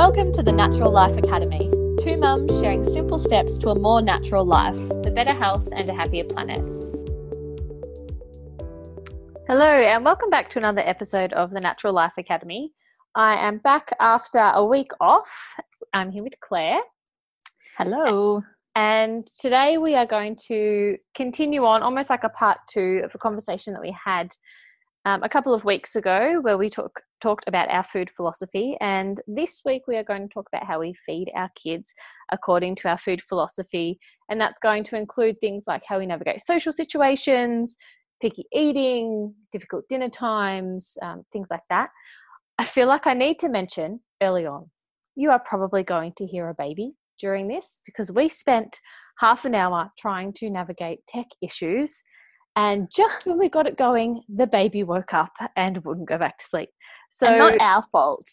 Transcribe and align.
Welcome 0.00 0.32
to 0.32 0.42
the 0.42 0.50
Natural 0.50 0.90
Life 0.90 1.18
Academy. 1.18 1.70
Two 1.98 2.16
mums 2.16 2.58
sharing 2.58 2.82
simple 2.84 3.18
steps 3.18 3.58
to 3.58 3.68
a 3.68 3.78
more 3.78 4.00
natural 4.00 4.46
life, 4.46 4.78
for 4.78 5.10
better 5.10 5.34
health 5.34 5.68
and 5.72 5.86
a 5.90 5.92
happier 5.92 6.24
planet. 6.24 6.64
Hello, 9.46 9.66
and 9.66 10.02
welcome 10.02 10.30
back 10.30 10.48
to 10.52 10.58
another 10.58 10.80
episode 10.80 11.34
of 11.34 11.50
the 11.50 11.60
Natural 11.60 11.92
Life 11.92 12.14
Academy. 12.16 12.72
I 13.14 13.46
am 13.46 13.58
back 13.58 13.94
after 14.00 14.38
a 14.38 14.64
week 14.64 14.88
off. 15.00 15.30
I'm 15.92 16.10
here 16.10 16.22
with 16.22 16.40
Claire. 16.40 16.80
Hello. 17.76 18.42
And 18.74 19.26
today 19.26 19.76
we 19.76 19.96
are 19.96 20.06
going 20.06 20.34
to 20.46 20.96
continue 21.14 21.66
on 21.66 21.82
almost 21.82 22.08
like 22.08 22.24
a 22.24 22.30
part 22.30 22.56
two 22.70 23.02
of 23.04 23.14
a 23.14 23.18
conversation 23.18 23.74
that 23.74 23.82
we 23.82 23.94
had 24.02 24.32
um, 25.04 25.22
a 25.22 25.28
couple 25.28 25.54
of 25.54 25.64
weeks 25.64 25.96
ago 25.96 26.38
where 26.42 26.58
we 26.58 26.68
talk, 26.68 27.00
talked 27.20 27.44
about 27.46 27.70
our 27.70 27.84
food 27.84 28.10
philosophy. 28.10 28.76
And 28.80 29.20
this 29.26 29.62
week 29.64 29.82
we 29.86 29.96
are 29.96 30.04
going 30.04 30.28
to 30.28 30.32
talk 30.32 30.48
about 30.52 30.66
how 30.66 30.80
we 30.80 30.94
feed 30.94 31.30
our 31.34 31.50
kids 31.56 31.92
according 32.32 32.76
to 32.76 32.88
our 32.88 32.98
food 32.98 33.22
philosophy. 33.22 33.98
And 34.28 34.40
that's 34.40 34.58
going 34.58 34.84
to 34.84 34.96
include 34.96 35.40
things 35.40 35.64
like 35.66 35.82
how 35.86 35.98
we 35.98 36.06
navigate 36.06 36.40
social 36.42 36.72
situations, 36.72 37.76
picky 38.20 38.44
eating, 38.54 39.34
difficult 39.52 39.84
dinner 39.88 40.10
times, 40.10 40.96
um, 41.02 41.24
things 41.32 41.48
like 41.50 41.64
that. 41.70 41.90
I 42.58 42.64
feel 42.64 42.88
like 42.88 43.06
I 43.06 43.14
need 43.14 43.38
to 43.38 43.48
mention 43.48 44.00
early 44.22 44.46
on 44.46 44.70
you 45.16 45.30
are 45.30 45.40
probably 45.40 45.82
going 45.82 46.12
to 46.16 46.26
hear 46.26 46.48
a 46.48 46.54
baby 46.54 46.92
during 47.18 47.48
this 47.48 47.80
because 47.84 48.10
we 48.10 48.28
spent 48.28 48.80
half 49.18 49.44
an 49.44 49.54
hour 49.54 49.90
trying 49.98 50.32
to 50.32 50.48
navigate 50.48 51.06
tech 51.06 51.26
issues. 51.42 52.02
And 52.60 52.90
just 52.90 53.24
when 53.24 53.38
we 53.38 53.48
got 53.48 53.66
it 53.66 53.78
going, 53.78 54.22
the 54.28 54.46
baby 54.46 54.82
woke 54.82 55.14
up 55.14 55.32
and 55.56 55.82
wouldn't 55.82 56.08
go 56.08 56.18
back 56.18 56.36
to 56.36 56.44
sleep. 56.44 56.68
So, 57.08 57.26
and 57.26 57.38
not 57.38 57.58
our 57.58 57.82
fault 57.90 58.28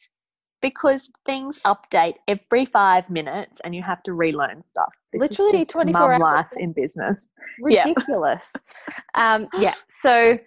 because 0.62 1.09
things 1.26 1.59
update 1.66 2.16
every 2.28 2.66
five 2.66 3.09
minutes 3.09 3.61
and 3.64 3.73
you 3.73 3.81
have 3.84 4.03
to 4.03 4.14
relearn 4.14 4.64
stuff. 4.64 4.94
This 5.14 5.22
literally 5.22 5.64
24 5.64 6.14
hours. 6.14 6.19
life 6.19 6.50
in 6.58 6.73
business. 6.73 7.30
Ridiculous. 7.61 8.52
Yeah. 9.16 9.36
um, 9.36 9.47
yeah. 9.58 9.75
So 9.89 10.38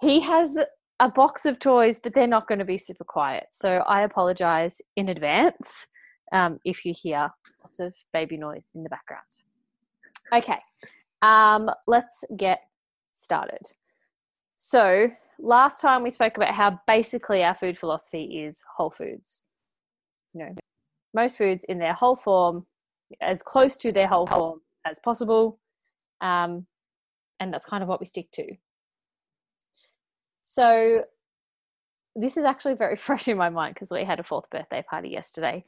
he 0.00 0.20
has 0.20 0.58
a 1.00 1.10
box 1.10 1.44
of 1.44 1.58
toys, 1.58 2.00
but 2.02 2.14
they're 2.14 2.26
not 2.26 2.48
going 2.48 2.60
to 2.60 2.64
be 2.64 2.78
super 2.78 3.04
quiet. 3.04 3.48
So 3.50 3.84
I 3.86 4.00
apologize 4.02 4.80
in 4.96 5.10
advance 5.10 5.86
um, 6.32 6.58
if 6.64 6.86
you 6.86 6.94
hear 6.96 7.30
lots 7.62 7.80
of 7.80 7.92
baby 8.14 8.38
noise 8.38 8.70
in 8.74 8.82
the 8.82 8.88
background. 8.88 9.24
Okay, 10.32 10.58
um, 11.20 11.70
let's 11.86 12.24
get 12.36 12.60
started. 13.22 13.72
So, 14.56 15.10
last 15.38 15.80
time 15.80 16.02
we 16.02 16.10
spoke 16.10 16.36
about 16.36 16.54
how 16.54 16.80
basically 16.86 17.42
our 17.42 17.54
food 17.54 17.78
philosophy 17.78 18.42
is 18.44 18.62
whole 18.76 18.90
foods. 18.90 19.42
You 20.34 20.40
know, 20.40 20.54
most 21.14 21.36
foods 21.36 21.64
in 21.64 21.78
their 21.78 21.94
whole 21.94 22.16
form, 22.16 22.66
as 23.20 23.42
close 23.42 23.76
to 23.78 23.92
their 23.92 24.06
whole 24.06 24.26
form 24.26 24.60
as 24.86 24.98
possible. 24.98 25.58
Um, 26.20 26.66
and 27.40 27.52
that's 27.52 27.66
kind 27.66 27.82
of 27.82 27.88
what 27.88 28.00
we 28.00 28.06
stick 28.06 28.30
to. 28.32 28.44
So, 30.42 31.04
this 32.16 32.36
is 32.36 32.44
actually 32.44 32.74
very 32.74 32.96
fresh 33.06 33.28
in 33.28 33.36
my 33.36 33.50
mind 33.50 33.74
because 33.74 33.90
we 33.90 34.04
had 34.04 34.20
a 34.20 34.24
fourth 34.24 34.48
birthday 34.50 34.84
party 34.88 35.08
yesterday 35.08 35.64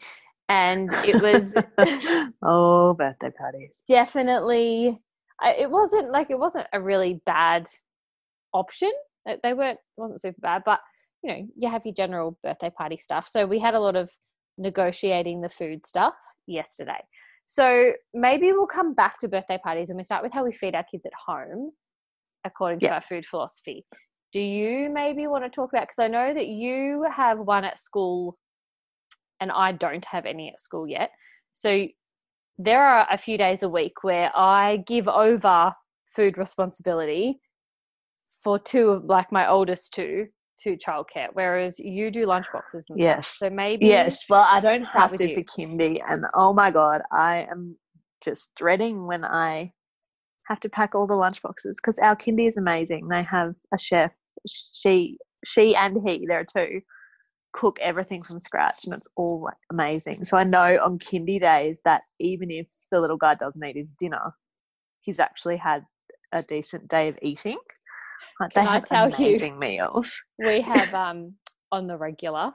and 0.49 0.93
it 1.05 1.23
was 1.23 1.55
oh 2.43 2.95
birthday 2.95 3.31
parties 3.31 3.85
definitely 3.89 4.99
it 5.45 5.71
wasn't 5.71 6.11
like 6.11 6.31
it 6.31 6.39
wasn't 6.39 6.67
a 6.73 6.81
really 6.81 7.21
bad 7.27 7.69
option 8.53 8.91
they 9.43 9.55
weren't 9.55 9.79
it 9.79 10.01
wasn't 10.01 10.21
super 10.21 10.41
bad 10.41 10.63
but 10.65 10.81
you 11.23 11.31
know 11.31 11.47
you 11.57 11.71
have 11.71 11.83
your 11.85 11.95
general 11.95 12.39
birthday 12.43 12.71
party 12.71 12.97
stuff 12.97 13.29
so 13.29 13.47
we 13.47 13.59
had 13.59 13.75
a 13.75 13.81
lot 13.81 13.97
of 13.97 14.11
negotiating 14.59 15.41
the 15.41 15.49
food 15.49 15.87
stuff 15.87 16.15
yesterday 16.47 17.01
so 17.47 17.93
maybe 18.15 18.53
we'll 18.53 18.67
come 18.67 18.95
back 18.95 19.19
to 19.19 19.29
birthday 19.29 19.59
parties 19.63 19.91
and 19.91 19.97
we 19.97 20.05
start 20.05 20.23
with 20.23 20.33
how 20.33 20.45
we 20.45 20.53
feed 20.53 20.75
our 20.75 20.85
kids 20.91 21.07
at 21.07 21.13
home 21.27 21.71
according 22.45 22.79
to 22.79 22.87
yep. 22.87 22.95
our 22.95 23.03
food 23.03 23.25
philosophy 23.25 23.85
do 24.33 24.41
you 24.41 24.91
maybe 24.91 25.27
want 25.27 25.45
to 25.45 25.51
talk 25.51 25.71
about 25.73 25.83
because 25.83 25.99
i 25.99 26.09
know 26.09 26.35
that 26.35 26.49
you 26.49 27.07
have 27.11 27.39
one 27.39 27.65
at 27.65 27.79
school 27.79 28.37
and 29.43 29.51
I 29.51 29.73
don't 29.73 30.05
have 30.05 30.25
any 30.25 30.49
at 30.51 30.61
school 30.61 30.87
yet. 30.87 31.11
So 31.53 31.89
there 32.59 32.85
are 32.85 33.07
a 33.11 33.19
few 33.19 33.39
days 33.39 33.63
a 33.63 33.69
week 33.69 34.03
where 34.03 34.31
I 34.37 34.85
give 34.87 35.09
over 35.09 35.73
food 36.07 36.39
responsibility 36.39 37.41
for 38.43 38.59
two 38.59 38.89
of 38.89 39.05
like 39.05 39.33
my 39.33 39.49
oldest 39.49 39.93
two 39.95 40.27
to 40.63 40.77
childcare, 40.77 41.29
whereas 41.33 41.79
you 41.79 42.11
do 42.11 42.27
lunchboxes 42.27 42.85
and 42.89 42.99
yes. 42.99 43.29
Stuff. 43.29 43.51
So 43.51 43.55
maybe 43.55 43.87
yes. 43.87 44.25
Well, 44.29 44.47
I 44.49 44.61
don't 44.61 44.85
have 44.85 45.17
to 45.17 45.29
you. 45.29 45.35
for 45.35 45.43
kindy, 45.43 46.01
and 46.09 46.25
oh 46.35 46.53
my 46.53 46.71
god, 46.71 47.03
I 47.13 47.47
am 47.51 47.77
just 48.23 48.51
dreading 48.57 49.07
when 49.07 49.25
I 49.25 49.73
have 50.47 50.61
to 50.61 50.69
pack 50.69 50.95
all 50.95 51.07
the 51.07 51.15
lunchboxes 51.15 51.77
because 51.77 51.99
our 51.99 52.17
kindy 52.17 52.49
is 52.49 52.57
amazing. 52.57 53.09
They 53.09 53.23
have 53.25 53.55
a 53.73 53.79
chef. 53.79 54.13
She, 54.47 55.19
she, 55.45 55.75
and 55.75 55.99
he. 56.07 56.27
There 56.29 56.41
are 56.41 56.45
two 56.45 56.81
cook 57.53 57.79
everything 57.81 58.23
from 58.23 58.41
scratch 58.41 58.85
and 58.85 58.95
it's 58.95 59.09
all 59.17 59.43
like 59.43 59.57
amazing. 59.71 60.25
So 60.25 60.37
I 60.37 60.45
know 60.45 60.79
on 60.83 60.99
kindy 60.99 61.41
days 61.41 61.81
that 61.85 62.03
even 62.19 62.51
if 62.51 62.71
the 62.91 63.01
little 63.01 63.17
guy 63.17 63.35
doesn't 63.35 63.65
eat 63.65 63.77
his 63.77 63.93
dinner, 63.93 64.33
he's 65.01 65.21
actually 65.21 65.57
had 65.57 65.85
a 66.33 66.43
decent 66.43 66.89
day 66.89 67.09
of 67.09 67.19
eating. 67.23 67.59
Like 68.41 68.55
Can 68.55 68.67
they 68.67 68.71
I 68.71 68.81
tell 68.81 69.09
amazing 69.09 69.55
you, 69.55 69.59
meals. 69.59 70.13
We 70.39 70.61
have 70.63 70.93
um 70.95 71.35
on 71.71 71.87
the 71.87 71.97
regular 71.97 72.53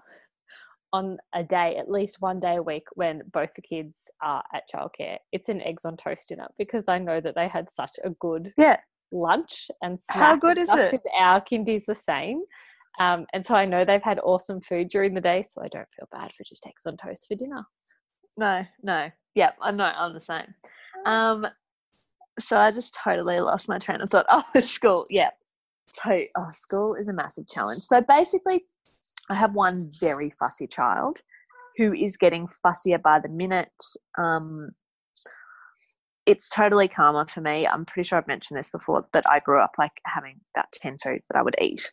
on 0.93 1.17
a 1.33 1.43
day, 1.43 1.75
at 1.77 1.89
least 1.91 2.17
one 2.21 2.39
day 2.39 2.55
a 2.55 2.61
week, 2.61 2.85
when 2.95 3.21
both 3.31 3.53
the 3.55 3.61
kids 3.61 4.09
are 4.21 4.43
at 4.53 4.63
childcare, 4.73 5.17
it's 5.31 5.49
an 5.49 5.61
eggs 5.61 5.85
on 5.85 5.97
toast 5.97 6.29
dinner 6.29 6.47
because 6.57 6.85
I 6.87 6.97
know 6.97 7.19
that 7.19 7.35
they 7.35 7.47
had 7.47 7.69
such 7.69 7.91
a 8.03 8.11
good 8.11 8.53
yeah 8.57 8.77
lunch 9.11 9.69
and 9.81 9.99
How 10.09 10.35
good 10.35 10.57
is 10.57 10.69
it? 10.69 10.91
Because 10.91 11.05
our 11.17 11.41
kindy's 11.41 11.85
the 11.85 11.95
same. 11.95 12.41
Um, 12.99 13.25
and 13.33 13.45
so 13.45 13.53
I 13.53 13.65
know 13.65 13.85
they've 13.85 14.01
had 14.01 14.19
awesome 14.23 14.61
food 14.61 14.89
during 14.89 15.13
the 15.13 15.21
day, 15.21 15.43
so 15.43 15.61
I 15.61 15.67
don't 15.67 15.87
feel 15.95 16.07
bad 16.11 16.31
for 16.33 16.43
just 16.43 16.65
eggs 16.65 16.85
on 16.85 16.97
toast 16.97 17.27
for 17.27 17.35
dinner. 17.35 17.63
No, 18.37 18.63
no. 18.83 19.09
Yep, 19.35 19.57
I 19.61 19.71
know, 19.71 19.85
I'm 19.85 20.13
the 20.13 20.21
same. 20.21 20.53
Um, 21.05 21.47
so 22.39 22.57
I 22.57 22.71
just 22.71 22.97
totally 23.03 23.39
lost 23.39 23.69
my 23.69 23.77
train 23.77 24.01
of 24.01 24.09
thought. 24.09 24.25
Oh, 24.55 24.59
school, 24.61 25.05
yeah. 25.09 25.29
So, 25.89 26.21
oh, 26.35 26.49
school 26.51 26.95
is 26.95 27.07
a 27.07 27.13
massive 27.13 27.47
challenge. 27.47 27.83
So 27.83 28.01
basically, 28.07 28.65
I 29.29 29.35
have 29.35 29.53
one 29.53 29.89
very 29.99 30.31
fussy 30.31 30.67
child 30.67 31.21
who 31.77 31.93
is 31.93 32.17
getting 32.17 32.47
fussier 32.47 33.01
by 33.01 33.19
the 33.19 33.29
minute. 33.29 33.71
Um, 34.17 34.71
it's 36.25 36.49
totally 36.49 36.87
karma 36.87 37.25
for 37.27 37.41
me. 37.41 37.65
I'm 37.65 37.85
pretty 37.85 38.07
sure 38.07 38.17
I've 38.17 38.27
mentioned 38.27 38.57
this 38.57 38.69
before, 38.69 39.07
but 39.13 39.27
I 39.29 39.39
grew 39.39 39.61
up 39.61 39.71
like 39.77 40.01
having 40.05 40.39
about 40.55 40.65
10 40.73 40.97
foods 41.01 41.27
that 41.27 41.37
I 41.37 41.41
would 41.43 41.55
eat. 41.61 41.91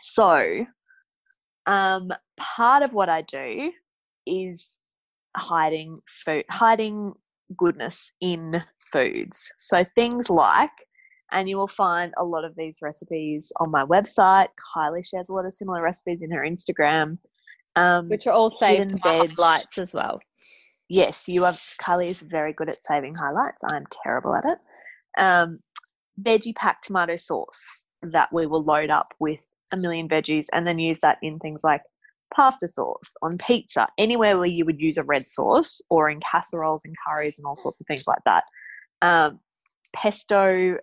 So, 0.00 0.66
um, 1.66 2.12
part 2.36 2.82
of 2.82 2.92
what 2.92 3.08
I 3.08 3.22
do 3.22 3.72
is 4.26 4.70
hiding 5.36 5.96
food, 6.06 6.44
hiding 6.50 7.12
goodness 7.56 8.10
in 8.20 8.62
foods. 8.92 9.50
So 9.58 9.84
things 9.94 10.30
like, 10.30 10.70
and 11.32 11.48
you 11.48 11.56
will 11.56 11.68
find 11.68 12.12
a 12.18 12.24
lot 12.24 12.44
of 12.44 12.54
these 12.56 12.78
recipes 12.80 13.52
on 13.58 13.70
my 13.70 13.84
website. 13.84 14.48
Kylie 14.76 15.06
shares 15.06 15.28
a 15.28 15.32
lot 15.32 15.46
of 15.46 15.52
similar 15.52 15.82
recipes 15.82 16.22
in 16.22 16.30
her 16.30 16.42
Instagram, 16.42 17.16
um, 17.76 18.08
which 18.08 18.26
are 18.26 18.32
all 18.32 18.50
saved 18.50 18.92
in 18.92 18.98
highlights 18.98 19.78
as 19.78 19.94
well. 19.94 20.20
Yes, 20.88 21.26
you 21.28 21.44
are. 21.44 21.52
Kylie 21.82 22.08
is 22.08 22.20
very 22.20 22.52
good 22.52 22.68
at 22.68 22.84
saving 22.84 23.14
highlights. 23.14 23.62
I'm 23.72 23.84
terrible 24.04 24.34
at 24.34 24.44
it. 24.44 24.58
Um, 25.20 25.58
veggie 26.20 26.54
pack 26.54 26.82
tomato 26.82 27.16
sauce 27.16 27.86
that 28.02 28.32
we 28.32 28.46
will 28.46 28.62
load 28.62 28.90
up 28.90 29.14
with 29.18 29.40
a 29.74 29.80
million 29.80 30.08
veggies 30.08 30.46
and 30.52 30.66
then 30.66 30.78
use 30.78 30.98
that 31.02 31.18
in 31.22 31.38
things 31.38 31.62
like 31.62 31.82
pasta 32.34 32.66
sauce, 32.66 33.12
on 33.22 33.38
pizza, 33.38 33.86
anywhere 33.98 34.36
where 34.38 34.46
you 34.46 34.64
would 34.64 34.80
use 34.80 34.96
a 34.96 35.04
red 35.04 35.26
sauce, 35.26 35.80
or 35.90 36.10
in 36.10 36.20
casseroles 36.20 36.82
and 36.84 36.94
curries 37.06 37.38
and 37.38 37.46
all 37.46 37.54
sorts 37.54 37.80
of 37.80 37.86
things 37.86 38.06
like 38.06 38.22
that. 38.24 38.44
Um, 39.02 39.40
pesto, 39.94 40.78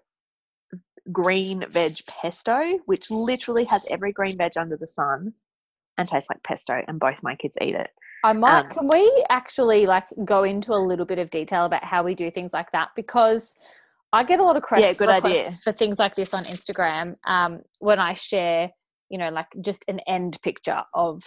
green 1.12 1.66
veg 1.70 1.98
pesto, 2.08 2.80
which 2.86 3.10
literally 3.10 3.66
has 3.66 3.86
every 3.90 4.12
green 4.12 4.38
veg 4.38 4.54
under 4.58 4.78
the 4.78 4.88
sun 4.88 5.34
and 5.98 6.08
tastes 6.08 6.30
like 6.30 6.44
pesto, 6.44 6.82
and 6.88 7.00
both 7.00 7.22
my 7.24 7.36
kids 7.36 7.58
eat 7.62 7.76
it. 7.76 7.90
I 8.24 8.34
might. 8.34 8.60
Um, 8.60 8.70
can 8.70 8.88
we 8.88 9.26
actually 9.30 9.88
like 9.88 10.06
go 10.24 10.44
into 10.44 10.74
a 10.74 10.76
little 10.76 11.06
bit 11.06 11.20
of 11.20 11.30
detail 11.30 11.66
about 11.66 11.84
how 11.84 12.04
we 12.04 12.16
do 12.16 12.30
things 12.32 12.54
like 12.54 12.72
that? 12.72 12.90
Because 12.96 13.56
I 14.14 14.24
get 14.24 14.40
a 14.40 14.44
lot 14.44 14.58
of 14.58 14.64
yeah, 14.78 14.94
good 14.94 15.10
idea. 15.10 15.52
for 15.64 15.72
things 15.72 15.98
like 15.98 16.16
this 16.16 16.34
on 16.34 16.44
Instagram 16.46 17.16
um, 17.26 17.62
when 17.80 18.00
I 18.00 18.14
share 18.14 18.72
you 19.12 19.18
know, 19.18 19.30
like 19.30 19.48
just 19.60 19.84
an 19.88 20.00
end 20.08 20.38
picture 20.42 20.82
of 20.94 21.22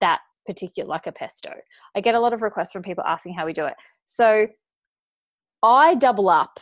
that 0.00 0.20
particular, 0.46 0.88
like 0.88 1.06
a 1.06 1.12
pesto. 1.12 1.52
I 1.94 2.00
get 2.00 2.14
a 2.14 2.20
lot 2.20 2.32
of 2.32 2.40
requests 2.42 2.72
from 2.72 2.82
people 2.82 3.04
asking 3.06 3.34
how 3.34 3.44
we 3.44 3.52
do 3.52 3.66
it. 3.66 3.74
So 4.06 4.48
I 5.62 5.94
double 5.96 6.30
up 6.30 6.58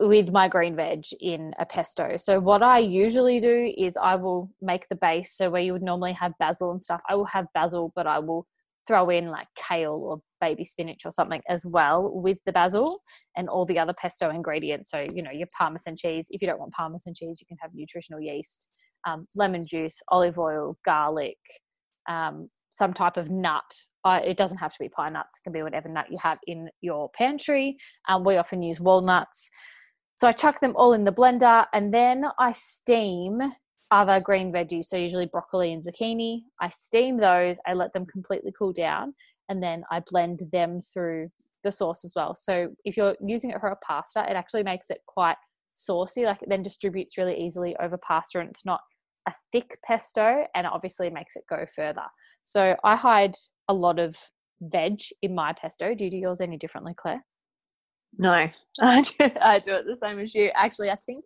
with 0.00 0.32
my 0.32 0.48
green 0.48 0.74
veg 0.74 1.04
in 1.20 1.52
a 1.58 1.66
pesto. 1.66 2.16
So 2.16 2.40
what 2.40 2.62
I 2.62 2.78
usually 2.78 3.38
do 3.38 3.72
is 3.78 3.96
I 3.96 4.16
will 4.16 4.50
make 4.60 4.88
the 4.88 4.96
base. 4.96 5.36
So 5.36 5.48
where 5.48 5.62
you 5.62 5.72
would 5.74 5.82
normally 5.82 6.14
have 6.14 6.32
basil 6.40 6.72
and 6.72 6.82
stuff, 6.82 7.00
I 7.08 7.14
will 7.14 7.26
have 7.26 7.46
basil, 7.54 7.92
but 7.94 8.06
I 8.06 8.18
will 8.18 8.46
throw 8.88 9.08
in 9.10 9.28
like 9.28 9.46
kale 9.56 9.92
or 9.92 10.20
baby 10.40 10.64
spinach 10.64 11.02
or 11.04 11.10
something 11.10 11.40
as 11.48 11.64
well 11.64 12.10
with 12.12 12.38
the 12.46 12.52
basil 12.52 13.00
and 13.36 13.48
all 13.48 13.64
the 13.64 13.78
other 13.78 13.94
pesto 13.94 14.30
ingredients. 14.30 14.90
So, 14.90 14.98
you 15.12 15.22
know, 15.22 15.30
your 15.30 15.48
parmesan 15.56 15.96
cheese. 15.96 16.28
If 16.30 16.42
you 16.42 16.48
don't 16.48 16.58
want 16.58 16.72
parmesan 16.72 17.14
cheese, 17.14 17.38
you 17.40 17.46
can 17.46 17.58
have 17.60 17.70
nutritional 17.74 18.20
yeast, 18.20 18.66
um, 19.06 19.26
lemon 19.36 19.62
juice, 19.66 20.00
olive 20.08 20.38
oil, 20.38 20.76
garlic, 20.84 21.38
um, 22.08 22.48
some 22.70 22.92
type 22.92 23.16
of 23.16 23.30
nut. 23.30 23.64
Uh, 24.04 24.20
it 24.24 24.36
doesn't 24.36 24.58
have 24.58 24.72
to 24.72 24.78
be 24.80 24.88
pine 24.88 25.14
nuts, 25.14 25.38
it 25.38 25.42
can 25.44 25.52
be 25.52 25.62
whatever 25.62 25.88
nut 25.88 26.06
you 26.10 26.18
have 26.18 26.38
in 26.46 26.68
your 26.80 27.10
pantry. 27.10 27.76
Um, 28.08 28.24
we 28.24 28.36
often 28.36 28.62
use 28.62 28.80
walnuts. 28.80 29.50
So 30.16 30.28
I 30.28 30.32
chuck 30.32 30.60
them 30.60 30.74
all 30.76 30.92
in 30.92 31.04
the 31.04 31.12
blender 31.12 31.66
and 31.72 31.92
then 31.92 32.24
I 32.38 32.52
steam 32.52 33.40
other 33.90 34.20
green 34.20 34.52
veggies, 34.52 34.86
so 34.86 34.96
usually 34.96 35.26
broccoli 35.26 35.72
and 35.72 35.82
zucchini. 35.82 36.40
I 36.60 36.68
steam 36.70 37.16
those, 37.16 37.58
I 37.66 37.74
let 37.74 37.92
them 37.92 38.06
completely 38.06 38.52
cool 38.58 38.72
down, 38.72 39.14
and 39.48 39.62
then 39.62 39.84
I 39.90 40.02
blend 40.06 40.40
them 40.52 40.80
through 40.80 41.28
the 41.62 41.70
sauce 41.70 42.04
as 42.04 42.12
well. 42.16 42.34
So 42.34 42.68
if 42.84 42.96
you're 42.96 43.16
using 43.24 43.50
it 43.50 43.60
for 43.60 43.68
a 43.68 43.76
pasta, 43.76 44.26
it 44.28 44.34
actually 44.34 44.64
makes 44.64 44.90
it 44.90 44.98
quite 45.06 45.36
saucy, 45.74 46.24
like 46.24 46.42
it 46.42 46.48
then 46.48 46.62
distributes 46.62 47.18
really 47.18 47.38
easily 47.40 47.76
over 47.80 47.96
pasta 47.96 48.40
and 48.40 48.50
it's 48.50 48.64
not 48.64 48.80
a 49.26 49.32
thick 49.52 49.78
pesto 49.84 50.46
and 50.54 50.66
it 50.66 50.72
obviously 50.72 51.10
makes 51.10 51.36
it 51.36 51.44
go 51.48 51.64
further. 51.74 52.04
So 52.44 52.76
I 52.84 52.96
hide 52.96 53.34
a 53.68 53.74
lot 53.74 53.98
of 53.98 54.16
veg 54.60 55.00
in 55.22 55.34
my 55.34 55.52
pesto. 55.52 55.94
Do 55.94 56.04
you 56.04 56.10
do 56.10 56.18
yours 56.18 56.40
any 56.40 56.56
differently, 56.56 56.94
Claire? 56.96 57.24
No, 58.18 58.32
I 58.82 59.02
do, 59.02 59.30
I 59.42 59.58
do 59.58 59.74
it 59.74 59.86
the 59.86 59.96
same 60.00 60.18
as 60.18 60.34
you. 60.34 60.50
Actually, 60.54 60.90
I 60.90 60.96
think 60.96 61.24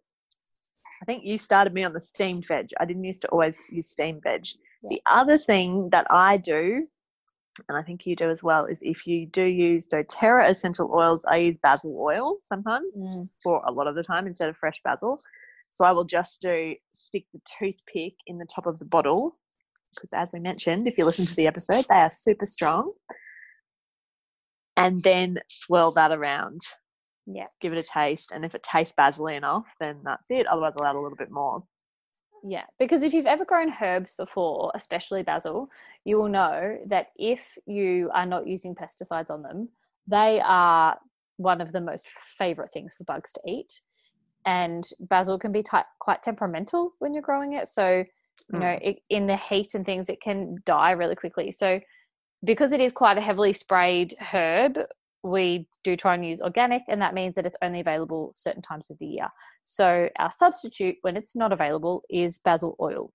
I 1.02 1.04
think 1.04 1.24
you 1.24 1.38
started 1.38 1.72
me 1.72 1.84
on 1.84 1.92
the 1.92 2.00
steamed 2.00 2.46
veg. 2.46 2.70
I 2.80 2.84
didn't 2.84 3.04
used 3.04 3.22
to 3.22 3.28
always 3.28 3.60
use 3.70 3.88
steamed 3.88 4.22
veg. 4.22 4.46
Yeah. 4.82 4.90
The 4.90 5.02
other 5.06 5.38
thing 5.38 5.90
that 5.90 6.06
I 6.10 6.38
do, 6.38 6.86
and 7.68 7.78
I 7.78 7.82
think 7.82 8.06
you 8.06 8.16
do 8.16 8.30
as 8.30 8.42
well, 8.42 8.64
is 8.64 8.80
if 8.82 9.06
you 9.06 9.26
do 9.26 9.44
use 9.44 9.86
doTERRA 9.86 10.48
essential 10.48 10.90
oils, 10.92 11.24
I 11.24 11.36
use 11.36 11.58
basil 11.58 11.96
oil 12.00 12.38
sometimes 12.42 12.96
mm. 12.96 13.28
for 13.42 13.62
a 13.66 13.72
lot 13.72 13.86
of 13.86 13.94
the 13.94 14.02
time 14.02 14.26
instead 14.26 14.48
of 14.48 14.56
fresh 14.56 14.80
basil. 14.82 15.20
So 15.70 15.84
I 15.84 15.92
will 15.92 16.04
just 16.04 16.40
do 16.40 16.74
stick 16.92 17.24
the 17.32 17.40
toothpick 17.58 18.14
in 18.26 18.38
the 18.38 18.46
top 18.46 18.66
of 18.66 18.78
the 18.78 18.84
bottle 18.84 19.36
because, 19.94 20.10
as 20.12 20.32
we 20.32 20.40
mentioned, 20.40 20.86
if 20.86 20.98
you 20.98 21.04
listen 21.04 21.26
to 21.26 21.34
the 21.36 21.46
episode, 21.46 21.84
they 21.88 21.96
are 21.96 22.10
super 22.10 22.46
strong. 22.46 22.92
And 24.76 25.02
then 25.02 25.38
swirl 25.48 25.92
that 25.92 26.12
around 26.12 26.60
yeah. 27.30 27.46
Give 27.60 27.72
it 27.72 27.78
a 27.78 27.82
taste. 27.82 28.32
And 28.32 28.44
if 28.44 28.54
it 28.54 28.62
tastes 28.62 28.94
basil 28.96 29.26
enough, 29.28 29.66
then 29.78 29.98
that's 30.02 30.30
it. 30.30 30.46
Otherwise, 30.46 30.74
I'll 30.76 30.86
add 30.86 30.96
a 30.96 31.00
little 31.00 31.16
bit 31.16 31.30
more. 31.30 31.62
Yeah, 32.44 32.64
because 32.78 33.02
if 33.02 33.12
you've 33.12 33.26
ever 33.26 33.44
grown 33.44 33.72
herbs 33.82 34.14
before, 34.14 34.72
especially 34.74 35.22
basil, 35.22 35.68
you 36.04 36.16
will 36.16 36.28
know 36.28 36.78
that 36.86 37.08
if 37.16 37.58
you 37.66 38.10
are 38.14 38.26
not 38.26 38.46
using 38.46 38.74
pesticides 38.74 39.30
on 39.30 39.42
them, 39.42 39.68
they 40.06 40.40
are 40.44 40.96
one 41.36 41.60
of 41.60 41.72
the 41.72 41.80
most 41.80 42.08
favorite 42.38 42.72
things 42.72 42.94
for 42.94 43.04
bugs 43.04 43.32
to 43.32 43.40
eat. 43.46 43.80
And 44.44 44.88
basil 45.00 45.38
can 45.38 45.52
be 45.52 45.62
t- 45.62 45.79
quite 45.99 46.23
temperamental 46.23 46.93
when 46.99 47.12
you're 47.12 47.23
growing 47.23 47.52
it. 47.52 47.69
So, 47.69 48.05
you 48.52 48.58
mm. 48.58 48.61
know, 48.61 48.79
it, 48.81 49.00
in 49.11 49.26
the 49.26 49.37
heat 49.37 49.75
and 49.75 49.85
things, 49.85 50.08
it 50.08 50.20
can 50.20 50.56
die 50.64 50.93
really 50.93 51.17
quickly. 51.17 51.50
So, 51.50 51.81
because 52.44 52.73
it 52.73 52.81
is 52.81 52.93
quite 52.93 53.19
a 53.19 53.20
heavily 53.20 53.52
sprayed 53.52 54.14
herb, 54.32 54.79
we 55.23 55.67
do 55.85 55.96
try 55.96 56.14
and 56.14 56.25
use 56.25 56.40
organic, 56.40 56.82
and 56.88 57.02
that 57.02 57.14
means 57.14 57.35
that 57.35 57.46
it's 57.46 57.56
only 57.62 57.81
available 57.81 58.32
certain 58.37 58.62
times 58.62 58.90
of 58.90 58.99
the 58.99 59.06
year. 59.06 59.29
So 59.64 60.08
our 60.19 60.31
substitute 60.31 60.96
when 61.02 61.17
it's 61.17 61.35
not 61.35 61.52
available 61.52 62.02
is 62.08 62.38
basil 62.38 62.76
oil. 62.81 63.12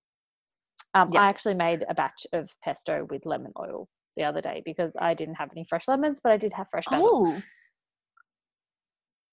Um, 0.93 1.09
yep. 1.11 1.21
I 1.21 1.29
actually 1.29 1.55
made 1.55 1.83
a 1.89 1.93
batch 1.93 2.27
of 2.33 2.51
pesto 2.63 3.07
with 3.09 3.25
lemon 3.25 3.53
oil 3.59 3.87
the 4.15 4.23
other 4.23 4.41
day 4.41 4.61
because 4.65 4.95
I 4.99 5.13
didn't 5.13 5.35
have 5.35 5.49
any 5.55 5.63
fresh 5.63 5.87
lemons, 5.87 6.19
but 6.21 6.31
I 6.31 6.37
did 6.37 6.53
have 6.53 6.67
fresh 6.69 6.85
basil. 6.89 7.07
Oh, 7.09 7.41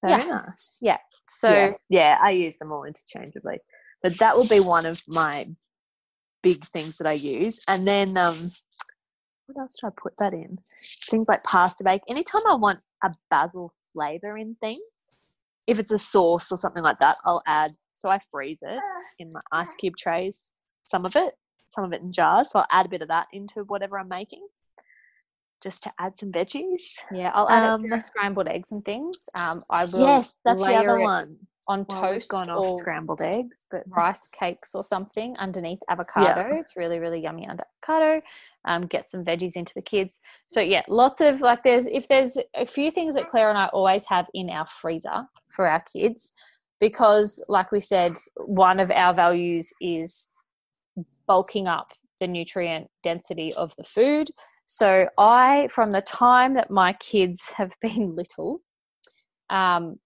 very 0.03 0.23
yeah. 0.23 0.29
nice. 0.29 0.79
Yeah. 0.81 0.99
So 1.29 1.51
yeah. 1.51 1.73
yeah, 1.89 2.19
I 2.23 2.31
use 2.31 2.57
them 2.57 2.73
all 2.73 2.85
interchangeably, 2.85 3.59
but 4.03 4.19
that 4.19 4.37
will 4.37 4.49
be 4.49 4.61
one 4.61 4.87
of 4.87 5.01
my 5.07 5.49
big 6.43 6.65
things 6.67 6.99
that 6.99 7.07
I 7.07 7.13
use. 7.13 7.61
And 7.69 7.87
then 7.87 8.17
um, 8.17 8.51
what 9.47 9.63
else 9.63 9.77
do 9.81 9.87
I 9.87 9.91
put 9.97 10.15
that 10.19 10.33
in? 10.33 10.59
Things 11.09 11.29
like 11.29 11.45
pasta 11.45 11.85
bake. 11.85 12.03
Anytime 12.09 12.43
I 12.49 12.55
want 12.55 12.81
a 13.05 13.15
basil 13.31 13.73
flavor 13.95 14.37
in 14.39 14.57
things, 14.61 14.81
if 15.69 15.79
it's 15.79 15.93
a 15.93 15.99
sauce 15.99 16.51
or 16.51 16.59
something 16.59 16.83
like 16.83 16.99
that, 17.01 17.17
I'll 17.25 17.43
add. 17.47 17.71
So 17.95 18.09
I 18.09 18.19
freeze 18.31 18.61
it 18.63 18.81
in 19.19 19.31
my 19.33 19.43
ice 19.53 19.75
cube 19.75 19.95
trays, 19.97 20.53
some 20.87 21.05
of 21.05 21.17
it, 21.17 21.35
some 21.67 21.85
of 21.85 21.93
it 21.93 22.01
in 22.01 22.13
jars. 22.13 22.51
So 22.51 22.61
I'll 22.61 22.67
add 22.71 22.87
a 22.87 22.89
bit 22.89 23.03
of 23.03 23.09
that 23.09 23.27
into 23.33 23.65
whatever 23.65 23.99
I'm 23.99 24.09
making 24.09 24.47
just 25.63 25.83
to 25.83 25.93
add 25.99 26.17
some 26.17 26.33
veggies. 26.33 26.83
Yeah, 27.13 27.31
I'll 27.35 27.49
add 27.49 27.65
um, 27.65 28.01
scrambled 28.01 28.49
eggs 28.49 28.73
and 28.73 28.85
things. 28.85 29.29
Um, 29.35 29.61
I 29.71 29.85
will. 29.85 30.01
Yes, 30.01 30.39
that's 30.45 30.63
the 30.63 30.75
other 30.75 31.01
one. 31.01 31.37
On 31.69 31.85
well, 31.89 32.03
toast, 32.03 32.31
gone 32.31 32.49
off 32.49 32.79
scrambled 32.79 33.23
eggs, 33.23 33.67
but 33.71 33.83
rice 33.87 34.27
cakes 34.29 34.75
or 34.75 34.83
something 34.83 35.37
underneath 35.39 35.79
avocado. 35.91 36.49
Yeah. 36.49 36.59
It's 36.59 36.75
really, 36.75 36.99
really 36.99 37.21
yummy 37.21 37.47
under 37.47 37.65
avocado 37.85 38.23
um, 38.65 38.87
get 38.87 39.09
some 39.09 39.25
veggies 39.25 39.57
into 39.57 39.75
the 39.75 39.83
kids. 39.83 40.21
So 40.49 40.61
yeah, 40.61 40.83
lots 40.89 41.21
of 41.21 41.41
like 41.41 41.63
there's 41.63 41.87
if 41.87 42.09
there's 42.09 42.37
a 42.55 42.67
few 42.67 42.91
things 42.91 43.15
that 43.15 43.31
Claire 43.31 43.49
and 43.49 43.59
I 43.59 43.67
always 43.67 44.07
have 44.07 44.27
in 44.35 44.51
our 44.51 44.67
freezer 44.67 45.17
for 45.49 45.67
our 45.67 45.83
kids 45.93 46.33
because 46.81 47.43
like 47.49 47.73
we 47.73 47.81
said, 47.81 48.17
one 48.37 48.81
of 48.81 48.91
our 48.91 49.15
values 49.15 49.73
is 49.81 50.29
bulking 51.27 51.69
up 51.69 51.93
the 52.21 52.27
nutrient 52.27 52.89
density 53.03 53.53
of 53.57 53.75
the 53.77 53.85
food. 53.85 54.31
So 54.73 55.09
I, 55.19 55.67
from 55.67 55.91
the 55.91 56.01
time 56.01 56.55
that 56.55 56.71
my 56.71 56.93
kids 56.93 57.51
have 57.57 57.73
been 57.83 58.07
little, 58.07 58.61
um, 59.51 59.97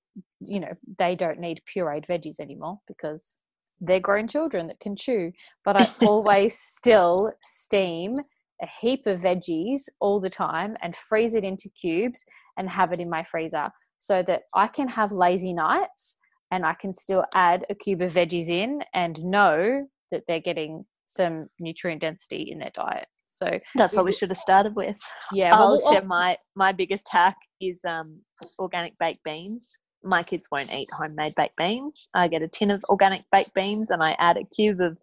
you 0.41 0.59
know, 0.59 0.73
they 0.99 1.15
don't 1.15 1.39
need 1.39 1.61
pureed 1.69 2.07
veggies 2.07 2.41
anymore 2.41 2.79
because 2.89 3.39
they're 3.79 4.01
grown 4.01 4.27
children 4.27 4.67
that 4.69 4.81
can 4.81 4.97
chew. 4.97 5.33
But 5.65 5.77
I 5.77 5.87
always 6.07 6.59
still 6.59 7.31
steam 7.43 8.15
a 8.63 8.67
heap 8.81 9.07
of 9.07 9.21
veggies 9.21 9.83
all 10.01 10.19
the 10.19 10.31
time 10.31 10.79
and 10.81 10.97
freeze 10.97 11.35
it 11.35 11.45
into 11.45 11.69
cubes 11.69 12.25
and 12.57 12.71
have 12.71 12.91
it 12.91 13.01
in 13.01 13.11
my 13.11 13.23
freezer 13.23 13.69
so 13.99 14.23
that 14.23 14.45
I 14.55 14.69
can 14.69 14.89
have 14.89 15.13
lazy 15.13 15.53
nights 15.53 16.17
and 16.51 16.65
I 16.65 16.73
can 16.73 16.95
still 16.95 17.27
add 17.35 17.67
a 17.69 17.75
cube 17.75 18.01
of 18.01 18.15
veggies 18.15 18.49
in 18.49 18.83
and 18.95 19.23
know 19.23 19.87
that 20.11 20.23
they're 20.27 20.41
getting 20.41 20.87
some 21.05 21.49
nutrient 21.61 22.01
density 22.01 22.49
in 22.51 22.61
their 22.61 22.73
diet. 22.73 23.09
So 23.35 23.59
that's 23.75 23.97
what 23.97 24.05
we 24.05 24.13
should 24.13 24.31
have 24.31 24.39
started 24.39 24.77
with. 24.77 25.01
Yeah, 25.33 25.55
I'll 25.55 25.77
well, 25.77 25.93
share 25.93 26.03
my 26.03 26.39
my 26.55 26.73
biggest 26.73 27.09
hack 27.11 27.37
is 27.61 27.81
um, 27.85 28.21
organic 28.59 28.97
baked 28.99 29.25
beans. 29.25 29.77
My 30.05 30.23
kids 30.23 30.49
won't 30.53 30.73
eat 30.73 30.89
homemade 30.97 31.35
baked 31.37 31.57
beans. 31.57 32.09
I 32.15 32.29
get 32.29 32.43
a 32.43 32.49
tin 32.49 32.71
of 32.71 32.85
organic 32.89 33.25
baked 33.33 33.55
beans 33.55 33.91
and 33.91 34.03
I 34.03 34.17
add 34.21 34.37
a 34.37 34.45
cube 34.45 34.81
of 34.81 34.99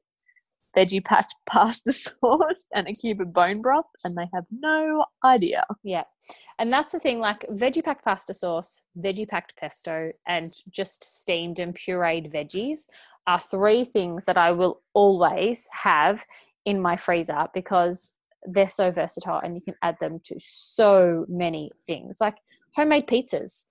veggie 0.77 1.03
packed 1.03 1.35
pasta 1.49 1.91
sauce 1.91 2.63
and 2.73 2.87
a 2.87 2.93
cube 2.93 3.19
of 3.19 3.33
bone 3.33 3.61
broth, 3.61 3.85
and 4.05 4.15
they 4.15 4.29
have 4.33 4.45
no 4.51 5.03
idea. 5.25 5.65
Yeah. 5.83 6.03
And 6.59 6.71
that's 6.71 6.93
the 6.93 6.99
thing 6.99 7.19
like 7.19 7.45
veggie 7.49 7.83
packed 7.83 8.05
pasta 8.05 8.33
sauce, 8.33 8.81
veggie 8.97 9.27
packed 9.27 9.57
pesto, 9.57 10.11
and 10.27 10.53
just 10.69 11.03
steamed 11.03 11.59
and 11.59 11.75
pureed 11.75 12.31
veggies 12.31 12.85
are 13.27 13.39
three 13.39 13.83
things 13.83 14.25
that 14.25 14.37
I 14.37 14.51
will 14.51 14.81
always 14.93 15.67
have 15.71 16.25
in 16.65 16.81
my 16.81 16.95
freezer 16.95 17.47
because 17.53 18.13
they're 18.45 18.69
so 18.69 18.91
versatile 18.91 19.39
and 19.39 19.55
you 19.55 19.61
can 19.61 19.75
add 19.81 19.97
them 19.99 20.19
to 20.23 20.35
so 20.39 21.25
many 21.27 21.71
things 21.85 22.17
like 22.19 22.35
homemade 22.75 23.07
pizzas 23.07 23.65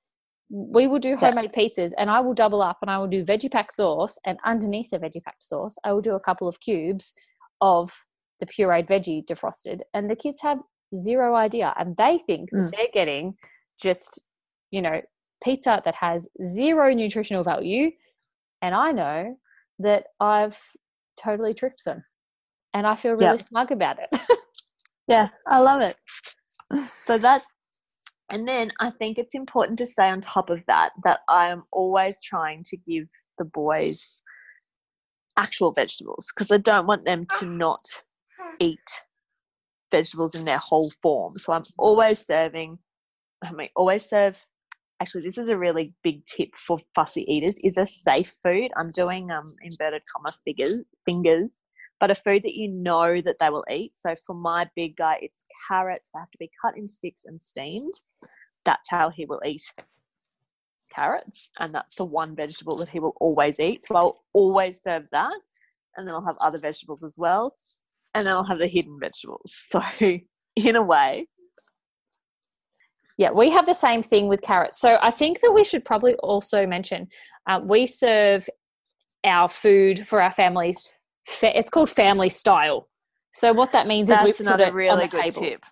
we 0.49 0.87
will 0.87 0.99
do 0.99 1.17
homemade 1.17 1.53
pizzas 1.53 1.93
and 1.97 2.11
I 2.11 2.21
will 2.21 2.35
double 2.35 2.61
up 2.61 2.79
and 2.83 2.91
I 2.91 2.99
will 2.99 3.07
do 3.07 3.25
veggie 3.25 3.51
pack 3.51 3.71
sauce 3.71 4.19
and 4.27 4.39
underneath 4.45 4.91
the 4.91 4.99
veggie 4.99 5.23
pack 5.23 5.37
sauce 5.41 5.77
I 5.85 5.93
will 5.93 6.01
do 6.01 6.15
a 6.15 6.21
couple 6.21 6.49
of 6.49 6.61
cubes 6.61 7.15
of 7.61 7.93
the 8.41 8.47
pureed 8.47 8.89
veggie 8.89 9.25
defrosted 9.25 9.81
and 9.95 10.11
the 10.11 10.17
kids 10.17 10.41
have 10.43 10.59
zero 10.95 11.37
idea 11.37 11.73
and 11.79 11.97
they 11.97 12.19
think 12.19 12.51
mm. 12.51 12.57
that 12.57 12.73
they're 12.77 12.87
getting 12.93 13.35
just 13.81 14.25
you 14.71 14.83
know 14.83 15.01
pizza 15.43 15.81
that 15.85 15.95
has 15.95 16.29
zero 16.45 16.93
nutritional 16.93 17.45
value 17.45 17.91
and 18.63 18.75
I 18.75 18.93
know 18.93 19.37
that 19.79 20.07
I've 20.21 20.59
totally 21.17 21.55
tricked 21.55 21.85
them 21.85 22.05
and 22.75 22.87
I 22.87 22.97
feel 22.97 23.17
really 23.17 23.39
smug 23.39 23.73
about 23.73 23.99
it. 23.99 24.21
yeah, 25.11 25.31
I 25.49 25.61
love 25.63 25.83
it. 25.83 25.97
So 27.07 27.19
that 27.19 27.43
and 28.31 28.47
then 28.49 28.73
I 28.81 28.91
think 28.91 29.19
it's 29.19 29.35
important 29.35 29.79
to 29.79 29.87
say 29.87 30.09
on 30.09 30.21
top 30.21 30.51
of 30.51 30.61
that 30.67 30.93
that 31.05 31.21
I'm 31.29 31.65
always 31.73 32.19
trying 32.23 32.65
to 32.65 32.77
give 32.77 33.09
the 33.39 33.45
boys 33.45 34.23
actual 35.37 35.73
vegetables 35.73 36.29
because 36.35 36.53
I 36.53 36.59
don't 36.59 36.87
want 36.87 37.05
them 37.05 37.27
to 37.41 37.47
not 37.47 37.85
eat 38.61 38.79
vegetables 39.91 40.35
in 40.35 40.47
their 40.47 40.59
whole 40.59 40.91
form. 41.03 41.35
So 41.35 41.53
I'm 41.53 41.65
always 41.79 42.25
serving, 42.27 42.79
I 43.45 43.53
mean, 43.53 43.71
always 43.77 44.09
serve. 44.09 44.43
Actually, 45.01 45.23
this 45.23 45.39
is 45.39 45.51
a 45.51 45.59
really 45.59 45.95
big 46.05 46.27
tip 46.27 46.51
for 46.57 46.79
fussy 46.95 47.23
eaters: 47.33 47.59
is 47.65 47.79
a 47.79 47.87
safe 47.87 48.35
food. 48.43 48.71
I'm 48.77 48.91
doing 48.91 49.31
um 49.31 49.45
inverted 49.63 50.03
comma 50.15 50.31
figures 50.45 50.83
fingers 51.07 51.60
but 52.01 52.11
a 52.11 52.15
food 52.15 52.43
that 52.43 52.55
you 52.55 52.69
know 52.69 53.21
that 53.21 53.37
they 53.39 53.51
will 53.51 53.65
eat. 53.71 53.93
So 53.95 54.15
for 54.27 54.35
my 54.35 54.69
big 54.75 54.97
guy, 54.97 55.19
it's 55.21 55.45
carrots. 55.69 56.11
They 56.13 56.19
have 56.19 56.31
to 56.31 56.39
be 56.39 56.51
cut 56.61 56.77
in 56.77 56.89
sticks 56.89 57.27
and 57.27 57.41
steamed. 57.41 57.95
That's 58.65 58.89
how 58.89 59.11
he 59.11 59.27
will 59.27 59.43
eat 59.45 59.63
carrots, 60.95 61.51
and 61.61 61.73
that's 61.73 61.95
the 61.97 62.05
one 62.05 62.35
vegetable 62.35 62.77
that 62.79 62.89
he 62.89 62.99
will 62.99 63.15
always 63.21 63.61
eat. 63.61 63.85
So 63.87 63.97
I'll 63.97 64.25
always 64.33 64.83
serve 64.83 65.05
that, 65.13 65.39
and 65.97 66.07
then 66.07 66.15
I'll 66.15 66.25
have 66.25 66.37
other 66.43 66.59
vegetables 66.59 67.05
as 67.05 67.17
well, 67.17 67.55
and 68.15 68.27
then 68.27 68.33
I'll 68.33 68.45
have 68.45 68.59
the 68.59 68.67
hidden 68.67 68.99
vegetables. 69.01 69.67
So 69.71 69.81
in 70.57 70.77
a 70.77 70.83
way, 70.83 71.29
yeah, 73.17 73.31
we 73.31 73.51
have 73.51 73.67
the 73.67 73.75
same 73.75 74.03
thing 74.03 74.29
with 74.29 74.43
carrots. 74.43 74.81
So 74.81 74.99
I 75.01 75.11
think 75.11 75.41
that 75.41 75.53
we 75.53 75.63
should 75.63 75.85
probably 75.85 76.15
also 76.17 76.67
mention 76.67 77.07
uh, 77.47 77.61
we 77.63 77.87
serve 77.87 78.49
our 79.25 79.49
food 79.49 79.99
for 80.07 80.21
our 80.21 80.33
families. 80.33 80.91
It's 81.43 81.71
called 81.71 81.91
family 81.91 82.29
style. 82.29 82.89
So 83.33 83.53
what 83.53 83.73
that 83.73 83.87
means 83.87 84.09
That's 84.09 84.29
is 84.29 84.39
we 84.41 84.45
put 84.47 84.61
it 84.61 84.73
really 84.75 84.91
on 84.91 84.99
the 84.99 85.09
good 85.09 85.23
table. 85.23 85.41
tip. 85.43 85.65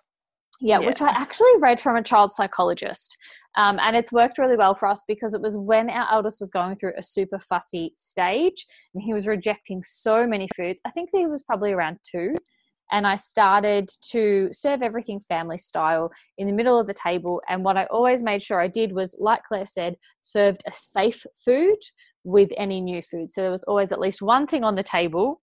Yeah, 0.61 0.79
Yeah. 0.79 0.87
which 0.87 1.01
I 1.01 1.09
actually 1.09 1.51
read 1.59 1.79
from 1.79 1.95
a 1.95 2.03
child 2.03 2.31
psychologist. 2.31 3.17
Um, 3.55 3.79
and 3.79 3.95
it's 3.95 4.11
worked 4.11 4.37
really 4.37 4.55
well 4.55 4.73
for 4.73 4.87
us 4.87 5.03
because 5.07 5.33
it 5.33 5.41
was 5.41 5.57
when 5.57 5.89
our 5.89 6.07
eldest 6.11 6.39
was 6.39 6.49
going 6.49 6.75
through 6.75 6.93
a 6.97 7.01
super 7.03 7.39
fussy 7.39 7.93
stage 7.97 8.65
and 8.93 9.03
he 9.03 9.13
was 9.13 9.27
rejecting 9.27 9.81
so 9.83 10.27
many 10.27 10.47
foods. 10.55 10.79
I 10.85 10.91
think 10.91 11.09
he 11.11 11.25
was 11.27 11.43
probably 11.43 11.73
around 11.73 11.99
two. 12.09 12.35
And 12.91 13.05
I 13.05 13.15
started 13.15 13.87
to 14.11 14.49
serve 14.51 14.81
everything 14.81 15.19
family 15.19 15.59
style 15.59 16.11
in 16.39 16.47
the 16.47 16.53
middle 16.53 16.79
of 16.79 16.87
the 16.87 16.93
table. 16.93 17.39
And 17.47 17.63
what 17.63 17.77
I 17.77 17.83
always 17.85 18.23
made 18.23 18.41
sure 18.41 18.59
I 18.59 18.67
did 18.67 18.93
was, 18.93 19.15
like 19.19 19.43
Claire 19.47 19.67
said, 19.67 19.95
served 20.23 20.63
a 20.65 20.71
safe 20.71 21.23
food 21.45 21.77
with 22.23 22.49
any 22.57 22.81
new 22.81 23.01
food. 23.01 23.31
So 23.31 23.41
there 23.41 23.51
was 23.51 23.63
always 23.63 23.91
at 23.91 23.99
least 23.99 24.21
one 24.21 24.47
thing 24.47 24.63
on 24.63 24.75
the 24.75 24.83
table 24.83 25.41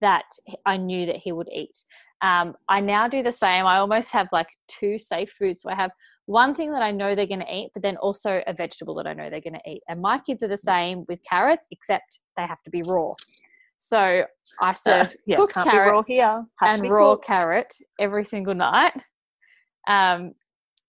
that 0.00 0.24
I 0.64 0.76
knew 0.76 1.06
that 1.06 1.16
he 1.16 1.32
would 1.32 1.48
eat. 1.52 1.76
Um, 2.22 2.54
I 2.68 2.80
now 2.80 3.08
do 3.08 3.22
the 3.22 3.32
same. 3.32 3.66
I 3.66 3.76
almost 3.76 4.10
have 4.10 4.28
like 4.32 4.48
two 4.68 4.98
safe 4.98 5.30
foods. 5.30 5.62
So 5.62 5.70
I 5.70 5.74
have 5.74 5.90
one 6.26 6.54
thing 6.54 6.72
that 6.72 6.82
I 6.82 6.90
know 6.90 7.14
they're 7.14 7.26
going 7.26 7.40
to 7.40 7.54
eat, 7.54 7.70
but 7.74 7.82
then 7.82 7.96
also 7.98 8.42
a 8.46 8.52
vegetable 8.52 8.94
that 8.96 9.06
I 9.06 9.12
know 9.12 9.30
they're 9.30 9.40
going 9.40 9.60
to 9.64 9.70
eat. 9.70 9.82
And 9.88 10.00
my 10.00 10.18
kids 10.18 10.42
are 10.42 10.48
the 10.48 10.56
same 10.56 11.04
with 11.08 11.22
carrots, 11.22 11.66
except 11.70 12.20
they 12.36 12.42
have 12.42 12.62
to 12.62 12.70
be 12.70 12.82
raw. 12.86 13.12
So 13.78 14.24
I 14.60 14.72
serve 14.72 15.12
yes, 15.26 15.38
cooked 15.38 15.54
carrot 15.54 15.92
raw 15.92 16.02
here. 16.06 16.44
Have 16.60 16.80
and 16.80 16.90
raw 16.90 17.12
cooked. 17.12 17.26
carrot 17.26 17.74
every 18.00 18.24
single 18.24 18.54
night. 18.54 18.94
Um, 19.86 20.32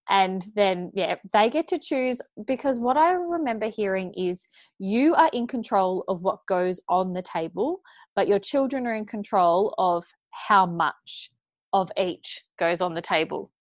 and 0.09 0.45
then, 0.55 0.91
yeah, 0.93 1.15
they 1.33 1.49
get 1.49 1.67
to 1.69 1.79
choose 1.79 2.21
because 2.45 2.79
what 2.79 2.97
I 2.97 3.11
remember 3.11 3.69
hearing 3.69 4.13
is 4.13 4.47
you 4.79 5.15
are 5.15 5.29
in 5.33 5.47
control 5.47 6.03
of 6.07 6.21
what 6.21 6.45
goes 6.47 6.79
on 6.87 7.13
the 7.13 7.21
table, 7.21 7.81
but 8.15 8.27
your 8.27 8.39
children 8.39 8.87
are 8.87 8.95
in 8.95 9.05
control 9.05 9.73
of 9.77 10.05
how 10.31 10.65
much 10.65 11.31
of 11.73 11.91
each 11.97 12.43
goes 12.57 12.81
on 12.81 12.93
the 12.93 13.01
table. 13.01 13.51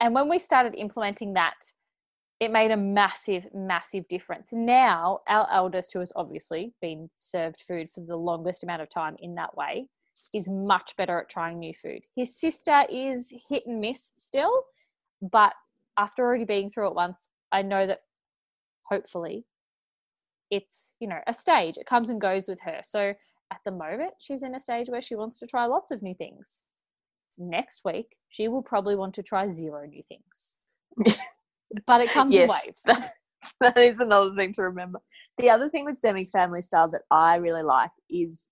And 0.00 0.14
when 0.14 0.28
we 0.28 0.38
started 0.38 0.74
implementing 0.74 1.34
that, 1.34 1.54
it 2.40 2.50
made 2.50 2.70
a 2.70 2.76
massive, 2.76 3.46
massive 3.54 4.06
difference. 4.08 4.50
Now, 4.52 5.20
our 5.28 5.48
eldest, 5.52 5.92
who 5.92 6.00
has 6.00 6.12
obviously 6.14 6.74
been 6.80 7.08
served 7.16 7.60
food 7.60 7.88
for 7.88 8.00
the 8.00 8.16
longest 8.16 8.64
amount 8.64 8.82
of 8.82 8.90
time 8.90 9.16
in 9.18 9.34
that 9.36 9.56
way, 9.56 9.88
is 10.32 10.48
much 10.48 10.96
better 10.96 11.18
at 11.20 11.28
trying 11.28 11.58
new 11.58 11.74
food. 11.74 12.04
His 12.14 12.38
sister 12.38 12.84
is 12.90 13.32
hit 13.48 13.64
and 13.66 13.80
miss 13.80 14.12
still, 14.16 14.64
but 15.20 15.54
after 15.96 16.24
already 16.24 16.44
being 16.44 16.70
through 16.70 16.88
it 16.88 16.94
once, 16.94 17.28
I 17.52 17.62
know 17.62 17.86
that 17.86 18.00
hopefully 18.84 19.44
it's, 20.50 20.94
you 21.00 21.08
know, 21.08 21.20
a 21.26 21.34
stage. 21.34 21.76
It 21.76 21.86
comes 21.86 22.10
and 22.10 22.20
goes 22.20 22.48
with 22.48 22.60
her. 22.62 22.80
So 22.82 23.14
at 23.50 23.60
the 23.64 23.70
moment, 23.70 24.14
she's 24.18 24.42
in 24.42 24.54
a 24.54 24.60
stage 24.60 24.88
where 24.88 25.02
she 25.02 25.16
wants 25.16 25.38
to 25.40 25.46
try 25.46 25.66
lots 25.66 25.90
of 25.90 26.02
new 26.02 26.14
things. 26.14 26.64
Next 27.38 27.82
week, 27.84 28.16
she 28.28 28.48
will 28.48 28.62
probably 28.62 28.96
want 28.96 29.14
to 29.14 29.22
try 29.22 29.48
zero 29.48 29.86
new 29.86 30.02
things. 30.02 30.56
but 31.86 32.00
it 32.00 32.10
comes 32.12 32.34
in 32.36 32.42
Yes. 32.42 32.52
waves. 32.64 32.84
that 33.60 33.76
is 33.76 34.00
another 34.00 34.34
thing 34.34 34.52
to 34.54 34.62
remember. 34.62 35.00
The 35.38 35.50
other 35.50 35.68
thing 35.68 35.84
with 35.84 35.98
semi 35.98 36.24
family 36.24 36.62
style 36.62 36.88
that 36.90 37.02
I 37.10 37.36
really 37.36 37.62
like 37.62 37.90
is 38.08 38.48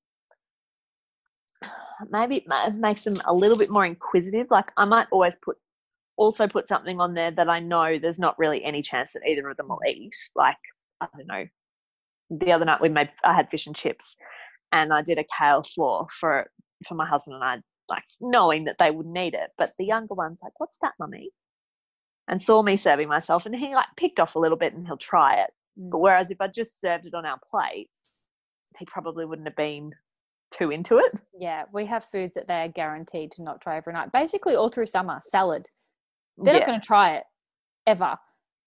maybe 2.11 2.45
it 2.47 2.75
makes 2.75 3.05
them 3.05 3.15
a 3.27 3.35
little 3.35 3.57
bit 3.57 3.71
more 3.71 3.87
inquisitive. 3.87 4.49
Like 4.51 4.71
I 4.77 4.85
might 4.85 5.07
always 5.13 5.37
put 5.37 5.57
also 6.17 6.47
put 6.47 6.69
something 6.69 7.01
on 7.01 7.15
there 7.15 7.31
that 7.31 7.49
I 7.49 7.61
know 7.61 7.99
there's 7.99 8.19
not 8.19 8.39
really 8.39 8.65
any 8.65 8.83
chance 8.83 9.13
that 9.13 9.27
either 9.27 9.49
of 9.49 9.57
them 9.57 9.69
will 9.69 9.81
mm. 9.87 9.95
eat. 9.95 10.15
Like 10.35 10.57
I 11.01 11.07
don't 11.17 11.27
know. 11.27 11.47
The 12.31 12.53
other 12.53 12.65
night 12.65 12.81
we 12.81 12.89
made 12.89 13.11
I 13.25 13.35
had 13.35 13.51
fish 13.51 13.67
and 13.67 13.77
chips, 13.77 14.17
and 14.73 14.93
I 14.93 15.03
did 15.03 15.19
a 15.19 15.25
kale 15.39 15.63
floor 15.63 16.07
for 16.11 16.51
for 16.87 16.95
my 16.95 17.07
husband 17.07 17.37
and 17.37 17.45
I, 17.45 17.59
like 17.89 18.05
knowing 18.21 18.65
that 18.65 18.77
they 18.79 18.91
wouldn't 18.91 19.17
eat 19.17 19.35
it. 19.35 19.51
But 19.59 19.73
the 19.79 19.85
younger 19.85 20.15
one's 20.15 20.41
like, 20.43 20.59
"What's 20.59 20.79
that, 20.83 20.95
mummy?" 20.99 21.31
and 22.29 22.41
saw 22.41 22.63
me 22.63 22.77
serving 22.77 23.09
myself 23.09 23.47
and 23.47 23.55
he 23.55 23.75
like 23.75 23.89
picked 23.97 24.21
off 24.21 24.37
a 24.37 24.39
little 24.39 24.57
bit 24.57 24.75
and 24.75 24.87
he'll 24.87 24.97
try 24.97 25.35
it. 25.37 25.51
But 25.77 25.99
mm. 25.99 26.01
whereas 26.01 26.31
if 26.31 26.41
I 26.41 26.49
just 26.49 26.81
served 26.81 27.07
it 27.07 27.15
on 27.15 27.27
our 27.27 27.39
plates, 27.51 27.99
he 28.79 28.87
probably 28.87 29.25
wouldn't 29.25 29.49
have 29.49 29.57
been 29.57 29.93
too 30.51 30.71
into 30.71 30.99
it. 30.99 31.21
Yeah, 31.39 31.65
we 31.73 31.87
have 31.87 32.05
foods 32.05 32.35
that 32.35 32.47
they 32.49 32.63
are 32.63 32.69
guaranteed 32.69 33.33
to 33.33 33.43
not 33.43 33.61
try 33.61 33.79
overnight. 33.79 34.13
Basically, 34.13 34.55
all 34.55 34.69
through 34.69 34.87
summer, 34.87 35.21
salad. 35.23 35.69
They're 36.39 36.55
not 36.55 36.67
going 36.67 36.81
to 36.81 36.87
try 36.87 37.17
it 37.17 37.25
ever. 37.87 38.17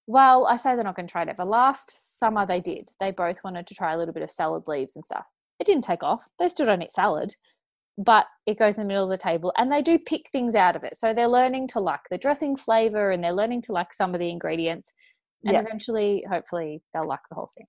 Well, 0.08 0.46
I 0.46 0.56
say 0.56 0.76
they're 0.76 0.84
not 0.84 0.96
going 0.96 1.08
to 1.08 1.12
try 1.12 1.24
it 1.24 1.30
ever. 1.30 1.46
Last 1.46 2.20
summer, 2.20 2.46
they 2.46 2.62
did. 2.62 2.92
They 3.00 3.12
both 3.12 3.44
wanted 3.44 3.66
to 3.68 3.76
try 3.76 3.94
a 3.94 3.98
little 3.98 4.14
bit 4.14 4.24
of 4.24 4.32
salad 4.32 4.68
leaves 4.68 4.96
and 4.96 5.06
stuff. 5.06 5.26
It 5.60 5.66
didn't 5.66 5.84
take 5.84 6.04
off. 6.04 6.22
They 6.38 6.48
still 6.50 6.66
don't 6.66 6.82
eat 6.82 6.92
salad, 6.92 7.36
but 7.98 8.28
it 8.46 8.60
goes 8.60 8.76
in 8.76 8.82
the 8.82 8.88
middle 8.88 9.06
of 9.06 9.10
the 9.10 9.18
table 9.18 9.54
and 9.58 9.72
they 9.72 9.82
do 9.82 9.98
pick 9.98 10.30
things 10.32 10.54
out 10.54 10.76
of 10.76 10.84
it. 10.84 10.96
So 10.98 11.14
they're 11.14 11.28
learning 11.28 11.70
to 11.70 11.80
like 11.80 12.02
the 12.12 12.18
dressing 12.18 12.56
flavor 12.56 13.10
and 13.12 13.24
they're 13.24 13.32
learning 13.34 13.62
to 13.64 13.72
like 13.72 13.94
some 13.94 14.14
of 14.14 14.20
the 14.20 14.30
ingredients. 14.30 14.94
And 15.46 15.56
Yeah. 15.56 15.62
eventually, 15.62 16.24
hopefully, 16.30 16.82
they'll 16.94 17.08
like 17.08 17.28
the 17.30 17.36
whole 17.36 17.50
thing. 17.56 17.68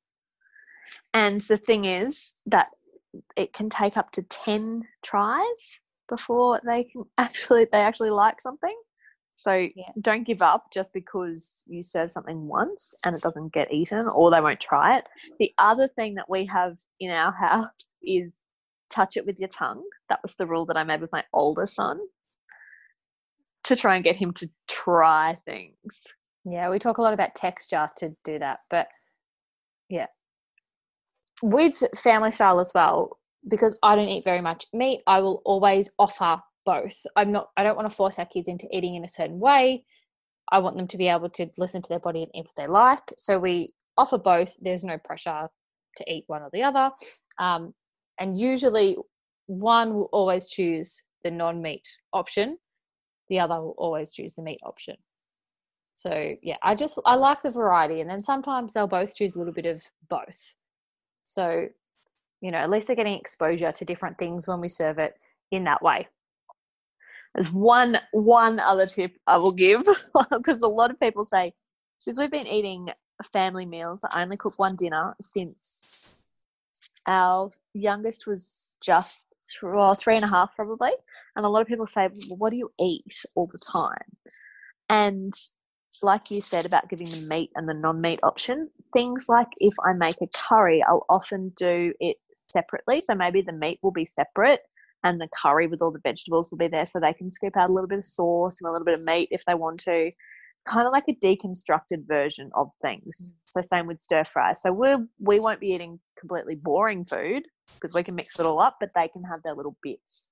And 1.14 1.40
the 1.42 1.56
thing 1.56 1.84
is 1.84 2.34
that 2.46 2.68
it 3.36 3.52
can 3.52 3.70
take 3.70 3.96
up 3.96 4.10
to 4.12 4.22
10 4.22 4.82
tries 5.02 5.80
before 6.08 6.60
they 6.66 6.84
can 6.84 7.04
actually 7.18 7.66
they 7.70 7.78
actually 7.78 8.10
like 8.10 8.40
something. 8.40 8.76
So 9.36 9.52
Yeah. 9.52 9.92
don't 10.00 10.24
give 10.26 10.42
up 10.42 10.72
just 10.72 10.92
because 10.92 11.64
you 11.68 11.82
serve 11.82 12.10
something 12.10 12.48
once 12.48 12.94
and 13.04 13.14
it 13.14 13.22
doesn't 13.22 13.52
get 13.52 13.72
eaten 13.72 14.08
or 14.14 14.30
they 14.30 14.40
won't 14.40 14.60
try 14.60 14.96
it. 14.98 15.04
The 15.38 15.52
other 15.58 15.88
thing 15.88 16.14
that 16.14 16.28
we 16.28 16.46
have 16.46 16.76
in 17.00 17.10
our 17.10 17.32
house 17.40 17.90
is 18.02 18.44
touch 18.90 19.16
it 19.16 19.26
with 19.26 19.38
your 19.38 19.48
tongue. 19.48 19.84
That 20.08 20.20
was 20.22 20.34
the 20.34 20.46
rule 20.46 20.66
that 20.66 20.76
I 20.76 20.84
made 20.84 21.02
with 21.02 21.12
my 21.12 21.24
older 21.32 21.66
son 21.66 22.00
to 23.64 23.76
try 23.76 23.96
and 23.96 24.04
get 24.04 24.16
him 24.16 24.32
to 24.34 24.48
try 24.68 25.38
things. 25.44 26.02
Yeah, 26.44 26.70
we 26.70 26.78
talk 26.78 26.98
a 26.98 27.02
lot 27.02 27.12
about 27.12 27.34
texture 27.34 27.88
to 27.96 28.16
do 28.24 28.38
that, 28.38 28.60
but 28.70 28.88
yeah. 29.88 30.06
With 31.42 31.82
family 31.96 32.30
style 32.30 32.60
as 32.60 32.72
well, 32.74 33.18
because 33.46 33.76
I 33.82 33.96
don't 33.96 34.08
eat 34.08 34.24
very 34.24 34.40
much 34.40 34.66
meat, 34.72 35.02
I 35.06 35.20
will 35.20 35.42
always 35.44 35.90
offer 35.98 36.40
both. 36.66 37.06
I'm 37.16 37.32
not 37.32 37.48
I 37.56 37.62
don't 37.62 37.76
want 37.76 37.88
to 37.88 37.96
force 37.96 38.18
our 38.18 38.26
kids 38.26 38.48
into 38.48 38.66
eating 38.70 38.96
in 38.96 39.04
a 39.04 39.08
certain 39.08 39.40
way. 39.40 39.84
I 40.52 40.58
want 40.58 40.76
them 40.76 40.88
to 40.88 40.98
be 40.98 41.08
able 41.08 41.30
to 41.30 41.48
listen 41.56 41.82
to 41.82 41.88
their 41.88 41.98
body 41.98 42.22
and 42.22 42.30
eat 42.34 42.46
what 42.46 42.56
they 42.56 42.66
like. 42.66 43.12
So 43.16 43.38
we 43.38 43.72
offer 43.96 44.18
both. 44.18 44.54
There's 44.60 44.84
no 44.84 44.98
pressure 44.98 45.48
to 45.96 46.12
eat 46.12 46.24
one 46.26 46.42
or 46.42 46.50
the 46.52 46.62
other. 46.62 46.90
Um, 47.38 47.72
and 48.20 48.38
usually 48.38 48.96
one 49.46 49.94
will 49.94 50.08
always 50.12 50.48
choose 50.48 51.02
the 51.24 51.30
non-meat 51.30 51.86
option. 52.12 52.58
The 53.28 53.40
other 53.40 53.56
will 53.56 53.74
always 53.78 54.12
choose 54.12 54.34
the 54.34 54.42
meat 54.42 54.60
option. 54.62 54.96
So 55.94 56.34
yeah, 56.42 56.58
I 56.62 56.74
just 56.74 56.98
I 57.06 57.14
like 57.14 57.42
the 57.42 57.50
variety, 57.50 58.00
and 58.02 58.10
then 58.10 58.20
sometimes 58.20 58.72
they'll 58.72 58.86
both 58.86 59.14
choose 59.14 59.34
a 59.34 59.38
little 59.38 59.54
bit 59.54 59.66
of 59.66 59.82
both. 60.10 60.54
So, 61.24 61.68
you 62.40 62.50
know, 62.50 62.58
at 62.58 62.70
least 62.70 62.86
they're 62.86 62.96
getting 62.96 63.18
exposure 63.18 63.72
to 63.72 63.84
different 63.84 64.18
things 64.18 64.46
when 64.46 64.60
we 64.60 64.68
serve 64.68 64.98
it 64.98 65.14
in 65.50 65.64
that 65.64 65.82
way. 65.82 66.06
There's 67.36 67.52
one 67.52 67.98
one 68.12 68.58
other 68.58 68.86
tip 68.86 69.12
I 69.26 69.36
will 69.36 69.52
give 69.52 69.86
because 70.30 70.62
a 70.62 70.68
lot 70.68 70.90
of 70.90 70.98
people 70.98 71.24
say 71.24 71.52
because 72.00 72.18
we've 72.18 72.30
been 72.30 72.46
eating 72.46 72.88
family 73.30 73.66
meals. 73.66 74.02
I 74.10 74.22
only 74.22 74.38
cook 74.38 74.58
one 74.58 74.74
dinner 74.74 75.14
since 75.20 76.16
our 77.06 77.50
youngest 77.74 78.26
was 78.26 78.78
just 78.82 79.28
th- 79.50 79.62
well, 79.62 79.94
three 79.94 80.16
and 80.16 80.24
a 80.24 80.28
half 80.28 80.56
probably, 80.56 80.92
and 81.36 81.44
a 81.44 81.48
lot 81.48 81.60
of 81.60 81.68
people 81.68 81.84
say, 81.84 82.08
well, 82.28 82.38
"What 82.38 82.50
do 82.50 82.56
you 82.56 82.72
eat 82.80 83.22
all 83.34 83.46
the 83.46 83.58
time?" 83.58 84.16
And 84.88 85.34
like 86.02 86.30
you 86.30 86.40
said 86.40 86.64
about 86.64 86.88
giving 86.88 87.08
the 87.08 87.26
meat 87.26 87.50
and 87.54 87.68
the 87.68 87.74
non-meat 87.74 88.20
option, 88.22 88.70
things 88.94 89.26
like 89.28 89.48
if 89.58 89.74
I 89.84 89.92
make 89.92 90.16
a 90.22 90.28
curry, 90.28 90.82
I'll 90.82 91.04
often 91.10 91.50
do 91.50 91.92
it 92.00 92.16
separately. 92.32 93.02
So 93.02 93.14
maybe 93.14 93.42
the 93.42 93.52
meat 93.52 93.78
will 93.82 93.92
be 93.92 94.06
separate 94.06 94.60
and 95.06 95.20
the 95.20 95.28
curry 95.42 95.66
with 95.66 95.82
all 95.82 95.90
the 95.90 96.00
vegetables 96.02 96.50
will 96.50 96.58
be 96.58 96.68
there 96.68 96.86
so 96.86 96.98
they 96.98 97.12
can 97.12 97.30
scoop 97.30 97.56
out 97.56 97.70
a 97.70 97.72
little 97.72 97.88
bit 97.88 97.98
of 97.98 98.04
sauce 98.04 98.58
and 98.60 98.68
a 98.68 98.72
little 98.72 98.84
bit 98.84 98.98
of 98.98 99.04
meat 99.04 99.28
if 99.30 99.42
they 99.46 99.54
want 99.54 99.78
to 99.80 100.10
kind 100.66 100.86
of 100.86 100.92
like 100.92 101.04
a 101.08 101.14
deconstructed 101.24 102.06
version 102.06 102.50
of 102.54 102.68
things 102.82 103.16
mm. 103.18 103.36
so 103.44 103.60
same 103.60 103.86
with 103.86 104.00
stir 104.00 104.24
fry 104.24 104.52
so 104.52 104.72
we 104.72 104.88
we 105.20 105.38
won't 105.40 105.60
be 105.60 105.68
eating 105.68 105.98
completely 106.18 106.54
boring 106.56 107.04
food 107.04 107.44
because 107.80 107.94
we 107.94 108.02
can 108.02 108.14
mix 108.14 108.38
it 108.38 108.46
all 108.46 108.60
up, 108.60 108.76
but 108.80 108.90
they 108.94 109.08
can 109.08 109.22
have 109.24 109.42
their 109.42 109.54
little 109.54 109.76
bits 109.82 110.30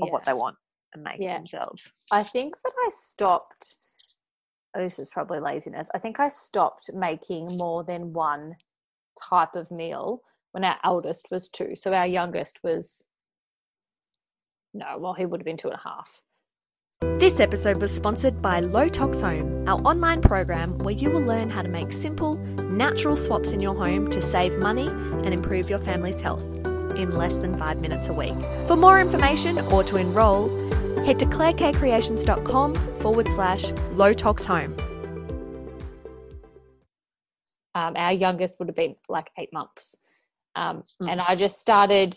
of 0.00 0.06
Yeah. 0.06 0.12
what 0.12 0.24
they 0.24 0.32
want 0.32 0.56
and 0.92 1.02
make 1.02 1.20
Yeah. 1.20 1.38
themselves. 1.38 1.92
I 2.10 2.22
think 2.22 2.56
that 2.62 2.72
I 2.86 2.88
stopped. 2.90 3.78
oh, 4.74 4.82
This 4.82 4.98
is 4.98 5.10
probably 5.10 5.40
laziness. 5.40 5.88
I 5.94 5.98
think 5.98 6.20
I 6.20 6.28
stopped 6.28 6.92
making 6.92 7.56
more 7.56 7.84
than 7.84 8.12
one 8.12 8.56
type 9.16 9.54
of 9.54 9.70
meal 9.70 10.22
when 10.52 10.64
our 10.64 10.78
eldest 10.84 11.28
was 11.30 11.48
two. 11.48 11.74
So 11.76 11.92
our 11.92 12.06
youngest 12.06 12.62
was 12.62 13.04
no, 14.74 14.98
well, 14.98 15.14
he 15.14 15.24
would 15.24 15.40
have 15.40 15.44
been 15.44 15.56
two 15.56 15.68
and 15.68 15.76
a 15.76 15.80
half. 15.82 16.20
This 17.18 17.40
episode 17.40 17.80
was 17.80 17.94
sponsored 17.94 18.40
by 18.40 18.60
Low 18.60 18.88
Tox 18.88 19.20
Home, 19.20 19.68
our 19.68 19.78
online 19.80 20.20
program 20.20 20.78
where 20.78 20.94
you 20.94 21.10
will 21.10 21.22
learn 21.22 21.50
how 21.50 21.62
to 21.62 21.68
make 21.68 21.92
simple, 21.92 22.34
natural 22.68 23.16
swaps 23.16 23.52
in 23.52 23.60
your 23.60 23.74
home 23.74 24.08
to 24.10 24.20
save 24.22 24.60
money 24.62 24.88
and 24.88 25.32
improve 25.32 25.68
your 25.68 25.78
family's 25.78 26.20
health 26.20 26.44
in 26.96 27.16
less 27.16 27.36
than 27.36 27.52
five 27.54 27.80
minutes 27.80 28.08
a 28.08 28.12
week. 28.12 28.34
For 28.68 28.76
more 28.76 29.00
information 29.00 29.58
or 29.72 29.82
to 29.84 29.96
enrol, 29.96 30.48
head 31.04 31.18
to 31.18 31.26
clairekcreations.com 31.26 32.74
forward 33.00 33.28
slash 33.28 33.72
low 33.92 34.12
tox 34.12 34.44
home. 34.44 34.76
um, 37.74 37.96
our 37.96 38.12
youngest 38.12 38.58
would 38.58 38.68
have 38.68 38.76
been 38.76 38.94
like 39.08 39.30
eight 39.38 39.52
months. 39.52 39.96
Um, 40.54 40.82
And 41.08 41.20
I 41.20 41.34
just 41.34 41.60
started 41.60 42.14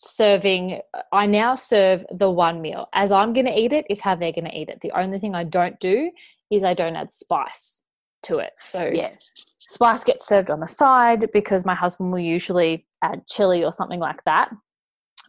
serving. 0.00 0.80
I 1.12 1.26
now 1.26 1.56
serve 1.56 2.04
the 2.12 2.30
one 2.30 2.62
meal. 2.62 2.86
As 2.92 3.10
I'm 3.10 3.32
going 3.32 3.46
to 3.46 3.58
eat 3.58 3.72
it, 3.72 3.84
is 3.90 4.00
how 4.00 4.14
they're 4.14 4.32
going 4.32 4.44
to 4.44 4.56
eat 4.56 4.68
it. 4.68 4.80
The 4.80 4.92
only 4.92 5.18
thing 5.18 5.34
I 5.34 5.42
don't 5.42 5.78
do 5.80 6.10
is 6.50 6.62
I 6.62 6.72
don't 6.72 6.94
add 6.94 7.10
spice 7.10 7.82
to 8.22 8.38
it. 8.38 8.52
So 8.58 8.86
Yes. 8.86 9.32
spice 9.58 10.04
gets 10.04 10.26
served 10.26 10.50
on 10.50 10.60
the 10.60 10.68
side 10.68 11.28
because 11.32 11.64
my 11.64 11.74
husband 11.74 12.12
will 12.12 12.20
usually 12.20 12.86
add 13.02 13.26
chili 13.26 13.64
or 13.64 13.72
something 13.72 13.98
like 13.98 14.22
that. 14.24 14.50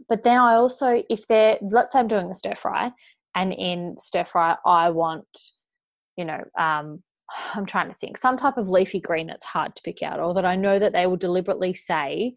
But 0.07 0.23
then 0.23 0.39
I 0.39 0.53
also, 0.53 1.03
if 1.09 1.25
they're, 1.27 1.57
let's 1.61 1.93
say 1.93 1.99
I'm 1.99 2.07
doing 2.07 2.29
a 2.29 2.35
stir 2.35 2.55
fry, 2.55 2.91
and 3.35 3.51
in 3.51 3.95
stir 3.97 4.25
fry, 4.25 4.55
I 4.65 4.91
want, 4.91 5.27
you 6.15 6.25
know, 6.25 6.43
um, 6.57 7.01
I'm 7.55 7.65
trying 7.65 7.89
to 7.89 7.95
think, 7.95 8.17
some 8.19 8.37
type 8.37 8.57
of 8.57 8.69
leafy 8.69 8.99
green 8.99 9.27
that's 9.27 9.45
hard 9.45 9.75
to 9.75 9.81
pick 9.83 10.03
out, 10.03 10.19
or 10.19 10.33
that 10.35 10.45
I 10.45 10.55
know 10.55 10.77
that 10.77 10.93
they 10.93 11.07
will 11.07 11.17
deliberately 11.17 11.73
say, 11.73 12.35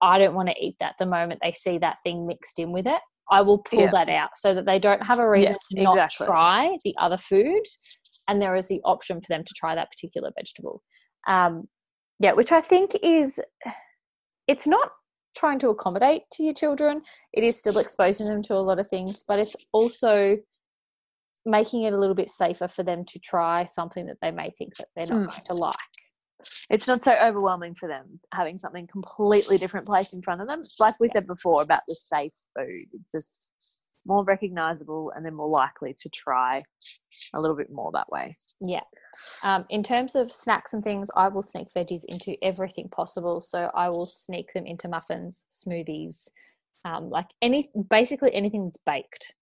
I 0.00 0.18
don't 0.18 0.34
want 0.34 0.48
to 0.48 0.54
eat 0.64 0.76
that 0.80 0.94
the 0.98 1.06
moment 1.06 1.40
they 1.42 1.52
see 1.52 1.78
that 1.78 1.98
thing 2.04 2.26
mixed 2.26 2.58
in 2.58 2.72
with 2.72 2.86
it. 2.86 3.00
I 3.30 3.42
will 3.42 3.58
pull 3.58 3.80
Yeah. 3.80 3.90
that 3.92 4.08
out 4.08 4.30
so 4.36 4.54
that 4.54 4.64
they 4.64 4.78
don't 4.78 5.02
have 5.02 5.18
a 5.18 5.28
reason 5.28 5.52
Yeah, 5.72 5.76
to 5.78 5.82
not 5.82 5.96
exactly. 5.96 6.26
try 6.26 6.76
the 6.84 6.94
other 6.98 7.18
food. 7.18 7.62
And 8.28 8.40
there 8.40 8.54
is 8.56 8.68
the 8.68 8.80
option 8.84 9.20
for 9.20 9.26
them 9.28 9.44
to 9.44 9.54
try 9.56 9.74
that 9.74 9.90
particular 9.90 10.30
vegetable. 10.36 10.82
Um, 11.26 11.68
yeah, 12.20 12.32
which 12.32 12.52
I 12.52 12.60
think 12.60 12.92
is, 13.02 13.40
it's 14.46 14.66
not 14.66 14.90
trying 15.36 15.58
to 15.60 15.68
accommodate 15.68 16.22
to 16.32 16.42
your 16.42 16.54
children. 16.54 17.02
It 17.32 17.44
is 17.44 17.58
still 17.58 17.78
exposing 17.78 18.26
them 18.26 18.42
to 18.42 18.54
a 18.54 18.56
lot 18.64 18.78
of 18.78 18.88
things, 18.88 19.24
but 19.26 19.38
it's 19.38 19.54
also 19.72 20.36
making 21.46 21.82
it 21.84 21.92
a 21.92 21.98
little 21.98 22.14
bit 22.14 22.28
safer 22.30 22.68
for 22.68 22.82
them 22.82 23.04
to 23.06 23.18
try 23.18 23.64
something 23.64 24.06
that 24.06 24.16
they 24.20 24.30
may 24.30 24.50
think 24.58 24.74
that 24.76 24.88
they're 24.96 25.06
not 25.06 25.20
Mm. 25.22 25.28
going 25.28 25.44
to 25.46 25.54
like. 25.54 25.74
It's 26.70 26.86
not 26.86 27.02
so 27.02 27.14
overwhelming 27.14 27.74
for 27.74 27.88
them 27.88 28.20
having 28.32 28.58
something 28.58 28.86
completely 28.86 29.58
different 29.58 29.86
placed 29.86 30.14
in 30.14 30.22
front 30.22 30.40
of 30.40 30.46
them. 30.46 30.62
Like 30.78 30.94
we 31.00 31.08
said 31.08 31.26
before 31.26 31.62
about 31.62 31.82
the 31.88 31.94
safe 31.94 32.32
food, 32.56 32.86
it's 32.92 33.12
just 33.12 33.50
more 34.06 34.24
recognizable 34.24 35.12
and 35.14 35.24
they're 35.24 35.32
more 35.32 35.48
likely 35.48 35.94
to 35.94 36.08
try 36.08 36.60
a 37.34 37.40
little 37.40 37.56
bit 37.56 37.70
more 37.70 37.90
that 37.92 38.10
way. 38.10 38.34
Yeah. 38.60 38.82
Um, 39.42 39.66
in 39.70 39.82
terms 39.82 40.14
of 40.14 40.32
snacks 40.32 40.72
and 40.72 40.82
things, 40.82 41.08
I 41.16 41.28
will 41.28 41.42
sneak 41.42 41.68
veggies 41.76 42.02
into 42.08 42.36
everything 42.42 42.88
possible. 42.88 43.40
So 43.40 43.70
I 43.74 43.88
will 43.88 44.06
sneak 44.06 44.52
them 44.52 44.66
into 44.66 44.88
muffins, 44.88 45.44
smoothies, 45.50 46.28
um, 46.84 47.10
like 47.10 47.26
any 47.42 47.70
basically 47.90 48.34
anything 48.34 48.64
that's 48.66 48.78
baked. 48.86 49.34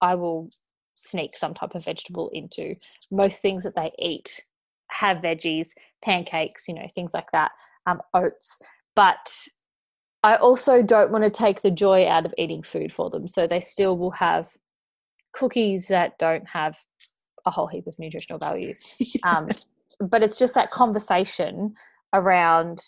I 0.00 0.14
will 0.14 0.50
sneak 0.94 1.36
some 1.36 1.54
type 1.54 1.74
of 1.74 1.84
vegetable 1.84 2.30
into. 2.32 2.74
Most 3.10 3.40
things 3.40 3.64
that 3.64 3.76
they 3.76 3.92
eat 3.98 4.42
have 4.90 5.18
veggies, 5.18 5.70
pancakes, 6.02 6.68
you 6.68 6.74
know, 6.74 6.86
things 6.94 7.12
like 7.14 7.30
that, 7.32 7.52
um, 7.86 8.00
oats. 8.14 8.58
But 8.94 9.32
I 10.22 10.36
also 10.36 10.82
don't 10.82 11.12
want 11.12 11.24
to 11.24 11.30
take 11.30 11.62
the 11.62 11.70
joy 11.70 12.08
out 12.08 12.26
of 12.26 12.34
eating 12.38 12.62
food 12.62 12.92
for 12.92 13.10
them. 13.10 13.28
So 13.28 13.46
they 13.46 13.60
still 13.60 13.96
will 13.96 14.10
have 14.12 14.50
cookies 15.32 15.86
that 15.88 16.18
don't 16.18 16.46
have 16.48 16.78
a 17.46 17.50
whole 17.50 17.66
heap 17.66 17.86
of 17.86 17.98
nutritional 17.98 18.38
value. 18.38 18.74
Um, 19.24 19.48
but 20.00 20.22
it's 20.22 20.38
just 20.38 20.54
that 20.54 20.70
conversation 20.70 21.74
around 22.12 22.80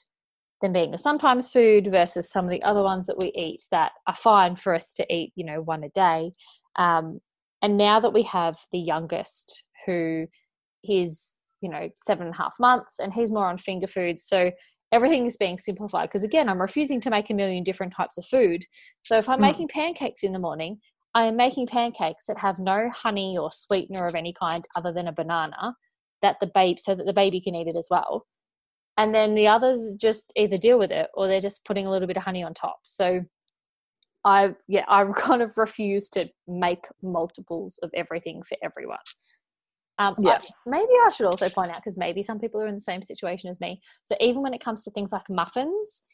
them 0.60 0.72
being 0.72 0.94
a 0.94 0.98
sometimes 0.98 1.50
food 1.50 1.88
versus 1.88 2.30
some 2.30 2.44
of 2.44 2.50
the 2.50 2.62
other 2.62 2.82
ones 2.82 3.06
that 3.06 3.18
we 3.18 3.32
eat 3.34 3.62
that 3.70 3.92
are 4.06 4.14
fine 4.14 4.56
for 4.56 4.74
us 4.74 4.92
to 4.94 5.14
eat, 5.14 5.32
you 5.34 5.44
know, 5.44 5.60
one 5.60 5.82
a 5.82 5.88
day. 5.88 6.32
Um, 6.76 7.20
and 7.62 7.76
now 7.76 8.00
that 8.00 8.12
we 8.12 8.22
have 8.24 8.58
the 8.70 8.78
youngest 8.78 9.64
who 9.86 10.26
is, 10.84 11.34
you 11.60 11.68
know, 11.68 11.88
seven 11.96 12.26
and 12.26 12.34
a 12.34 12.38
half 12.38 12.54
months 12.58 12.98
and 12.98 13.12
he's 13.12 13.30
more 13.30 13.46
on 13.46 13.58
finger 13.58 13.86
foods. 13.86 14.24
So 14.24 14.50
everything 14.92 15.26
is 15.26 15.36
being 15.36 15.58
simplified 15.58 16.08
because 16.08 16.24
again, 16.24 16.48
I'm 16.48 16.60
refusing 16.60 17.00
to 17.02 17.10
make 17.10 17.30
a 17.30 17.34
million 17.34 17.62
different 17.62 17.92
types 17.92 18.18
of 18.18 18.26
food. 18.26 18.64
So 19.02 19.16
if 19.18 19.28
I'm 19.28 19.38
Mm. 19.38 19.42
making 19.42 19.68
pancakes 19.68 20.22
in 20.22 20.32
the 20.32 20.38
morning, 20.38 20.80
I 21.14 21.24
am 21.24 21.36
making 21.36 21.66
pancakes 21.66 22.26
that 22.26 22.38
have 22.38 22.58
no 22.58 22.88
honey 22.90 23.36
or 23.36 23.50
sweetener 23.50 24.06
of 24.06 24.14
any 24.14 24.32
kind 24.32 24.66
other 24.76 24.92
than 24.92 25.08
a 25.08 25.12
banana 25.12 25.74
that 26.22 26.36
the 26.40 26.46
babe 26.46 26.78
so 26.78 26.94
that 26.94 27.06
the 27.06 27.12
baby 27.12 27.40
can 27.40 27.54
eat 27.54 27.68
it 27.68 27.76
as 27.76 27.88
well. 27.90 28.26
And 28.96 29.14
then 29.14 29.34
the 29.34 29.48
others 29.48 29.94
just 29.96 30.32
either 30.36 30.56
deal 30.56 30.78
with 30.78 30.90
it 30.92 31.08
or 31.14 31.26
they're 31.26 31.40
just 31.40 31.64
putting 31.64 31.86
a 31.86 31.90
little 31.90 32.06
bit 32.06 32.16
of 32.16 32.22
honey 32.22 32.42
on 32.42 32.54
top. 32.54 32.80
So 32.84 33.24
I 34.24 34.54
yeah, 34.68 34.84
I 34.88 35.04
kind 35.16 35.42
of 35.42 35.56
refuse 35.56 36.08
to 36.10 36.28
make 36.46 36.84
multiples 37.02 37.78
of 37.82 37.90
everything 37.94 38.42
for 38.42 38.56
everyone. 38.62 38.98
Um, 40.00 40.14
I- 40.18 40.22
Yeah. 40.22 40.38
maybe 40.64 40.92
I 41.06 41.10
should 41.10 41.26
also 41.26 41.50
point 41.50 41.70
out 41.70 41.76
because 41.76 41.98
maybe 41.98 42.22
some 42.22 42.40
people 42.40 42.60
are 42.60 42.66
in 42.66 42.74
the 42.74 42.80
same 42.80 43.02
situation 43.02 43.50
as 43.50 43.60
me. 43.60 43.80
So 44.04 44.16
even 44.18 44.42
when 44.42 44.54
it 44.54 44.64
comes 44.64 44.82
to 44.84 44.90
things 44.90 45.12
like 45.12 45.28
muffins, 45.28 46.04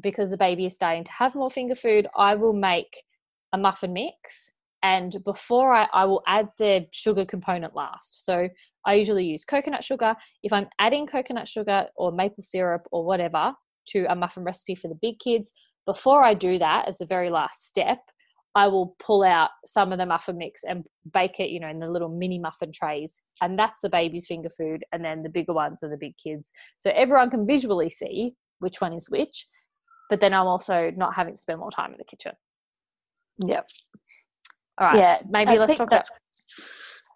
because 0.00 0.30
the 0.30 0.36
baby 0.36 0.66
is 0.66 0.74
starting 0.74 1.04
to 1.04 1.12
have 1.12 1.34
more 1.34 1.50
finger 1.50 1.74
food, 1.74 2.06
I 2.16 2.34
will 2.34 2.52
make 2.52 3.02
a 3.52 3.58
muffin 3.58 3.92
mix 3.94 4.58
and 4.82 5.16
before 5.24 5.72
I, 5.72 5.88
I 5.94 6.04
will 6.04 6.22
add 6.26 6.50
the 6.58 6.86
sugar 6.92 7.24
component 7.24 7.74
last. 7.74 8.26
So 8.26 8.50
I 8.84 8.94
usually 8.94 9.24
use 9.24 9.44
coconut 9.46 9.82
sugar. 9.82 10.14
If 10.42 10.52
I'm 10.52 10.68
adding 10.78 11.06
coconut 11.06 11.48
sugar 11.48 11.86
or 11.96 12.12
maple 12.12 12.42
syrup 12.42 12.82
or 12.92 13.06
whatever 13.06 13.54
to 13.88 14.04
a 14.10 14.14
muffin 14.14 14.44
recipe 14.44 14.74
for 14.74 14.88
the 14.88 14.98
big 15.00 15.18
kids, 15.18 15.52
before 15.86 16.22
I 16.22 16.34
do 16.34 16.58
that 16.58 16.86
as 16.88 16.98
the 16.98 17.06
very 17.06 17.30
last 17.30 17.66
step, 17.66 18.00
I 18.54 18.68
will 18.68 18.94
pull 19.00 19.24
out 19.24 19.50
some 19.64 19.90
of 19.90 19.98
the 19.98 20.06
muffin 20.06 20.38
mix 20.38 20.62
and 20.62 20.84
bake 21.12 21.40
it, 21.40 21.50
you 21.50 21.58
know, 21.58 21.68
in 21.68 21.80
the 21.80 21.90
little 21.90 22.08
mini 22.08 22.38
muffin 22.38 22.70
trays. 22.72 23.20
And 23.42 23.58
that's 23.58 23.80
the 23.80 23.88
baby's 23.90 24.26
finger 24.26 24.48
food. 24.48 24.84
And 24.92 25.04
then 25.04 25.22
the 25.22 25.28
bigger 25.28 25.52
ones 25.52 25.82
are 25.82 25.90
the 25.90 25.96
big 25.96 26.16
kids. 26.16 26.52
So 26.78 26.90
everyone 26.94 27.30
can 27.30 27.46
visually 27.46 27.90
see 27.90 28.34
which 28.60 28.80
one 28.80 28.92
is 28.92 29.10
which. 29.10 29.46
But 30.08 30.20
then 30.20 30.32
I'm 30.32 30.46
also 30.46 30.92
not 30.96 31.14
having 31.14 31.34
to 31.34 31.38
spend 31.38 31.58
more 31.58 31.70
time 31.70 31.92
in 31.92 31.98
the 31.98 32.04
kitchen. 32.04 32.32
Yep. 33.44 33.68
All 34.78 34.86
right. 34.88 34.96
Yeah. 34.96 35.18
Maybe 35.28 35.52
I 35.52 35.56
let's 35.56 35.76
talk 35.76 35.88
about 35.88 36.06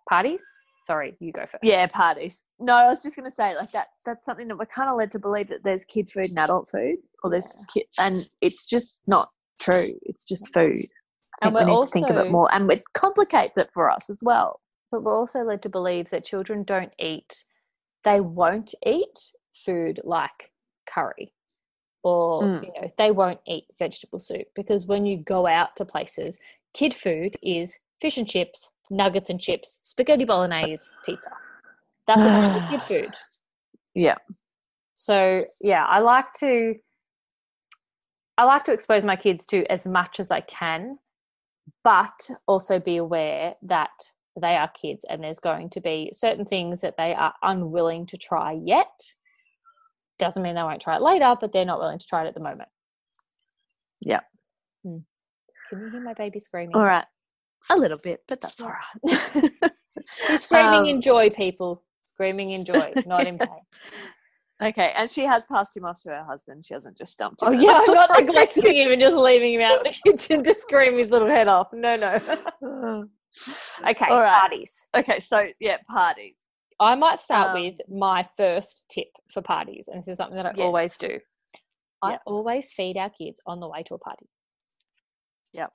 parties. 0.09 0.43
Sorry, 0.85 1.15
you 1.21 1.33
go 1.33 1.43
first. 1.43 1.63
yeah, 1.63 1.87
parties. 1.87 2.43
No, 2.59 2.73
I 2.73 2.87
was 2.89 3.03
just 3.03 3.15
going 3.15 3.29
to 3.29 3.35
say 3.35 3.55
like 3.55 3.71
that. 3.73 3.89
That's 4.07 4.25
something 4.25 4.49
that 4.49 4.57
we're 4.57 4.65
kind 4.65 4.89
of 4.89 4.97
led 4.97 5.11
to 5.11 5.19
believe 5.19 5.49
that 5.49 5.63
there's 5.63 5.85
kid 5.85 6.09
food 6.09 6.31
and 6.31 6.39
adult 6.39 6.67
food, 6.67 6.97
or 7.23 7.31
there's 7.31 7.63
kid, 7.73 7.85
and 7.99 8.17
it's 8.41 8.67
just 8.67 9.03
not 9.07 9.29
true. 9.61 9.91
It's 10.05 10.25
just 10.25 10.53
food. 10.55 10.81
And 11.43 11.55
we 11.55 11.61
we're 11.61 11.67
need 11.67 11.85
to 11.85 11.91
think 11.91 12.11
of 12.11 12.17
it 12.17 12.31
more, 12.31 12.53
and 12.53 12.71
it 12.71 12.83
complicates 12.95 13.57
it 13.59 13.71
for 13.73 13.91
us 13.91 14.11
as 14.11 14.21
well. 14.23 14.61
But 14.91 15.03
we're 15.03 15.17
also 15.17 15.41
led 15.41 15.63
to 15.63 15.69
believe 15.69 16.11
that 16.11 16.25
children 16.25 16.65
don't 16.65 16.93
eat, 16.99 17.45
they 18.05 18.21
won't 18.21 18.75
eat 18.87 19.19
food 19.55 20.01
like 20.05 20.51
curry 20.89 21.33
or, 22.03 22.39
Mm. 22.39 22.65
you 22.65 22.81
know, 22.81 22.89
they 22.97 23.11
won't 23.11 23.41
eat 23.47 23.67
vegetable 23.79 24.19
soup 24.21 24.47
because 24.55 24.87
when 24.87 25.05
you 25.05 25.19
go 25.19 25.47
out 25.47 25.77
to 25.77 25.85
places, 25.85 26.39
kid 26.75 26.95
food 26.95 27.37
is 27.43 27.79
fish 28.01 28.17
and 28.17 28.29
chips, 28.29 28.71
nuggets 28.91 29.31
and 29.31 29.41
chips, 29.41 29.79
spaghetti 29.83 30.25
bolognese, 30.25 30.91
pizza. 31.05 31.31
That's 32.07 32.21
about 32.21 32.71
kid 32.71 32.83
food. 32.89 33.15
Yeah. 33.95 34.17
So 34.95 35.43
yeah, 35.61 35.85
I 35.87 35.99
like 36.01 36.33
to 36.41 36.77
I 38.39 38.45
like 38.45 38.65
to 38.65 38.73
expose 38.73 39.05
my 39.05 39.17
kids 39.17 39.45
to 39.47 39.67
as 39.71 39.87
much 39.87 40.21
as 40.21 40.31
I 40.31 40.41
can, 40.43 40.99
but 41.85 42.31
also 42.47 42.79
be 42.79 42.97
aware 42.97 43.55
that 43.63 43.91
they 44.41 44.57
are 44.57 44.69
kids 44.69 45.05
and 45.09 45.23
there's 45.23 45.41
going 45.41 45.69
to 45.71 45.81
be 45.81 46.11
certain 46.13 46.45
things 46.45 46.81
that 46.81 46.97
they 46.97 47.15
are 47.15 47.35
unwilling 47.43 48.07
to 48.07 48.17
try 48.17 48.53
yet. 48.65 49.01
Doesn't 50.19 50.43
mean 50.43 50.55
they 50.55 50.63
won't 50.63 50.81
try 50.81 50.97
it 50.97 51.03
later, 51.03 51.35
but 51.41 51.53
they're 51.53 51.65
not 51.65 51.81
willing 51.81 51.99
to 51.99 52.07
try 52.07 52.25
it 52.25 52.29
at 52.29 52.35
the 52.35 52.41
moment. 52.41 52.69
Yeah. 54.01 54.21
Hmm. 54.85 54.99
Can 55.69 55.81
you 55.81 55.91
hear 55.91 56.01
my 56.01 56.15
baby 56.15 56.39
screaming? 56.39 56.75
All 56.75 56.85
right. 56.85 57.05
A 57.71 57.77
little 57.77 57.99
bit, 57.99 58.23
but 58.29 58.41
that's 58.41 58.61
all 58.61 58.71
right. 58.71 59.51
Screaming 60.39 60.81
Um, 60.81 60.87
in 60.87 61.01
joy, 61.03 61.31
people. 61.31 61.83
Screaming 62.03 62.51
in 62.51 62.65
joy, 62.65 62.93
not 63.07 63.27
in 63.27 63.39
pain. 63.39 63.49
Okay, 64.63 64.93
and 64.97 65.09
she 65.09 65.25
has 65.25 65.45
passed 65.45 65.77
him 65.77 65.85
off 65.85 66.03
to 66.03 66.09
her 66.11 66.25
husband. 66.25 66.67
She 66.67 66.75
hasn't 66.75 66.99
just 66.99 67.17
dumped 67.17 67.43
him. 67.43 67.49
Oh 67.49 67.53
yeah, 67.53 67.81
I'm 67.87 67.93
not 67.95 68.11
neglecting 68.19 68.75
him 68.75 68.91
and 68.91 69.01
just 69.01 69.17
leaving 69.17 69.55
him 69.55 69.61
out 69.61 69.87
in 69.87 69.93
the 69.93 69.99
kitchen 70.13 70.43
to 70.43 70.55
scream 70.55 70.99
his 70.99 71.11
little 71.11 71.29
head 71.29 71.47
off. 71.47 71.69
No, 71.73 71.95
no. 71.97 72.15
okay, 73.89 74.07
All 74.11 74.21
right. 74.21 74.41
parties. 74.41 74.87
Okay, 74.97 75.21
so 75.21 75.47
yeah, 75.61 75.77
parties. 75.89 76.35
I 76.81 76.95
might 76.97 77.21
start 77.21 77.49
Um, 77.49 77.63
with 77.63 77.81
my 77.89 78.25
first 78.37 78.83
tip 78.91 79.09
for 79.33 79.43
parties, 79.43 79.89
and 79.89 79.99
this 79.99 80.09
is 80.09 80.17
something 80.17 80.37
that 80.37 80.47
I 80.47 80.53
Yes. 80.57 80.65
always 80.65 80.97
do. 80.97 81.21
I 82.03 82.13
Yep. 82.13 82.23
always 82.27 82.73
feed 82.73 82.97
our 82.97 83.11
kids 83.11 83.41
on 83.47 83.61
the 83.61 83.69
way 83.69 83.83
to 83.85 83.95
a 83.95 83.99
party. 83.99 84.27
Yep. 85.55 85.73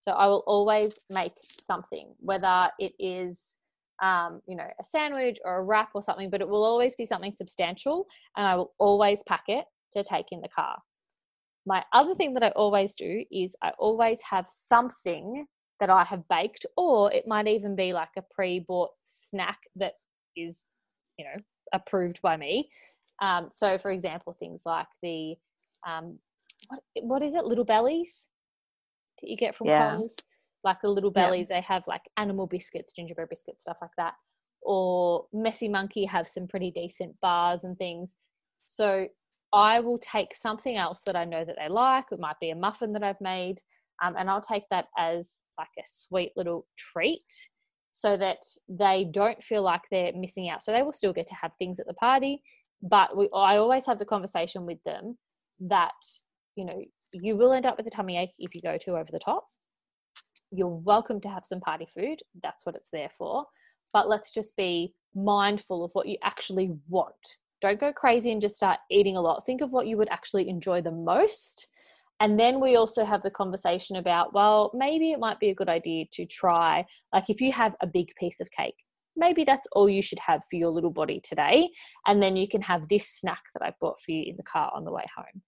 So 0.00 0.12
I 0.12 0.26
will 0.26 0.44
always 0.46 0.98
make 1.10 1.32
something, 1.42 2.14
whether 2.18 2.70
it 2.78 2.94
is, 2.98 3.56
um, 4.02 4.40
you 4.46 4.56
know, 4.56 4.68
a 4.80 4.84
sandwich 4.84 5.38
or 5.44 5.58
a 5.58 5.64
wrap 5.64 5.90
or 5.94 6.02
something, 6.02 6.30
but 6.30 6.40
it 6.40 6.48
will 6.48 6.64
always 6.64 6.94
be 6.96 7.04
something 7.04 7.32
substantial, 7.32 8.06
and 8.36 8.46
I 8.46 8.56
will 8.56 8.72
always 8.78 9.22
pack 9.24 9.44
it 9.48 9.64
to 9.92 10.02
take 10.04 10.32
in 10.32 10.40
the 10.40 10.48
car. 10.48 10.78
My 11.66 11.82
other 11.92 12.14
thing 12.14 12.34
that 12.34 12.44
I 12.44 12.50
always 12.50 12.94
do 12.94 13.24
is 13.30 13.56
I 13.62 13.72
always 13.78 14.22
have 14.22 14.46
something 14.48 15.46
that 15.80 15.90
I 15.90 16.04
have 16.04 16.28
baked, 16.28 16.64
or 16.76 17.12
it 17.12 17.26
might 17.26 17.48
even 17.48 17.74
be 17.76 17.92
like 17.92 18.10
a 18.16 18.22
pre-bought 18.30 18.90
snack 19.02 19.58
that 19.76 19.94
is, 20.36 20.66
you 21.18 21.24
know, 21.24 21.36
approved 21.72 22.22
by 22.22 22.36
me. 22.36 22.70
Um, 23.20 23.48
so, 23.50 23.78
for 23.78 23.90
example, 23.90 24.34
things 24.38 24.62
like 24.64 24.86
the 25.02 25.34
um, 25.86 26.18
what 26.68 26.80
what 27.02 27.22
is 27.22 27.34
it, 27.34 27.44
little 27.44 27.64
bellies 27.64 28.28
that 29.20 29.30
you 29.30 29.36
get 29.36 29.54
from 29.54 29.68
Yeah. 29.68 29.96
Coles, 29.96 30.16
like 30.66 30.82
the 30.82 30.90
little 30.90 31.12
Yeah. 31.14 31.24
bellies. 31.26 31.48
They 31.48 31.62
have 31.62 31.86
like 31.86 32.02
animal 32.18 32.46
biscuits, 32.46 32.92
gingerbread 32.92 33.30
biscuits, 33.30 33.62
stuff 33.62 33.78
like 33.80 33.96
that. 33.96 34.14
Or 34.60 35.26
Messy 35.32 35.68
Monkey 35.68 36.04
have 36.04 36.28
some 36.28 36.46
pretty 36.46 36.70
decent 36.70 37.18
bars 37.22 37.64
and 37.64 37.78
things. 37.78 38.16
So 38.66 39.06
I 39.52 39.80
will 39.80 39.98
take 39.98 40.34
something 40.34 40.76
else 40.76 41.02
that 41.04 41.16
I 41.16 41.24
know 41.24 41.44
that 41.44 41.56
they 41.58 41.68
like. 41.68 42.06
It 42.10 42.20
might 42.20 42.40
be 42.40 42.50
a 42.50 42.56
muffin 42.56 42.92
that 42.94 43.04
I've 43.04 43.20
made, 43.20 43.58
um, 44.02 44.14
and 44.18 44.28
I'll 44.28 44.42
take 44.42 44.64
that 44.70 44.86
as 44.98 45.42
like 45.56 45.68
a 45.78 45.84
sweet 45.86 46.32
little 46.36 46.66
treat 46.76 47.32
so 47.92 48.16
that 48.16 48.38
they 48.68 49.06
don't 49.10 49.42
feel 49.42 49.62
like 49.62 49.82
they're 49.90 50.12
missing 50.14 50.50
out. 50.50 50.62
So 50.62 50.72
they 50.72 50.82
will 50.82 50.92
still 50.92 51.12
get 51.14 51.28
to 51.28 51.34
have 51.36 51.52
things 51.54 51.78
at 51.80 51.86
the 51.86 51.94
party, 51.94 52.42
but 52.82 53.16
we, 53.16 53.28
I 53.34 53.56
always 53.56 53.86
have 53.86 53.98
the 53.98 54.04
conversation 54.04 54.66
with 54.66 54.82
them 54.84 55.16
that 55.60 55.94
you 56.56 56.64
know 56.66 56.82
you 57.12 57.36
will 57.36 57.52
end 57.52 57.64
up 57.66 57.76
with 57.78 57.86
a 57.86 57.90
tummy 57.90 58.18
ache 58.18 58.34
if 58.38 58.54
you 58.54 58.60
go 58.60 58.76
too 58.76 58.96
over 58.96 59.10
the 59.12 59.18
top. 59.20 59.46
You're 60.50 60.68
welcome 60.68 61.20
to 61.22 61.28
have 61.28 61.44
some 61.44 61.60
party 61.60 61.86
food. 61.86 62.20
That's 62.42 62.64
what 62.64 62.76
it's 62.76 62.90
there 62.90 63.10
for. 63.10 63.46
But 63.92 64.08
let's 64.08 64.32
just 64.32 64.56
be 64.56 64.94
mindful 65.14 65.84
of 65.84 65.90
what 65.92 66.06
you 66.06 66.16
actually 66.22 66.72
want. 66.88 67.14
Don't 67.60 67.80
go 67.80 67.92
crazy 67.92 68.32
and 68.32 68.40
just 68.40 68.56
start 68.56 68.78
eating 68.90 69.16
a 69.16 69.20
lot. 69.20 69.44
Think 69.46 69.60
of 69.60 69.72
what 69.72 69.86
you 69.86 69.96
would 69.96 70.10
actually 70.10 70.48
enjoy 70.48 70.82
the 70.82 70.90
most. 70.90 71.68
And 72.20 72.38
then 72.38 72.60
we 72.60 72.76
also 72.76 73.04
have 73.04 73.22
the 73.22 73.30
conversation 73.30 73.96
about, 73.96 74.32
well, 74.32 74.70
maybe 74.74 75.12
it 75.12 75.20
might 75.20 75.40
be 75.40 75.50
a 75.50 75.54
good 75.54 75.68
idea 75.68 76.06
to 76.12 76.24
try, 76.26 76.86
like 77.12 77.28
if 77.28 77.40
you 77.40 77.52
have 77.52 77.74
a 77.80 77.86
big 77.86 78.14
piece 78.18 78.40
of 78.40 78.50
cake, 78.50 78.76
maybe 79.16 79.44
that's 79.44 79.66
all 79.72 79.88
you 79.88 80.02
should 80.02 80.18
have 80.20 80.42
for 80.50 80.56
your 80.56 80.70
little 80.70 80.90
body 80.90 81.20
today. 81.22 81.68
And 82.06 82.22
then 82.22 82.36
you 82.36 82.48
can 82.48 82.62
have 82.62 82.88
this 82.88 83.08
snack 83.08 83.42
that 83.54 83.64
I 83.64 83.74
bought 83.80 83.98
for 84.04 84.12
you 84.12 84.24
in 84.26 84.36
the 84.36 84.42
car 84.42 84.70
on 84.74 84.84
the 84.84 84.92
way 84.92 85.04
home. 85.14 85.42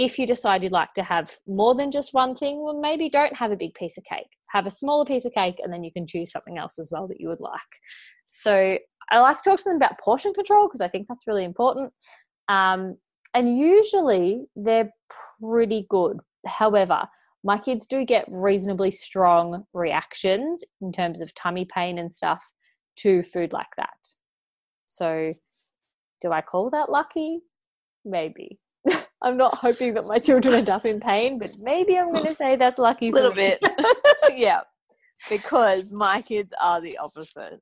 If 0.00 0.18
you 0.18 0.26
decide 0.26 0.62
you'd 0.62 0.72
like 0.72 0.94
to 0.94 1.02
have 1.02 1.30
more 1.46 1.74
than 1.74 1.90
just 1.90 2.14
one 2.14 2.34
thing, 2.34 2.62
well, 2.62 2.80
maybe 2.80 3.10
don't 3.10 3.36
have 3.36 3.52
a 3.52 3.56
big 3.56 3.74
piece 3.74 3.98
of 3.98 4.04
cake. 4.04 4.30
Have 4.48 4.66
a 4.66 4.70
smaller 4.70 5.04
piece 5.04 5.26
of 5.26 5.34
cake, 5.34 5.60
and 5.62 5.70
then 5.70 5.84
you 5.84 5.92
can 5.92 6.06
choose 6.06 6.30
something 6.30 6.56
else 6.56 6.78
as 6.78 6.90
well 6.90 7.06
that 7.08 7.20
you 7.20 7.28
would 7.28 7.40
like. 7.40 7.60
So 8.30 8.78
I 9.10 9.20
like 9.20 9.42
to 9.42 9.50
talk 9.50 9.58
to 9.58 9.64
them 9.64 9.76
about 9.76 9.98
portion 9.98 10.32
control 10.32 10.68
because 10.68 10.80
I 10.80 10.88
think 10.88 11.06
that's 11.06 11.26
really 11.26 11.44
important. 11.44 11.92
Um, 12.48 12.96
and 13.34 13.58
usually 13.58 14.46
they're 14.56 14.90
pretty 15.38 15.86
good. 15.90 16.16
However, 16.46 17.06
my 17.44 17.58
kids 17.58 17.86
do 17.86 18.02
get 18.06 18.24
reasonably 18.28 18.90
strong 18.90 19.64
reactions 19.74 20.64
in 20.80 20.92
terms 20.92 21.20
of 21.20 21.34
tummy 21.34 21.66
pain 21.66 21.98
and 21.98 22.10
stuff 22.10 22.42
to 23.00 23.22
food 23.22 23.52
like 23.52 23.76
that. 23.76 23.98
So, 24.86 25.34
do 26.22 26.32
I 26.32 26.40
call 26.40 26.70
that 26.70 26.88
lucky? 26.88 27.40
Maybe. 28.06 28.58
I'm 29.22 29.36
not 29.36 29.56
hoping 29.56 29.94
that 29.94 30.06
my 30.06 30.18
children 30.28 30.54
end 30.54 30.70
up 30.70 30.86
in 30.86 31.00
pain, 31.00 31.38
but 31.38 31.50
maybe 31.60 31.96
I'm 31.98 32.10
going 32.10 32.24
to 32.24 32.34
say 32.34 32.56
that's 32.56 32.78
lucky. 32.78 33.08
A 33.08 33.10
for 33.10 33.16
little 33.16 33.34
bit. 33.34 33.60
yeah, 34.34 34.60
because 35.28 35.92
my 35.92 36.22
kids 36.22 36.52
are 36.60 36.80
the 36.80 36.98
opposite. 36.98 37.60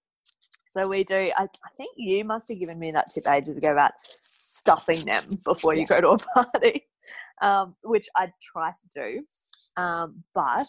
So 0.69 0.87
we 0.87 1.05
do. 1.05 1.33
I, 1.37 1.43
I 1.43 1.71
think 1.77 1.91
you 1.97 2.25
must 2.25 2.49
have 2.51 2.59
given 2.59 2.79
me 2.79 2.93
that 2.93 3.07
tip 3.13 3.25
ages 3.31 3.57
ago 3.57 3.73
about 3.73 3.93
stuffing 4.05 5.05
them 5.05 5.25
before 5.45 5.75
you 5.75 5.87
go 5.87 6.01
to 6.01 6.09
a 6.09 6.19
party, 6.19 6.85
um, 7.43 7.75
which 7.83 8.09
I 8.17 8.31
try 8.53 8.71
to 8.71 8.89
do. 8.95 9.83
Um, 9.83 10.25
but 10.35 10.67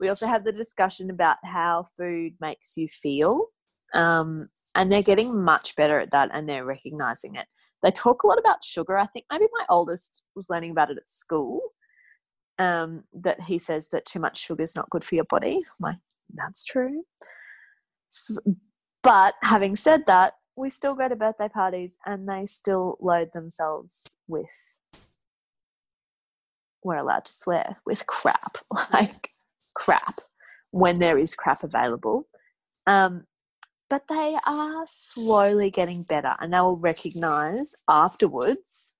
we 0.00 0.08
also 0.08 0.26
have 0.26 0.44
the 0.44 0.52
discussion 0.52 1.10
about 1.10 1.36
how 1.44 1.86
food 1.96 2.32
makes 2.40 2.76
you 2.76 2.88
feel, 2.88 3.46
um, 3.94 4.48
and 4.74 4.90
they're 4.90 5.02
getting 5.02 5.42
much 5.42 5.76
better 5.76 6.00
at 6.00 6.10
that, 6.10 6.30
and 6.32 6.48
they're 6.48 6.64
recognizing 6.64 7.36
it. 7.36 7.46
They 7.82 7.90
talk 7.90 8.22
a 8.22 8.26
lot 8.26 8.38
about 8.38 8.62
sugar. 8.62 8.96
I 8.96 9.06
think 9.06 9.26
maybe 9.30 9.46
my 9.52 9.64
oldest 9.68 10.22
was 10.36 10.48
learning 10.48 10.70
about 10.70 10.90
it 10.90 10.98
at 10.98 11.08
school 11.08 11.60
um, 12.58 13.04
that 13.12 13.40
he 13.42 13.58
says 13.58 13.88
that 13.88 14.06
too 14.06 14.20
much 14.20 14.38
sugar 14.38 14.62
is 14.62 14.76
not 14.76 14.90
good 14.90 15.04
for 15.04 15.14
your 15.16 15.24
body. 15.24 15.56
I'm 15.56 15.62
like, 15.80 15.96
that's 16.34 16.64
true. 16.64 17.04
S- 18.12 18.38
But 19.02 19.34
having 19.42 19.74
said 19.74 20.06
that, 20.06 20.34
we 20.56 20.70
still 20.70 20.94
go 20.94 21.08
to 21.08 21.16
birthday 21.16 21.48
parties 21.48 21.98
and 22.06 22.28
they 22.28 22.44
still 22.46 22.98
load 23.00 23.30
themselves 23.32 24.14
with, 24.28 24.78
we're 26.84 26.96
allowed 26.96 27.24
to 27.24 27.32
swear, 27.32 27.78
with 27.86 28.06
crap, 28.06 28.58
like 28.92 29.30
crap, 29.74 30.20
when 30.70 30.98
there 30.98 31.18
is 31.18 31.34
crap 31.34 31.62
available. 31.64 32.28
Um, 32.86 33.24
but 33.92 34.08
they 34.08 34.38
are 34.46 34.86
slowly 34.86 35.70
getting 35.70 36.02
better 36.02 36.34
and 36.40 36.54
they 36.54 36.60
will 36.60 36.78
recognize 36.78 37.74
afterwards 37.90 38.94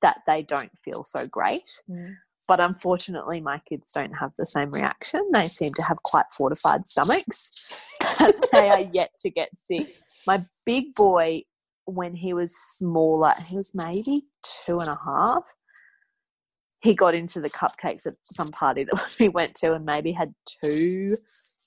that 0.00 0.20
they 0.28 0.44
don't 0.44 0.70
feel 0.78 1.02
so 1.02 1.26
great. 1.26 1.82
Mm. 1.90 2.14
but 2.46 2.60
unfortunately 2.60 3.40
my 3.40 3.60
kids 3.68 3.90
don't 3.90 4.16
have 4.16 4.30
the 4.38 4.46
same 4.46 4.70
reaction. 4.70 5.28
They 5.32 5.48
seem 5.48 5.74
to 5.74 5.82
have 5.82 6.04
quite 6.04 6.26
fortified 6.32 6.86
stomachs 6.86 7.68
they 8.52 8.70
are 8.70 8.86
yet 9.00 9.10
to 9.18 9.28
get 9.28 9.50
sick. 9.58 9.92
My 10.24 10.44
big 10.64 10.94
boy 10.94 11.42
when 11.86 12.14
he 12.14 12.32
was 12.32 12.56
smaller 12.56 13.32
he 13.44 13.56
was 13.56 13.72
maybe 13.74 14.22
two 14.44 14.78
and 14.78 14.88
a 14.88 14.98
half 15.04 15.42
he 16.80 16.94
got 16.94 17.16
into 17.16 17.40
the 17.40 17.50
cupcakes 17.50 18.06
at 18.06 18.14
some 18.30 18.52
party 18.52 18.84
that 18.92 19.16
we 19.18 19.28
went 19.28 19.56
to 19.56 19.72
and 19.72 19.84
maybe 19.84 20.12
had 20.12 20.32
two 20.62 21.16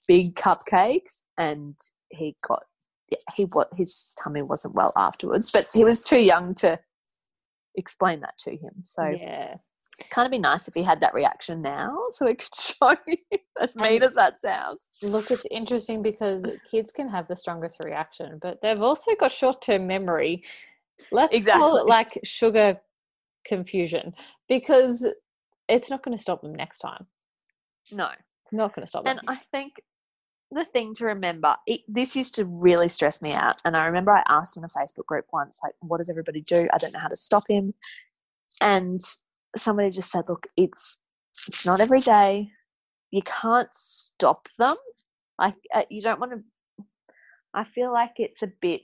big 0.07 0.35
cupcakes 0.35 1.21
and 1.37 1.75
he 2.11 2.35
got 2.47 2.63
yeah, 3.09 3.17
he 3.35 3.43
what 3.45 3.69
his 3.75 4.13
tummy 4.23 4.41
wasn't 4.41 4.73
well 4.73 4.93
afterwards 4.95 5.51
but 5.51 5.67
he 5.73 5.83
was 5.83 5.99
too 6.01 6.19
young 6.19 6.53
to 6.55 6.79
explain 7.75 8.19
that 8.21 8.37
to 8.37 8.51
him 8.51 8.71
so 8.83 9.03
yeah. 9.05 9.55
kind 10.09 10.25
of 10.25 10.31
be 10.31 10.39
nice 10.39 10.67
if 10.67 10.73
he 10.73 10.83
had 10.83 10.99
that 11.01 11.13
reaction 11.13 11.61
now 11.61 11.95
so 12.09 12.25
we 12.25 12.35
could 12.35 12.53
show 12.55 12.95
you 13.07 13.17
as 13.59 13.75
mean 13.75 13.95
And- 13.95 14.03
as 14.03 14.13
that 14.15 14.39
sounds 14.39 14.89
Look, 15.03 15.31
it's 15.31 15.45
interesting 15.49 16.01
because 16.01 16.45
kids 16.69 16.91
can 16.91 17.09
have 17.09 17.27
the 17.27 17.35
strongest 17.35 17.79
reaction, 17.79 18.37
but 18.41 18.61
they've 18.61 18.79
also 18.81 19.15
got 19.15 19.31
short 19.31 19.61
term 19.63 19.87
memory. 19.87 20.43
Let's 21.11 21.43
call 21.45 21.77
it 21.77 21.87
like 21.87 22.19
sugar 22.23 22.79
confusion 23.47 24.13
because 24.47 25.05
it's 25.67 25.89
not 25.89 26.03
going 26.03 26.15
to 26.15 26.21
stop 26.21 26.41
them 26.43 26.53
next 26.53 26.79
time. 26.79 27.07
no 27.91 28.09
Not 28.51 28.75
going 28.75 28.83
to 28.85 28.89
stop 28.89 29.05
them. 29.05 29.17
and 29.17 29.27
i 29.29 29.35
think 29.51 29.73
the 30.51 30.65
thing 30.65 30.93
to 30.95 31.05
remember 31.05 31.55
it, 31.65 31.81
this 31.87 32.15
used 32.15 32.35
to 32.35 32.45
really 32.45 32.89
stress 32.89 33.21
me 33.21 33.33
out 33.33 33.61
and 33.63 33.75
i 33.75 33.85
remember 33.85 34.11
i 34.11 34.23
asked 34.27 34.57
in 34.57 34.63
a 34.63 34.67
facebook 34.67 35.05
group 35.05 35.25
once 35.31 35.59
like 35.63 35.73
what 35.79 35.97
does 35.97 36.09
everybody 36.09 36.41
do? 36.41 36.67
I 36.73 36.77
don't 36.77 36.93
know 36.93 36.99
how 36.99 37.07
to 37.07 37.15
stop 37.15 37.43
him. 37.47 37.73
And 38.59 38.99
somebody 39.55 39.89
just 39.89 40.11
said 40.11 40.25
look 40.27 40.47
it's 40.57 40.99
it's 41.47 41.65
not 41.65 41.81
every 41.81 42.01
day. 42.01 42.51
You 43.11 43.21
can't 43.23 43.73
stop 43.73 44.47
them. 44.57 44.75
Like 45.39 45.55
uh, 45.73 45.83
you 45.89 46.01
don't 46.01 46.19
want 46.19 46.33
to 46.33 46.85
i 47.53 47.63
feel 47.65 47.91
like 47.91 48.13
it's 48.17 48.41
a 48.41 48.51
bit 48.61 48.81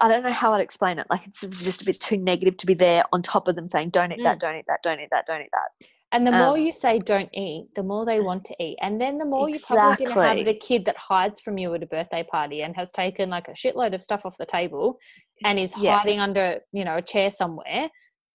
I 0.00 0.08
don't 0.08 0.22
know 0.22 0.32
how 0.32 0.54
I'd 0.54 0.62
explain 0.62 0.98
it. 0.98 1.06
Like 1.10 1.26
it's 1.26 1.42
just 1.42 1.82
a 1.82 1.84
bit 1.84 2.00
too 2.00 2.16
negative 2.16 2.56
to 2.58 2.66
be 2.66 2.72
there 2.72 3.04
on 3.12 3.20
top 3.20 3.46
of 3.46 3.56
them 3.56 3.68
saying, 3.68 3.90
"Don't 3.90 4.10
eat 4.10 4.22
that, 4.24 4.40
don't 4.40 4.56
eat 4.56 4.64
that, 4.66 4.82
don't 4.82 5.00
eat 5.00 5.10
that, 5.10 5.26
don't 5.26 5.42
eat 5.42 5.50
that." 5.52 5.86
And 6.12 6.26
the 6.26 6.32
more 6.32 6.56
Um, 6.58 6.60
you 6.60 6.72
say 6.72 6.98
don't 6.98 7.30
eat, 7.32 7.68
the 7.74 7.82
more 7.82 8.04
they 8.04 8.20
want 8.20 8.44
to 8.46 8.62
eat. 8.62 8.78
And 8.82 9.00
then 9.00 9.16
the 9.16 9.24
more 9.24 9.48
you're 9.48 9.58
probably 9.60 10.04
going 10.04 10.14
to 10.14 10.20
have 10.22 10.44
the 10.44 10.54
kid 10.54 10.84
that 10.84 10.96
hides 10.98 11.40
from 11.40 11.56
you 11.56 11.72
at 11.74 11.82
a 11.82 11.86
birthday 11.86 12.22
party 12.22 12.62
and 12.62 12.76
has 12.76 12.92
taken 12.92 13.30
like 13.30 13.48
a 13.48 13.52
shitload 13.52 13.94
of 13.94 14.02
stuff 14.02 14.26
off 14.26 14.36
the 14.36 14.44
table 14.44 14.98
and 15.44 15.58
is 15.58 15.72
Yeah. 15.74 15.96
hiding 15.98 16.20
under, 16.20 16.60
you 16.72 16.84
know, 16.84 16.98
a 16.98 17.02
chair 17.02 17.30
somewhere, 17.30 17.88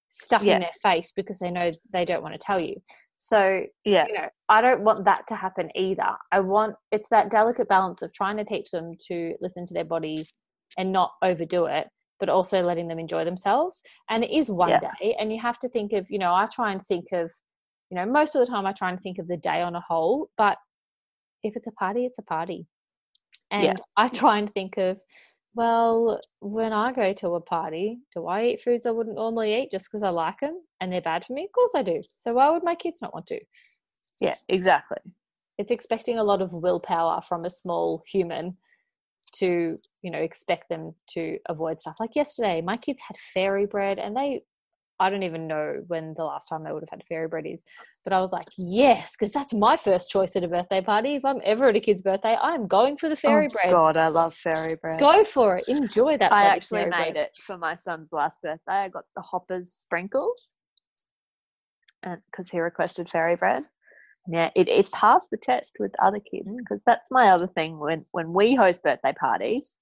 stuffing 0.09 0.47
Yeah. 0.47 0.59
their 0.59 0.71
face 0.81 1.11
because 1.11 1.37
they 1.37 1.51
know 1.51 1.69
they 1.93 2.03
don't 2.03 2.23
want 2.23 2.33
to 2.33 2.39
tell 2.39 2.59
you. 2.59 2.81
So, 3.19 3.65
Yeah, 3.85 4.05
you 4.07 4.13
know, 4.13 4.29
I 4.49 4.61
don't 4.61 4.81
want 4.83 5.05
that 5.05 5.27
to 5.27 5.35
happen 5.35 5.69
either. 5.75 6.15
I 6.31 6.39
want 6.39 6.75
it's 6.91 7.09
that 7.09 7.29
delicate 7.29 7.67
balance 7.67 8.01
of 8.01 8.11
trying 8.13 8.37
to 8.37 8.43
teach 8.43 8.71
them 8.71 8.93
to 9.07 9.35
listen 9.39 9.65
to 9.67 9.73
their 9.73 9.85
body 9.85 10.25
and 10.77 10.91
not 10.91 11.13
overdo 11.21 11.65
it 11.65 11.87
but 12.19 12.29
also 12.29 12.63
letting 12.63 12.87
them 12.87 12.97
enjoy 12.97 13.23
themselves 13.23 13.83
and 14.09 14.23
it 14.23 14.31
is 14.31 14.49
one 14.49 14.69
Yeah. 14.69 14.79
day 14.79 15.15
and 15.19 15.31
you 15.31 15.39
have 15.39 15.59
to 15.59 15.69
think 15.69 15.93
of 15.93 16.05
you 16.09 16.17
know 16.19 16.33
i 16.33 16.47
try 16.47 16.71
and 16.71 16.83
think 16.85 17.05
of 17.11 17.31
you 17.89 17.95
know 17.95 18.05
most 18.05 18.35
of 18.35 18.39
the 18.45 18.51
time 18.51 18.65
i 18.65 18.71
try 18.71 18.89
and 18.89 18.99
think 19.01 19.17
of 19.19 19.27
the 19.27 19.37
day 19.37 19.61
on 19.61 19.75
a 19.75 19.81
whole 19.81 20.29
but 20.37 20.57
if 21.43 21.55
it's 21.55 21.67
a 21.67 21.71
party 21.71 22.05
it's 22.05 22.19
a 22.19 22.23
party. 22.23 22.67
And 23.51 23.63
Yeah. 23.63 23.73
i 23.95 24.07
try 24.09 24.37
and 24.39 24.51
think 24.53 24.77
of 24.77 24.99
well 25.55 26.19
when 26.41 26.73
i 26.73 26.91
go 26.91 27.13
to 27.13 27.35
a 27.35 27.41
party 27.41 27.99
do 28.13 28.27
i 28.27 28.43
eat 28.45 28.61
foods 28.61 28.85
i 28.85 28.91
wouldn't 28.91 29.15
normally 29.15 29.55
eat 29.61 29.71
just 29.71 29.85
because 29.89 30.03
i 30.03 30.09
like 30.09 30.39
them 30.39 30.61
and 30.79 30.91
they're 30.91 31.01
bad 31.01 31.25
for 31.25 31.33
me? 31.33 31.45
Of 31.45 31.51
course 31.53 31.71
i 31.75 31.81
do. 31.81 31.99
So 32.17 32.33
why 32.33 32.49
would 32.49 32.63
my 32.63 32.75
kids 32.75 33.01
not 33.01 33.13
want 33.13 33.25
to? 33.27 33.39
Yeah, 34.19 34.35
exactly. 34.49 34.97
it's 35.57 35.71
expecting 35.71 36.19
a 36.19 36.23
lot 36.23 36.41
of 36.41 36.53
willpower 36.53 37.21
from 37.21 37.45
a 37.45 37.49
small 37.49 38.03
human 38.05 38.57
to 39.35 39.75
you 40.01 40.11
know 40.11 40.19
expect 40.19 40.69
them 40.69 40.93
to 41.09 41.37
avoid 41.49 41.81
stuff. 41.81 41.95
Like 41.99 42.15
yesterday 42.15 42.61
my 42.61 42.77
kids 42.77 43.01
had 43.07 43.17
fairy 43.33 43.65
bread 43.65 43.99
and 43.99 44.15
they 44.15 44.41
i 44.99 45.09
don't 45.09 45.23
even 45.23 45.47
know 45.47 45.83
when 45.87 46.13
the 46.17 46.23
last 46.23 46.47
time 46.47 46.63
they 46.63 46.71
would 46.71 46.83
have 46.83 46.89
had 46.89 47.03
fairy 47.07 47.27
bread 47.27 47.45
is 47.45 47.61
but 48.03 48.13
i 48.13 48.19
was 48.19 48.31
like 48.31 48.47
yes 48.57 49.15
because 49.17 49.31
that's 49.31 49.53
my 49.53 49.75
first 49.77 50.09
choice 50.09 50.35
at 50.35 50.43
a 50.43 50.47
birthday 50.47 50.81
party 50.81 51.15
if 51.15 51.25
i'm 51.25 51.41
ever 51.43 51.69
at 51.69 51.75
a 51.75 51.79
kid's 51.79 52.01
birthday 52.01 52.37
i'm 52.41 52.67
going 52.67 52.97
for 52.97 53.09
the 53.09 53.15
fairy 53.15 53.47
oh, 53.47 53.49
bread 53.49 53.71
God, 53.71 53.97
I 53.97 54.07
love 54.07 54.33
fairy 54.33 54.75
bread. 54.75 54.99
go 54.99 55.23
for 55.23 55.57
it 55.57 55.63
enjoy 55.67 56.17
that 56.17 56.31
I 56.31 56.45
actually 56.45 56.83
made 56.85 56.89
bread. 56.89 57.15
it 57.15 57.37
for 57.37 57.57
my 57.57 57.75
son's 57.75 58.11
last 58.11 58.41
birthday. 58.41 58.59
I 58.73 58.89
got 58.89 59.05
the 59.15 59.21
Hoppers 59.21 59.71
sprinkles, 59.71 60.53
and 62.03 62.21
because 62.31 62.49
he 62.49 62.59
requested 62.59 63.09
fairy 63.09 63.35
bread. 63.35 63.63
Yeah, 64.29 64.49
it, 64.55 64.67
it 64.67 64.91
passed 64.91 65.31
the 65.31 65.37
test 65.37 65.77
with 65.79 65.93
other 66.03 66.19
kids 66.19 66.47
Mm. 66.49 66.57
because 66.57 66.83
that's 66.85 67.09
my 67.11 67.29
other 67.29 67.47
thing 67.47 67.79
when 67.79 68.05
when 68.11 68.33
we 68.33 68.55
host 68.55 68.83
birthday 68.83 69.13
parties. 69.13 69.75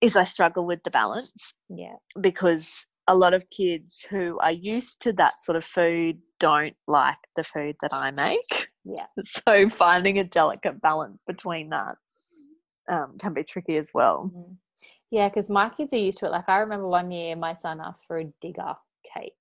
Is 0.00 0.16
I 0.16 0.24
struggle 0.24 0.66
with 0.66 0.82
the 0.82 0.90
balance 0.90 1.32
yeah 1.68 1.96
because 2.20 2.84
a 3.08 3.14
lot 3.14 3.34
of 3.34 3.48
kids 3.50 4.06
who 4.10 4.38
are 4.40 4.52
used 4.52 5.00
to 5.02 5.12
that 5.14 5.40
sort 5.40 5.56
of 5.56 5.64
food 5.64 6.18
don't 6.40 6.74
like 6.86 7.16
the 7.36 7.44
food 7.44 7.76
that 7.82 7.92
I 7.92 8.10
make. 8.16 8.68
yeah 8.84 9.06
So 9.22 9.68
finding 9.68 10.18
a 10.18 10.24
delicate 10.24 10.80
balance 10.80 11.22
between 11.26 11.70
that 11.70 11.96
um, 12.88 13.16
can 13.18 13.32
be 13.32 13.42
tricky 13.44 13.76
as 13.76 13.90
well. 13.94 14.30
Mhm. 14.34 14.56
yeah 15.10 15.28
because 15.28 15.48
my 15.50 15.68
kids 15.68 15.92
are 15.92 15.96
used 15.98 16.18
to 16.18 16.26
it 16.26 16.30
like 16.30 16.48
i 16.48 16.58
remember 16.58 16.86
one 16.88 17.10
year 17.10 17.36
my 17.36 17.54
son 17.54 17.80
asked 17.80 18.04
for 18.06 18.18
a 18.18 18.24
digger 18.40 18.74
cake 19.14 19.32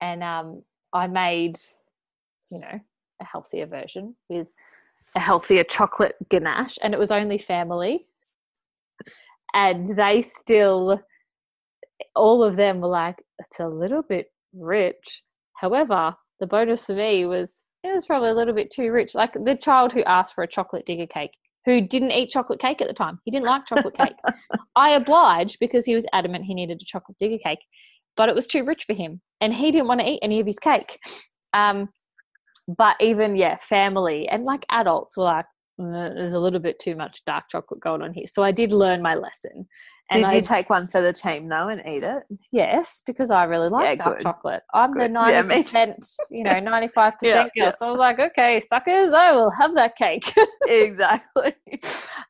and 0.00 0.22
um 0.22 0.62
i 0.92 1.06
made 1.06 1.56
you 2.50 2.58
know 2.58 2.80
a 3.20 3.24
healthier 3.24 3.66
version 3.66 4.14
with 4.28 4.48
a 5.14 5.20
healthier 5.20 5.64
chocolate 5.64 6.16
ganache 6.30 6.78
and 6.82 6.94
it 6.94 7.00
was 7.00 7.10
only 7.10 7.38
family 7.38 8.06
and 9.54 9.86
they 9.88 10.22
still 10.22 11.00
all 12.14 12.42
of 12.42 12.56
them 12.56 12.80
were 12.80 12.88
like 12.88 13.16
it's 13.38 13.60
a 13.60 13.68
little 13.68 14.02
bit 14.02 14.26
rich. 14.52 15.22
However 15.54 16.14
the 16.40 16.46
bonus 16.46 16.86
for 16.86 16.94
me 16.94 17.26
was 17.26 17.62
it 17.82 17.94
was 17.94 18.06
probably 18.06 18.30
a 18.30 18.34
little 18.34 18.54
bit 18.54 18.70
too 18.70 18.90
rich. 18.92 19.14
Like 19.14 19.32
the 19.32 19.56
child 19.56 19.92
who 19.92 20.04
asked 20.04 20.34
for 20.34 20.44
a 20.44 20.48
chocolate 20.48 20.86
digger 20.86 21.06
cake 21.06 21.32
who 21.66 21.80
didn't 21.80 22.12
eat 22.12 22.30
chocolate 22.30 22.60
cake 22.60 22.80
at 22.80 22.88
the 22.88 22.94
time 22.94 23.18
he 23.24 23.30
didn't 23.30 23.46
like 23.46 23.66
chocolate 23.66 23.96
cake. 23.96 24.16
I 24.76 24.90
obliged 24.90 25.58
because 25.60 25.84
he 25.84 25.94
was 25.94 26.06
adamant 26.12 26.44
he 26.44 26.54
needed 26.54 26.80
a 26.80 26.84
chocolate 26.84 27.18
digger 27.18 27.38
cake 27.38 27.64
but 28.16 28.28
it 28.28 28.34
was 28.34 28.46
too 28.46 28.64
rich 28.64 28.84
for 28.86 28.94
him 28.94 29.20
and 29.40 29.52
he 29.54 29.70
didn't 29.70 29.88
want 29.88 30.00
to 30.00 30.08
eat 30.08 30.20
any 30.22 30.40
of 30.40 30.46
his 30.46 30.58
cake. 30.58 30.98
Um 31.52 31.88
but 32.68 32.96
even 33.00 33.36
yeah 33.36 33.56
family 33.56 34.28
and 34.28 34.44
like 34.44 34.64
adults 34.70 35.16
were 35.16 35.24
like 35.24 35.46
"Mm, 35.80 36.14
there's 36.14 36.34
a 36.34 36.38
little 36.38 36.60
bit 36.60 36.78
too 36.78 36.94
much 36.94 37.24
dark 37.24 37.44
chocolate 37.50 37.80
going 37.80 38.02
on 38.02 38.12
here. 38.12 38.26
So 38.26 38.42
i 38.42 38.52
did 38.52 38.72
learn 38.72 39.02
my 39.02 39.14
lesson 39.14 39.66
and 40.10 40.22
Did 40.24 40.32
you 40.32 40.38
I, 40.38 40.40
take 40.40 40.70
one 40.70 40.86
for 40.88 41.00
the 41.00 41.12
team 41.12 41.48
though 41.48 41.68
and 41.68 41.80
eat 41.86 42.02
it? 42.02 42.22
yes 42.52 43.02
because 43.06 43.30
i 43.30 43.44
really 43.44 43.68
like 43.68 43.90
Yeah, 43.90 43.94
dark 43.96 44.16
good. 44.18 44.24
chocolate 44.24 44.62
i'm 44.74 44.92
the 44.92 45.08
Good. 45.08 45.12
Yeah, 45.12 45.42
90% 45.42 46.06
you 46.30 46.44
know 46.44 46.50
95% 46.60 47.22
Yeah, 47.22 47.48
girl 47.56 47.72
so 47.72 47.86
i 47.86 47.90
was 47.90 47.98
like 47.98 48.18
okay 48.18 48.60
suckers 48.60 49.12
i 49.12 49.32
will 49.32 49.50
have 49.50 49.74
that 49.74 49.96
cake 49.96 50.32
exactly. 50.68 51.54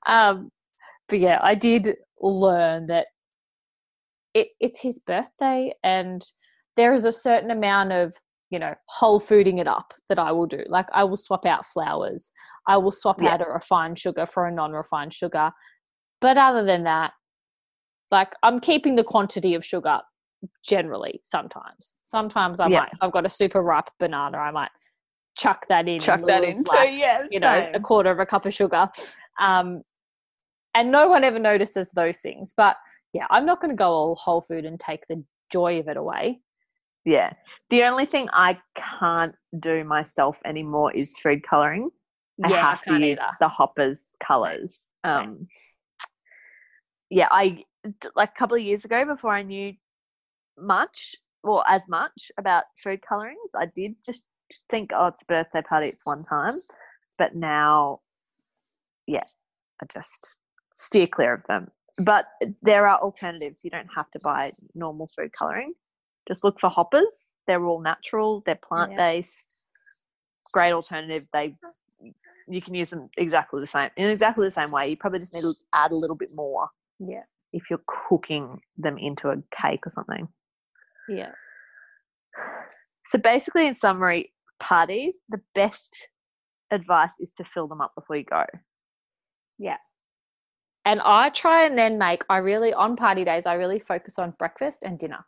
um 0.07 0.51
but 1.09 1.19
yeah 1.21 1.38
i 1.43 1.55
did 1.55 1.97
learn 2.21 2.87
that 2.87 3.07
it, 4.35 4.49
it's 4.61 4.81
his 4.81 4.99
birthday 4.99 5.73
and 5.83 6.23
there 6.77 6.93
is 6.93 7.05
a 7.05 7.12
certain 7.12 7.51
amount 7.51 7.93
of 7.93 8.14
you 8.51 8.59
know 8.59 8.75
whole 8.88 9.21
fooding 9.21 9.59
it 9.61 9.66
up 9.69 9.95
that 10.09 10.19
i 10.19 10.31
will 10.33 10.47
do 10.47 10.62
like 10.69 10.87
i 10.93 11.03
will 11.05 11.16
swap 11.16 11.47
out 11.47 11.64
flours 11.66 12.31
i 12.69 12.77
will 12.77 12.93
swap 12.93 13.23
Yeah. 13.23 13.35
out 13.35 13.40
a 13.47 13.51
refined 13.51 13.99
sugar 13.99 14.27
for 14.27 14.47
a 14.47 14.53
non-refined 14.53 15.12
sugar 15.12 15.51
but 16.21 16.37
other 16.37 16.64
than 16.64 16.85
that 16.85 17.12
like 18.11 18.35
i'm 18.42 18.61
keeping 18.61 18.94
the 18.94 19.05
quantity 19.05 19.55
of 19.55 19.64
sugar 19.64 20.01
generally 20.64 21.20
sometimes 21.25 21.94
sometimes 22.03 22.61
i 22.61 22.66
yeah. 22.66 22.81
might 22.81 22.92
i've 23.01 23.12
got 23.12 23.27
a 23.27 23.29
super 23.29 23.62
ripe 23.62 23.90
banana 23.99 24.38
i 24.38 24.51
might 24.51 24.70
chuck 25.37 25.66
that 25.68 25.88
in 25.88 26.01
Chuck 26.01 26.27
that 26.27 26.44
in. 26.44 26.64
So 26.66 26.83
yeah, 26.83 27.25
you 27.31 27.40
know, 27.40 27.70
a 27.73 27.81
quarter 27.81 28.11
of 28.11 28.18
a 28.18 28.27
cup 28.27 28.46
of 28.46 28.55
sugar. 28.55 28.88
Um, 29.38 29.83
and 30.75 30.92
no 30.92 31.09
one 31.09 31.25
ever 31.25 31.38
notices 31.38 31.92
those 31.92 32.18
things. 32.18 32.53
But 32.57 32.77
yeah, 33.12 33.27
I'm 33.31 33.46
not 33.46 33.61
going 33.61 33.70
to 33.70 33.77
go 33.77 33.90
all 33.90 34.14
whole 34.16 34.40
food 34.40 34.64
and 34.64 34.79
take 34.79 35.07
the 35.09 35.25
joy 35.51 35.81
of 35.81 35.88
it 35.88 35.96
away. 35.96 36.40
Yeah. 37.05 37.33
The 37.70 37.85
only 37.85 38.07
thing 38.07 38.29
I 38.33 38.59
can't 38.77 39.35
do 39.59 39.83
myself 39.85 40.38
anymore 40.44 40.92
is 40.92 41.16
food 41.18 41.42
coloring. 41.42 41.90
I 42.44 42.51
yeah, 42.51 42.70
have 42.70 42.83
to 42.83 42.90
can't 42.90 43.05
use 43.05 43.18
either. 43.18 43.33
the 43.40 43.49
hoppers 43.49 44.14
colors. 44.20 44.79
Same. 45.05 45.14
Um, 45.14 45.49
yeah, 47.11 47.29
I 47.31 47.64
like 48.14 48.31
a 48.31 48.38
couple 48.38 48.57
of 48.57 48.62
years 48.62 48.85
ago 48.85 49.05
before 49.05 49.33
I 49.33 49.43
knew 49.43 49.75
much 50.59 51.14
or 51.43 51.69
as 51.69 51.88
much 51.88 52.31
about 52.38 52.64
food 52.77 53.01
colorings, 53.07 53.51
I 53.57 53.66
did 53.66 53.95
just 54.05 54.23
think, 54.71 54.90
oh, 54.95 55.07
it's 55.07 55.23
a 55.23 55.27
birthday 55.27 55.62
party, 55.62 55.88
it's 55.88 56.07
one 56.07 56.25
time. 56.25 56.53
But 57.19 57.35
now, 57.35 58.01
yeah, 59.07 59.25
I 59.83 59.87
just 59.93 60.37
steer 60.75 61.07
clear 61.07 61.35
of 61.35 61.43
them. 61.49 61.69
But 61.99 62.27
there 62.62 62.87
are 62.87 62.99
alternatives. 63.01 63.64
You 63.64 63.71
don't 63.71 63.88
have 63.97 64.11
to 64.12 64.21
buy 64.23 64.53
normal 64.75 65.07
food 65.07 65.33
coloring. 65.33 65.75
Just 66.29 66.45
look 66.45 66.61
for 66.61 66.71
hoppers. 66.71 67.33
They're 67.47 67.64
all 67.64 67.81
natural. 67.81 68.43
They're 68.47 68.55
plant 68.55 68.97
based. 68.97 69.66
Great 70.53 70.73
alternative. 70.73 71.29
They 71.33 71.55
you 72.49 72.61
can 72.61 72.75
use 72.75 72.90
them 72.90 73.09
exactly 73.16 73.61
the 73.61 73.66
same 73.66 73.90
in 73.97 74.09
exactly 74.09 74.47
the 74.47 74.51
same 74.51 74.71
way. 74.71 74.88
You 74.88 74.97
probably 74.97 75.21
just 75.21 75.35
need 75.35 75.43
to 75.43 75.53
add 75.73 75.93
a 75.93 75.95
little 75.95 76.16
bit 76.16 76.31
more 76.35 76.69
Yeah, 76.99 77.23
if 77.53 77.71
you're 77.71 77.83
cooking 77.87 78.61
them 78.77 78.99
into 78.99 79.31
a 79.31 79.37
cake 79.51 79.87
or 79.87 79.91
something. 79.91 80.29
yeah, 81.09 81.33
So 83.07 83.19
basically, 83.19 83.67
in 83.67 83.75
summary, 83.75 84.33
parties 84.61 85.15
the 85.29 85.41
best 85.55 86.09
advice 86.71 87.15
is 87.19 87.33
to 87.35 87.45
fill 87.45 87.67
them 87.69 87.81
up 87.81 87.93
before 87.95 88.17
you 88.17 88.25
go. 88.25 88.45
yeah. 89.59 89.79
And 90.85 91.01
I 91.03 91.29
try 91.31 91.65
and 91.67 91.77
then 91.77 91.99
make. 91.99 92.25
I 92.31 92.39
really 92.39 92.73
on 92.73 92.97
party 92.97 93.25
days. 93.25 93.45
I 93.47 93.55
really 93.55 93.79
focus 93.79 94.19
on 94.19 94.35
breakfast 94.39 94.83
and 94.83 94.99
dinner. 94.99 95.27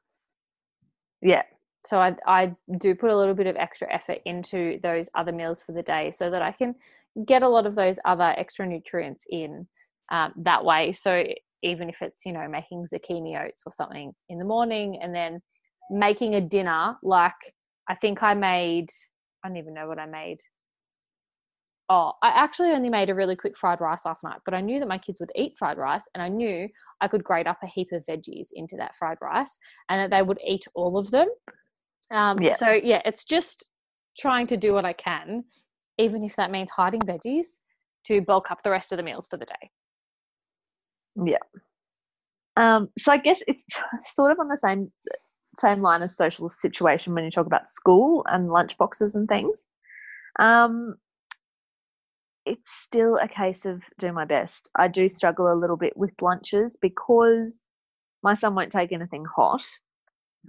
Yeah, 1.21 1.43
so 1.85 1.99
I, 1.99 2.17
I 2.27 2.55
do 2.79 2.95
put 2.95 3.11
a 3.11 3.17
little 3.17 3.35
bit 3.35 3.47
of 3.47 3.57
extra 3.57 3.93
effort 3.93 4.21
into 4.25 4.79
those 4.83 5.11
other 5.15 5.33
meals 5.33 5.63
for 5.63 5.73
the 5.73 5.83
day 5.83 6.11
so 6.13 6.31
that 6.31 6.43
I 6.43 6.53
can 6.53 6.75
get 7.27 7.43
a 7.43 7.49
lot 7.49 7.67
of 7.67 7.75
those 7.75 7.99
other 8.05 8.35
extra 8.37 8.67
nutrients 8.67 9.27
in 9.31 9.67
um, 10.11 10.33
that 10.37 10.65
way. 10.65 10.93
So 10.93 11.25
even 11.63 11.89
if 11.89 12.03
it's, 12.03 12.25
you 12.27 12.33
know, 12.33 12.47
making 12.49 12.87
zucchini 12.93 13.41
oats 13.43 13.63
or 13.67 13.73
something 13.73 14.13
in 14.29 14.39
the 14.39 14.45
morning 14.45 14.99
and 15.03 15.15
then 15.15 15.41
making 15.91 16.35
a 16.35 16.41
dinner, 16.41 16.97
like 17.03 17.33
I 17.89 17.95
think 17.95 18.23
I 18.23 18.35
made, 18.35 18.89
I 19.45 19.49
don't 19.49 19.57
even 19.57 19.75
know 19.75 19.89
what 19.89 19.99
I 19.99 20.07
made. 20.07 20.39
Oh, 21.89 22.13
I 22.23 22.29
actually 22.29 22.71
only 22.71 22.89
made 22.89 23.11
a 23.11 23.15
really 23.15 23.37
quick 23.37 23.59
fried 23.59 23.81
rice 23.81 24.07
last 24.07 24.25
night, 24.25 24.41
but 24.45 24.55
I 24.55 24.61
knew 24.61 24.79
that 24.79 24.89
my 24.89 24.99
kids 24.99 25.21
would 25.21 25.33
eat 25.35 25.59
fried 25.59 25.77
rice 25.77 26.09
and 26.15 26.23
I 26.23 26.29
knew 26.29 26.69
I 27.01 27.09
could 27.09 27.23
grate 27.23 27.47
up 27.47 27.59
a 27.63 27.67
heap 27.67 27.89
of 27.93 28.05
veggies 28.07 28.49
into 28.55 28.77
that 28.77 28.97
fried 28.97 29.19
rice 29.21 29.59
and 29.89 30.01
that 30.01 30.17
they 30.17 30.23
would 30.23 30.39
eat 30.47 30.65
all 30.75 30.97
of 30.97 31.11
them. 31.11 31.29
Um, 32.11 32.41
Yeah. 32.41 32.53
So, 32.53 32.71
yeah, 32.71 33.03
it's 33.05 33.25
just 33.25 33.69
trying 34.17 34.47
to 34.49 34.57
do 34.57 34.73
what 34.73 34.85
I 34.85 34.93
can, 34.95 35.45
even 35.99 36.23
if 36.23 36.37
that 36.37 36.51
means 36.51 36.71
hiding 36.71 37.01
veggies 37.01 37.59
to 38.07 38.21
bulk 38.21 38.51
up 38.51 38.63
the 38.63 38.71
rest 38.71 38.93
of 38.93 38.97
the 38.97 39.03
meals 39.03 39.27
for 39.27 39.37
the 39.37 39.47
day. 39.47 39.71
Yeah. 41.17 41.39
Um, 42.57 42.89
so 42.99 43.13
I 43.13 43.17
guess 43.17 43.41
it's 43.47 43.65
sort 44.05 44.33
of 44.33 44.39
on 44.39 44.49
the 44.49 44.57
same 44.57 44.91
same 45.59 45.81
line 45.81 46.01
as 46.03 46.17
social 46.17 46.49
situation 46.49 47.15
when 47.15 47.25
you 47.25 47.31
talk 47.31 47.47
about 47.47 47.69
school 47.69 48.25
and 48.29 48.49
lunch 48.49 48.77
boxes 48.79 49.15
and 49.15 49.29
things. 49.29 49.67
Um, 50.39 50.95
it's 52.47 52.71
still 52.83 53.19
a 53.19 53.29
case 53.29 53.67
of 53.67 53.83
do 53.99 54.13
my 54.13 54.25
best. 54.25 54.71
I 54.77 54.89
do 54.89 55.09
struggle 55.09 55.53
a 55.53 55.55
little 55.55 55.77
bit 55.77 55.97
with 55.97 56.11
lunches 56.21 56.77
because 56.81 57.67
my 58.23 58.35
son 58.35 58.55
won't 58.55 58.73
take 58.73 58.93
anything 58.93 59.25
hot. 59.25 59.63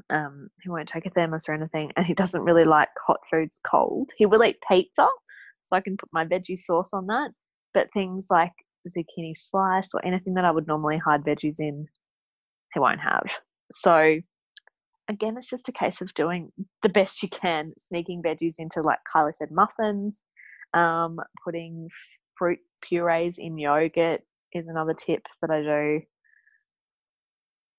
Um, 0.10 0.50
he 0.62 0.70
won't 0.70 0.88
take 0.88 1.06
a 1.06 1.10
thermos 1.10 1.48
or 1.48 1.54
anything, 1.54 1.92
and 1.96 2.06
he 2.06 2.14
doesn't 2.14 2.42
really 2.44 2.66
like 2.66 2.90
hot 3.06 3.20
foods 3.30 3.60
cold. 3.64 4.10
He 4.18 4.26
will 4.26 4.44
eat 4.44 4.64
pizza, 4.68 5.08
so 5.66 5.76
I 5.76 5.82
can 5.82 5.98
put 5.98 6.10
my 6.12 6.26
veggie 6.26 6.58
sauce 6.58 6.94
on 6.94 7.08
that. 7.08 7.32
But 7.74 7.94
things 7.94 8.28
like 8.30 8.54
zucchini 8.90 9.34
slice 9.36 9.90
or 9.94 10.06
anything 10.06 10.36
that 10.36 10.46
I 10.46 10.52
would 10.52 10.68
normally 10.68 10.98
hide 10.98 11.24
veggies 11.24 11.60
in, 11.60 11.88
he 12.74 12.80
won't 12.80 13.00
have. 13.00 13.26
So 13.72 14.20
again, 15.08 15.38
it's 15.38 15.50
just 15.50 15.70
a 15.70 15.74
case 15.74 16.02
of 16.02 16.14
doing 16.14 16.52
the 16.82 16.90
best 16.90 17.24
you 17.24 17.30
can, 17.30 17.74
sneaking 17.78 18.24
veggies 18.24 18.56
into, 18.60 18.82
like 18.82 19.00
Kylie 19.14 19.36
said, 19.36 19.52
muffins, 19.52 20.22
um, 20.74 21.20
putting 21.44 21.90
fruit 22.36 22.60
purees 22.82 23.38
in 23.38 23.58
yogurt 23.58 24.22
is 24.54 24.68
another 24.68 24.94
tip 24.94 25.24
that 25.42 25.52
I 25.52 25.62
do. 25.62 26.02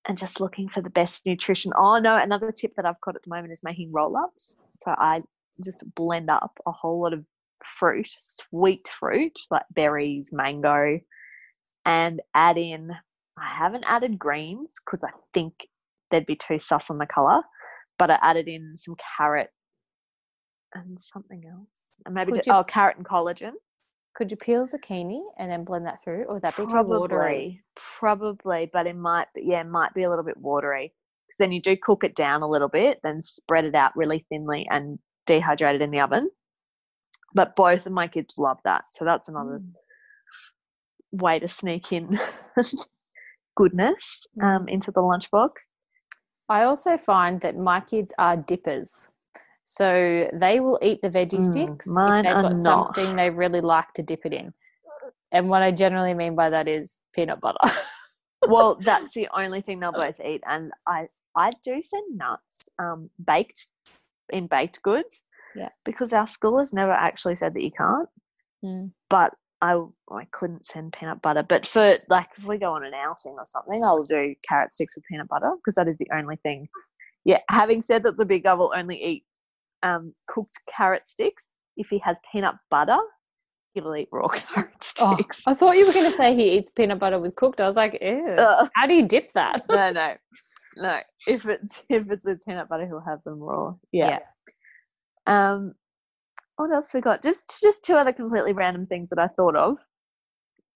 And 0.07 0.19
just 0.19 0.41
looking 0.41 0.69
for 0.69 0.83
the 0.83 0.91
best 0.91 1.25
nutrition. 1.25 1.73
Oh 1.77 1.99
no, 1.99 2.17
another 2.17 2.53
tip 2.53 2.73
that 2.77 2.85
I've 2.85 3.01
got 3.01 3.17
at 3.17 3.23
the 3.23 3.31
moment 3.31 3.53
is 3.53 3.63
making 3.65 3.91
roll 3.91 4.17
ups. 4.17 4.57
So 4.81 4.95
I 4.99 5.23
just 5.63 5.83
blend 5.95 6.29
up 6.29 6.59
a 6.67 6.73
whole 6.73 7.01
lot 7.01 7.15
of 7.15 7.25
fruit, 7.65 8.09
sweet 8.19 8.89
fruit 8.89 9.39
like 9.51 9.65
berries, 9.75 10.31
mango, 10.33 11.01
and 11.85 12.21
add 12.35 12.59
in. 12.59 12.91
I 13.39 13.49
haven't 13.49 13.85
added 13.87 14.19
greens 14.19 14.75
because 14.85 15.03
I 15.03 15.11
think 15.33 15.55
they'd 16.11 16.27
be 16.27 16.37
too 16.37 16.59
sus 16.59 16.91
on 16.91 16.99
the 16.99 17.07
color, 17.07 17.41
but 17.99 18.11
I 18.11 18.19
added 18.23 18.49
in 18.49 18.77
some 18.77 18.97
carrot 19.17 19.51
and 20.75 20.99
something 21.01 21.45
else, 21.51 22.01
and 22.05 22.15
maybe 22.15 22.33
just, 22.33 22.47
you, 22.47 22.53
oh 22.53 22.65
carrot 22.65 22.97
and 22.97 23.07
collagen. 23.07 23.53
Could 24.15 24.31
you 24.31 24.37
peel 24.37 24.67
zucchini 24.67 25.21
and 25.39 25.51
then 25.51 25.65
blend 25.65 25.87
that 25.87 26.03
through, 26.03 26.25
or 26.25 26.35
would 26.35 26.43
that 26.43 26.57
be 26.57 26.65
probably, 26.67 26.95
too 26.95 27.01
watery? 27.01 27.61
Probably, 27.99 28.71
but 28.73 28.87
it 28.87 28.97
might. 28.97 29.27
Yeah, 29.37 29.61
it 29.61 29.69
might 29.69 29.95
be 29.95 30.05
a 30.05 30.11
little 30.11 30.25
bit 30.25 30.37
watery 30.37 30.93
because 31.27 31.39
then 31.39 31.53
you 31.53 31.61
do 31.61 31.77
cook 31.77 32.05
it 32.05 32.15
down 32.15 32.43
a 32.43 32.49
little 32.49 32.69
bit, 32.69 33.01
then 33.03 33.23
spread 33.23 33.65
it 33.65 33.75
out 33.75 33.97
really 33.97 34.25
thinly 34.29 34.67
and 34.71 34.99
dehydrate 35.27 35.75
it 35.75 35.83
in 35.83 35.91
the 35.91 36.01
oven. 36.01 36.31
But 37.35 37.57
both 37.57 37.87
of 37.87 37.93
my 37.93 38.07
kids 38.07 38.39
love 38.39 38.59
that, 38.65 38.85
so 38.91 39.05
that's 39.05 39.29
another 39.29 39.61
mm. 39.61 41.23
way 41.23 41.39
to 41.41 41.49
sneak 41.49 41.93
in 41.93 42.19
goodness 43.57 44.27
um, 44.43 44.67
mm. 44.67 44.71
into 44.71 44.91
the 44.91 45.01
lunchbox. 45.01 45.51
I 46.49 46.65
also 46.65 46.97
find 46.99 47.41
that 47.41 47.57
my 47.57 47.81
kids 47.81 48.13
are 48.19 48.37
dippers. 48.37 49.09
So 49.65 50.29
they 50.35 50.61
will 50.61 50.79
eat 50.83 51.01
the 51.01 51.09
veggie 51.09 51.41
mm, 51.41 51.51
sticks 51.51 51.87
if 51.89 52.25
they've 52.25 52.33
got 52.35 52.57
something 52.57 53.17
they 53.17 53.31
really 53.31 53.63
like 53.63 53.93
to 53.95 54.03
dip 54.03 54.27
it 54.27 54.35
in. 54.35 54.53
And 55.33 55.49
what 55.49 55.63
I 55.63 55.71
generally 55.73 56.15
mean 56.15 56.35
by 56.37 56.51
that 56.51 56.69
is 56.69 57.01
peanut 57.15 57.41
butter. 57.41 57.59
well, 58.47 58.77
that's 58.81 59.13
the 59.15 59.27
only 59.35 59.63
thing 59.63 59.81
they'll 59.81 59.93
both 59.93 60.21
eat. 60.21 60.43
And 60.47 60.71
I, 60.87 61.09
I 61.35 61.51
do 61.65 61.81
send 61.81 62.19
nuts 62.19 62.69
um, 62.79 63.11
baked 63.27 63.69
in 64.31 64.47
baked 64.47 64.83
goods. 64.83 65.23
Yeah. 65.55 65.69
Because 65.85 66.13
our 66.13 66.27
school 66.27 66.59
has 66.59 66.73
never 66.73 66.93
actually 66.93 67.35
said 67.35 67.55
that 67.55 67.63
you 67.63 67.71
can't. 67.71 68.09
Mm. 68.65 68.91
But 69.11 69.33
I 69.61 69.81
I 70.11 70.27
couldn't 70.33 70.67
send 70.67 70.93
peanut 70.93 71.23
butter. 71.23 71.43
But 71.43 71.67
for 71.67 71.99
like 72.09 72.29
if 72.37 72.45
we 72.45 72.59
go 72.59 72.73
on 72.73 72.85
an 72.85 72.95
outing 72.95 73.37
or 73.39 73.47
something, 73.47 73.85
I'll 73.85 74.03
do 74.03 74.35
carrot 74.49 74.73
sticks 74.73 74.97
with 74.97 75.05
peanut 75.11 75.29
butter 75.29 75.53
because 75.57 75.75
that 75.77 75.89
is 75.89 75.99
the 75.99 76.09
only 76.15 76.37
thing. 76.37 76.69
Yeah. 77.25 77.41
Having 77.51 77.83
said 77.83 78.03
that, 78.03 78.17
the 78.17 78.25
big 78.25 78.45
guy 78.45 78.55
will 78.55 78.73
only 78.77 79.03
eat 79.03 79.25
um, 79.83 80.15
cooked 80.27 80.59
carrot 80.69 81.07
sticks. 81.07 81.51
If 81.77 81.89
he 81.89 81.99
has 81.99 82.19
peanut 82.31 82.55
butter, 82.71 82.99
he'll 83.75 83.95
eat 83.95 84.09
raw 84.11 84.29
carrot 84.29 84.71
oh, 85.01 85.15
sticks. 85.15 85.43
Oh, 85.47 85.53
I 85.53 85.55
thought 85.55 85.77
you 85.77 85.87
were 85.87 85.93
going 85.93 86.11
to 86.11 86.17
say 86.17 86.35
he 86.35 86.57
eats 86.57 86.71
peanut 86.71 86.99
butter 86.99 87.19
with 87.19 87.35
cooked. 87.37 87.61
I 87.61 87.67
was 87.67 87.77
like, 87.77 87.99
ew. 88.01 88.35
Uh, 88.39 88.67
how 88.75 88.87
do 88.87 88.95
you 88.95 89.07
dip 89.07 89.33
that? 89.33 89.63
no, 89.69 89.91
no, 89.93 90.15
no. 90.77 91.01
If 91.27 91.47
it's 91.47 91.83
if 91.89 92.11
it's 92.11 92.25
with 92.25 92.45
peanut 92.47 92.69
butter, 92.69 92.87
he'll 92.87 93.01
have 93.01 93.23
them 93.25 93.41
raw. 93.41 93.75
Yeah. 93.93 94.09
yeah. 94.09 94.19
Um, 95.27 95.75
what 96.57 96.71
else 96.71 96.95
we 96.95 97.01
got? 97.01 97.23
Just 97.23 97.61
just 97.61 97.85
two 97.85 97.95
other 97.95 98.13
completely 98.13 98.53
random 98.53 98.87
things 98.87 99.11
that 99.11 99.19
I 99.19 99.29
thought 99.29 99.57
of. 99.57 99.79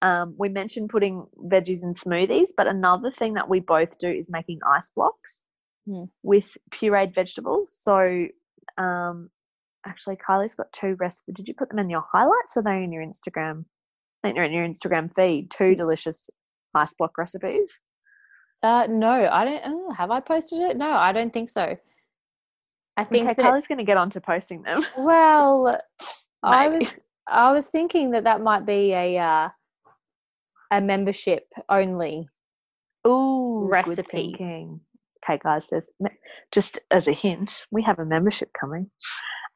Um, 0.01 0.35
we 0.37 0.49
mentioned 0.49 0.89
putting 0.89 1.25
veggies 1.45 1.83
in 1.83 1.93
smoothies, 1.93 2.49
but 2.55 2.67
another 2.67 3.11
thing 3.11 3.33
that 3.33 3.49
we 3.49 3.59
both 3.59 3.97
do 3.99 4.09
is 4.09 4.27
making 4.29 4.59
ice 4.65 4.89
blocks 4.95 5.41
hmm. 5.85 6.03
with 6.23 6.57
pureed 6.71 7.13
vegetables. 7.13 7.75
So 7.77 8.27
um, 8.77 9.29
actually, 9.85 10.17
Kylie's 10.17 10.55
got 10.55 10.71
two 10.71 10.95
recipes. 10.99 11.35
Did 11.35 11.47
you 11.47 11.53
put 11.53 11.69
them 11.69 11.79
in 11.79 11.89
your 11.89 12.05
highlights 12.11 12.55
or 12.55 12.63
they 12.63 12.83
in 12.83 12.91
your 12.93 13.03
Instagram? 13.03 13.65
I 14.23 14.27
think 14.27 14.35
they're 14.35 14.45
in 14.45 14.53
your 14.53 14.67
Instagram 14.67 15.13
feed. 15.13 15.51
Two 15.51 15.75
delicious 15.75 16.29
ice 16.75 16.93
block 16.93 17.17
recipes. 17.17 17.77
Uh, 18.61 18.87
no, 18.89 19.29
I 19.31 19.45
don't. 19.45 19.61
Oh, 19.65 19.91
have 19.93 20.11
I 20.11 20.19
posted 20.19 20.59
it? 20.59 20.77
No, 20.77 20.91
I 20.91 21.11
don't 21.13 21.31
think 21.31 21.49
so. 21.49 21.77
I 22.99 23.03
think 23.03 23.29
okay, 23.29 23.41
Kylie's 23.41 23.67
going 23.67 23.77
to 23.77 23.83
get 23.83 23.97
on 23.97 24.09
to 24.11 24.21
posting 24.21 24.61
them. 24.63 24.81
Well, 24.97 25.79
I 26.43 26.67
was 26.67 27.01
I 27.27 27.51
was 27.51 27.67
thinking 27.69 28.11
that 28.11 28.23
that 28.25 28.41
might 28.41 28.65
be 28.65 28.93
a 28.93 29.17
uh, 29.17 29.49
a 30.71 30.81
membership 30.81 31.45
only. 31.69 32.27
Ooh, 33.07 33.67
recipe 33.69 34.35
okay, 35.29 35.39
guys, 35.43 35.67
there's 35.69 35.89
just 36.51 36.79
as 36.91 37.07
a 37.07 37.13
hint, 37.13 37.65
we 37.71 37.81
have 37.83 37.99
a 37.99 38.05
membership 38.05 38.49
coming. 38.59 38.89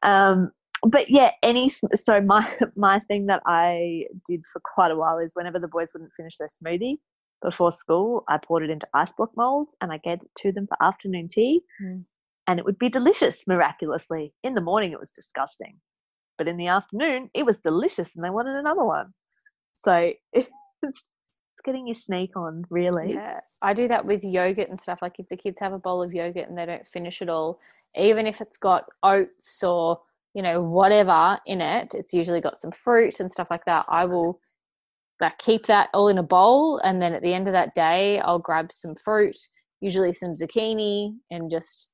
Um, 0.02 0.50
but 0.86 1.08
yeah, 1.08 1.32
any 1.42 1.68
so 1.68 2.20
my 2.20 2.46
my 2.76 3.00
thing 3.00 3.26
that 3.26 3.42
I 3.46 4.04
did 4.26 4.44
for 4.52 4.60
quite 4.74 4.90
a 4.90 4.96
while 4.96 5.18
is 5.18 5.32
whenever 5.34 5.58
the 5.58 5.68
boys 5.68 5.90
wouldn't 5.94 6.14
finish 6.14 6.36
their 6.38 6.48
smoothie 6.48 6.98
before 7.42 7.72
school, 7.72 8.24
I 8.28 8.38
poured 8.38 8.64
it 8.64 8.70
into 8.70 8.86
ice 8.94 9.12
block 9.12 9.30
molds 9.36 9.74
and 9.80 9.92
I 9.92 9.98
gave 9.98 10.14
it 10.14 10.30
to 10.38 10.52
them 10.52 10.66
for 10.66 10.82
afternoon 10.82 11.28
tea, 11.28 11.62
mm. 11.82 12.04
And 12.46 12.58
it 12.58 12.64
would 12.64 12.78
be 12.78 12.88
delicious 12.88 13.46
miraculously. 13.46 14.32
In 14.42 14.54
the 14.54 14.60
morning, 14.60 14.92
it 14.92 15.00
was 15.00 15.10
disgusting, 15.10 15.78
but 16.38 16.48
in 16.48 16.56
the 16.56 16.68
afternoon, 16.68 17.30
it 17.34 17.46
was 17.46 17.58
delicious, 17.58 18.14
and 18.14 18.24
they 18.24 18.30
wanted 18.30 18.56
another 18.56 18.84
one. 18.84 19.12
So 19.76 20.12
it's 20.32 21.08
getting 21.64 21.86
your 21.86 21.94
sneak 21.94 22.36
on, 22.36 22.64
really. 22.70 23.14
Yeah, 23.14 23.40
I 23.62 23.72
do 23.72 23.88
that 23.88 24.04
with 24.04 24.24
yogurt 24.24 24.68
and 24.68 24.78
stuff. 24.78 25.00
Like 25.02 25.14
if 25.18 25.28
the 25.28 25.36
kids 25.36 25.58
have 25.60 25.72
a 25.72 25.78
bowl 25.78 26.02
of 26.02 26.12
yogurt 26.12 26.48
and 26.48 26.56
they 26.56 26.66
don't 26.66 26.86
finish 26.86 27.22
it 27.22 27.28
all, 27.28 27.58
even 27.96 28.26
if 28.26 28.40
it's 28.40 28.58
got 28.58 28.84
oats 29.02 29.62
or 29.62 30.00
you 30.34 30.42
know 30.42 30.60
whatever 30.62 31.38
in 31.46 31.60
it, 31.60 31.94
it's 31.94 32.12
usually 32.12 32.40
got 32.40 32.58
some 32.58 32.72
fruit 32.72 33.20
and 33.20 33.32
stuff 33.32 33.48
like 33.50 33.64
that. 33.66 33.86
I 33.88 34.04
will 34.04 34.40
like 35.20 35.38
keep 35.38 35.66
that 35.66 35.90
all 35.94 36.08
in 36.08 36.18
a 36.18 36.22
bowl, 36.22 36.78
and 36.78 37.00
then 37.00 37.14
at 37.14 37.22
the 37.22 37.34
end 37.34 37.46
of 37.46 37.54
that 37.54 37.74
day, 37.74 38.20
I'll 38.20 38.38
grab 38.38 38.72
some 38.72 38.94
fruit, 38.94 39.36
usually 39.80 40.12
some 40.12 40.34
zucchini, 40.34 41.14
and 41.30 41.50
just 41.50 41.93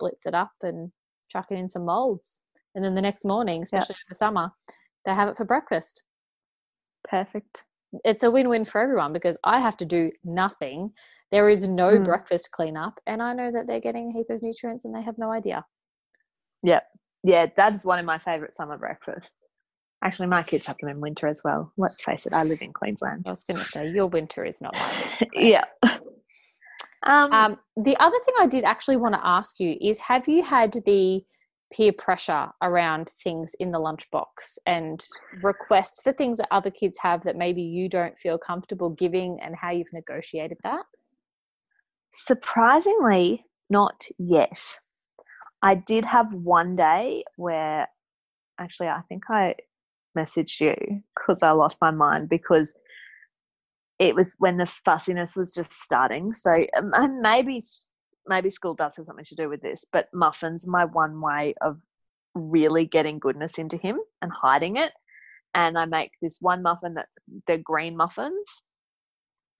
blitz 0.00 0.26
it 0.26 0.34
up 0.34 0.52
and 0.62 0.90
chuck 1.28 1.46
it 1.50 1.54
in 1.54 1.68
some 1.68 1.84
molds. 1.84 2.40
And 2.74 2.84
then 2.84 2.96
the 2.96 3.02
next 3.02 3.24
morning, 3.24 3.62
especially 3.62 3.94
yep. 3.94 4.08
for 4.08 4.14
summer, 4.14 4.50
they 5.04 5.14
have 5.14 5.28
it 5.28 5.36
for 5.36 5.44
breakfast. 5.44 6.02
Perfect 7.08 7.64
it's 8.04 8.22
a 8.22 8.30
win-win 8.30 8.64
for 8.64 8.80
everyone 8.80 9.12
because 9.12 9.36
I 9.44 9.60
have 9.60 9.76
to 9.78 9.84
do 9.84 10.12
nothing. 10.24 10.92
There 11.30 11.48
is 11.48 11.68
no 11.68 11.98
mm. 11.98 12.04
breakfast 12.04 12.50
cleanup, 12.52 13.00
and 13.06 13.22
I 13.22 13.32
know 13.32 13.50
that 13.50 13.66
they're 13.66 13.80
getting 13.80 14.10
a 14.10 14.12
heap 14.12 14.30
of 14.30 14.42
nutrients, 14.42 14.84
and 14.84 14.94
they 14.94 15.02
have 15.02 15.18
no 15.18 15.30
idea. 15.30 15.64
Yeah, 16.62 16.80
yeah, 17.22 17.46
that's 17.56 17.84
one 17.84 17.98
of 17.98 18.04
my 18.04 18.18
favorite 18.18 18.54
summer 18.54 18.78
breakfasts. 18.78 19.46
Actually, 20.02 20.28
my 20.28 20.42
kids 20.42 20.66
have 20.66 20.78
them 20.78 20.88
in 20.88 21.00
winter 21.00 21.26
as 21.26 21.42
well. 21.44 21.72
Let's 21.76 22.02
face 22.02 22.26
it, 22.26 22.32
I 22.32 22.42
live 22.42 22.62
in 22.62 22.72
Queensland. 22.72 23.24
I 23.26 23.30
was 23.30 23.44
going 23.44 23.58
to 23.58 23.64
say 23.64 23.90
your 23.90 24.06
winter 24.06 24.44
is 24.44 24.60
not 24.62 24.74
my 24.74 25.04
winter. 25.04 25.26
yeah. 25.34 25.64
Um, 27.02 27.32
um, 27.32 27.58
the 27.76 27.96
other 27.98 28.18
thing 28.24 28.34
I 28.38 28.46
did 28.46 28.64
actually 28.64 28.96
want 28.96 29.14
to 29.14 29.26
ask 29.26 29.58
you 29.58 29.76
is: 29.80 30.00
Have 30.00 30.28
you 30.28 30.42
had 30.42 30.72
the 30.84 31.24
peer 31.72 31.92
pressure 31.92 32.48
around 32.62 33.10
things 33.22 33.54
in 33.60 33.70
the 33.70 33.78
lunchbox 33.78 34.58
and 34.66 35.04
requests 35.42 36.02
for 36.02 36.12
things 36.12 36.38
that 36.38 36.48
other 36.50 36.70
kids 36.70 36.98
have 36.98 37.22
that 37.22 37.36
maybe 37.36 37.62
you 37.62 37.88
don't 37.88 38.18
feel 38.18 38.38
comfortable 38.38 38.90
giving 38.90 39.38
and 39.40 39.54
how 39.54 39.70
you've 39.70 39.92
negotiated 39.92 40.58
that? 40.64 40.82
Surprisingly, 42.12 43.44
not 43.68 44.04
yet. 44.18 44.78
I 45.62 45.76
did 45.76 46.04
have 46.04 46.32
one 46.32 46.74
day 46.74 47.24
where 47.36 47.86
actually 48.58 48.88
I 48.88 49.02
think 49.08 49.24
I 49.30 49.54
messaged 50.18 50.60
you 50.60 51.02
because 51.14 51.42
I 51.42 51.52
lost 51.52 51.78
my 51.80 51.90
mind 51.92 52.28
because 52.28 52.74
it 54.00 54.14
was 54.14 54.34
when 54.38 54.56
the 54.56 54.66
fussiness 54.66 55.36
was 55.36 55.52
just 55.52 55.72
starting. 55.72 56.32
So 56.32 56.64
um, 56.76 57.20
maybe 57.22 57.62
maybe 58.26 58.50
school 58.50 58.74
does 58.74 58.96
have 58.96 59.06
something 59.06 59.24
to 59.26 59.34
do 59.34 59.48
with 59.48 59.60
this, 59.60 59.84
but 59.92 60.08
muffins 60.12 60.66
my 60.66 60.86
one 60.86 61.20
way 61.20 61.54
of 61.60 61.78
really 62.34 62.86
getting 62.86 63.18
goodness 63.18 63.58
into 63.58 63.76
him 63.76 63.98
and 64.22 64.32
hiding 64.32 64.76
it. 64.76 64.92
And 65.54 65.76
I 65.76 65.84
make 65.84 66.12
this 66.22 66.38
one 66.40 66.62
muffin 66.62 66.94
that's 66.94 67.18
the 67.46 67.58
green 67.58 67.96
muffins. 67.96 68.62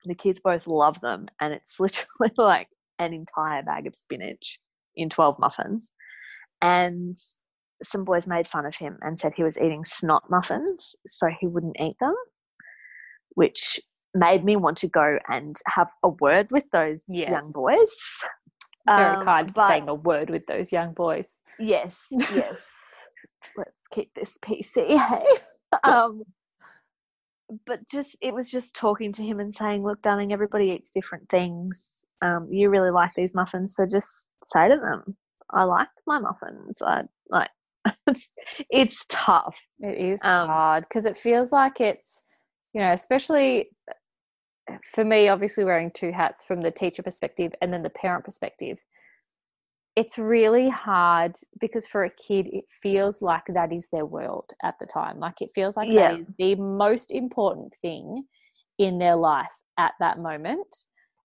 The 0.05 0.15
kids 0.15 0.41
both 0.43 0.67
love 0.67 1.01
them, 1.01 1.27
and 1.41 1.53
it's 1.53 1.79
literally 1.81 2.33
like 2.39 2.69
an 2.99 3.13
entire 3.13 3.63
bag 3.63 3.87
of 3.87 3.95
spinach 3.95 4.59
in 4.97 5.11
12 5.11 5.39
muffins. 5.39 5.93
And 6.63 7.17
some 7.83 8.05
boys 8.05 8.27
made 8.27 8.49
fun 8.49 8.67
of 8.67 8.77
him 8.77 8.99
and 9.03 9.19
said 9.19 9.33
he 9.35 9.43
was 9.43 9.59
eating 9.59 9.85
snot 9.85 10.25
muffins, 10.31 10.97
so 11.07 11.29
he 11.41 11.47
wouldn't 11.47 11.81
eat 11.81 11.97
them, 12.01 12.15
which 13.35 13.81
made 14.15 14.45
me 14.45 14.57
want 14.57 14.77
to 14.79 14.89
go 14.89 15.19
and 15.29 15.57
have 15.67 15.89
a 16.03 16.09
word 16.09 16.49
with 16.51 16.65
those 16.73 17.05
yeah. 17.09 17.31
young 17.31 17.53
boys 17.53 17.91
very 18.87 19.17
um, 19.17 19.25
kind 19.25 19.53
but, 19.53 19.69
saying 19.69 19.89
a 19.89 19.95
word 19.95 20.31
with 20.31 20.47
those 20.47 20.73
young 20.73 20.93
boys. 20.93 21.39
Yes, 21.59 22.01
yes. 22.11 22.67
Let's 23.57 23.87
keep 23.93 24.13
this 24.15 24.39
PC. 24.39 24.99
Hey, 24.99 25.25
um, 25.85 26.23
but 27.67 27.81
just 27.89 28.17
it 28.21 28.35
was 28.35 28.51
just 28.51 28.75
talking 28.75 29.13
to 29.13 29.23
him 29.23 29.41
and 29.41 29.55
saying, 29.55 29.83
"Look, 29.85 30.03
darling, 30.03 30.33
everybody 30.33 30.71
eats 30.71 30.91
different 30.91 31.29
things. 31.29 32.05
Um, 32.23 32.49
you 32.51 32.71
really 32.71 32.91
like 32.91 33.13
these 33.17 33.35
muffins, 33.35 33.75
so 33.77 33.87
just 33.87 34.29
say 34.45 34.69
to 34.69 34.77
them, 34.77 35.17
I 35.51 35.65
like 35.65 35.89
my 36.07 36.19
muffins. 36.19 36.83
I 36.83 37.05
like." 37.29 37.51
it's, 38.07 38.31
it's 38.69 39.07
tough. 39.09 39.59
It 39.81 39.97
is 39.97 40.23
Um, 40.23 40.49
hard 40.49 40.85
because 40.85 41.07
it 41.07 41.17
feels 41.17 41.51
like 41.51 41.81
it's, 41.81 42.23
you 42.75 42.83
know, 42.83 42.93
especially 42.93 43.71
for 44.85 45.05
me, 45.05 45.29
obviously 45.29 45.65
wearing 45.65 45.91
two 45.91 46.13
hats 46.13 46.45
from 46.45 46.63
the 46.63 46.71
teacher 46.71 47.03
perspective 47.03 47.53
and 47.61 47.73
then 47.73 47.83
the 47.83 47.91
parent 47.91 48.25
perspective. 48.25 48.79
It's 49.97 50.17
really 50.19 50.69
hard 50.69 51.33
because 51.61 51.87
for 51.87 52.05
a 52.05 52.11
kid, 52.11 52.49
it 52.53 52.65
feels 52.71 53.23
like 53.23 53.45
that 53.49 53.73
is 53.73 53.89
their 53.91 54.07
world 54.07 54.53
at 54.63 54.77
the 54.79 54.87
time. 54.87 55.19
Like 55.19 55.41
it 55.43 55.51
feels 55.55 55.77
like 55.77 55.89
Yeah. 55.89 56.13
that 56.13 56.21
is 56.21 56.27
the 56.39 56.55
most 56.55 57.13
important 57.13 57.75
thing 57.83 58.25
in 58.79 58.99
their 58.99 59.17
life 59.17 59.49
at 59.77 59.93
that 60.01 60.19
moment. 60.19 60.67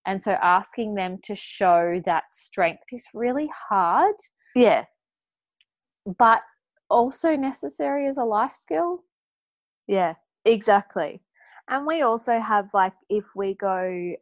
And 0.04 0.22
so 0.22 0.32
asking 0.32 0.94
them 0.94 1.18
to 1.24 1.34
show 1.34 2.00
that 2.04 2.24
strength 2.30 2.84
is 2.92 3.06
really 3.14 3.50
hard, 3.68 4.14
Yeah, 4.54 4.84
but 6.18 6.42
also 6.88 7.36
necessary 7.36 8.06
as 8.06 8.16
a 8.16 8.24
life 8.24 8.54
skill. 8.54 9.04
Yeah, 9.86 10.14
exactly. 10.44 11.22
And 11.68 11.86
we 11.86 12.02
also 12.02 12.38
have 12.38 12.68
like 12.72 12.94
if 13.08 13.24
we 13.34 13.54
go 13.54 14.14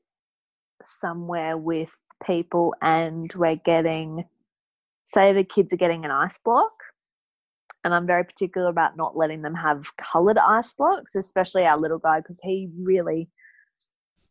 somewhere 0.82 1.56
with 1.56 1.98
people 2.24 2.74
and 2.82 3.32
we're 3.34 3.56
getting 3.56 4.24
say 5.04 5.32
the 5.32 5.44
kids 5.44 5.72
are 5.72 5.76
getting 5.76 6.04
an 6.04 6.10
ice 6.10 6.38
block 6.38 6.72
and 7.84 7.92
I'm 7.94 8.06
very 8.06 8.24
particular 8.24 8.68
about 8.68 8.96
not 8.96 9.16
letting 9.16 9.42
them 9.42 9.54
have 9.54 9.84
colored 9.98 10.38
ice 10.38 10.72
blocks, 10.72 11.14
especially 11.14 11.66
our 11.66 11.76
little 11.76 11.98
guy 11.98 12.20
because 12.20 12.40
he 12.42 12.70
really 12.80 13.28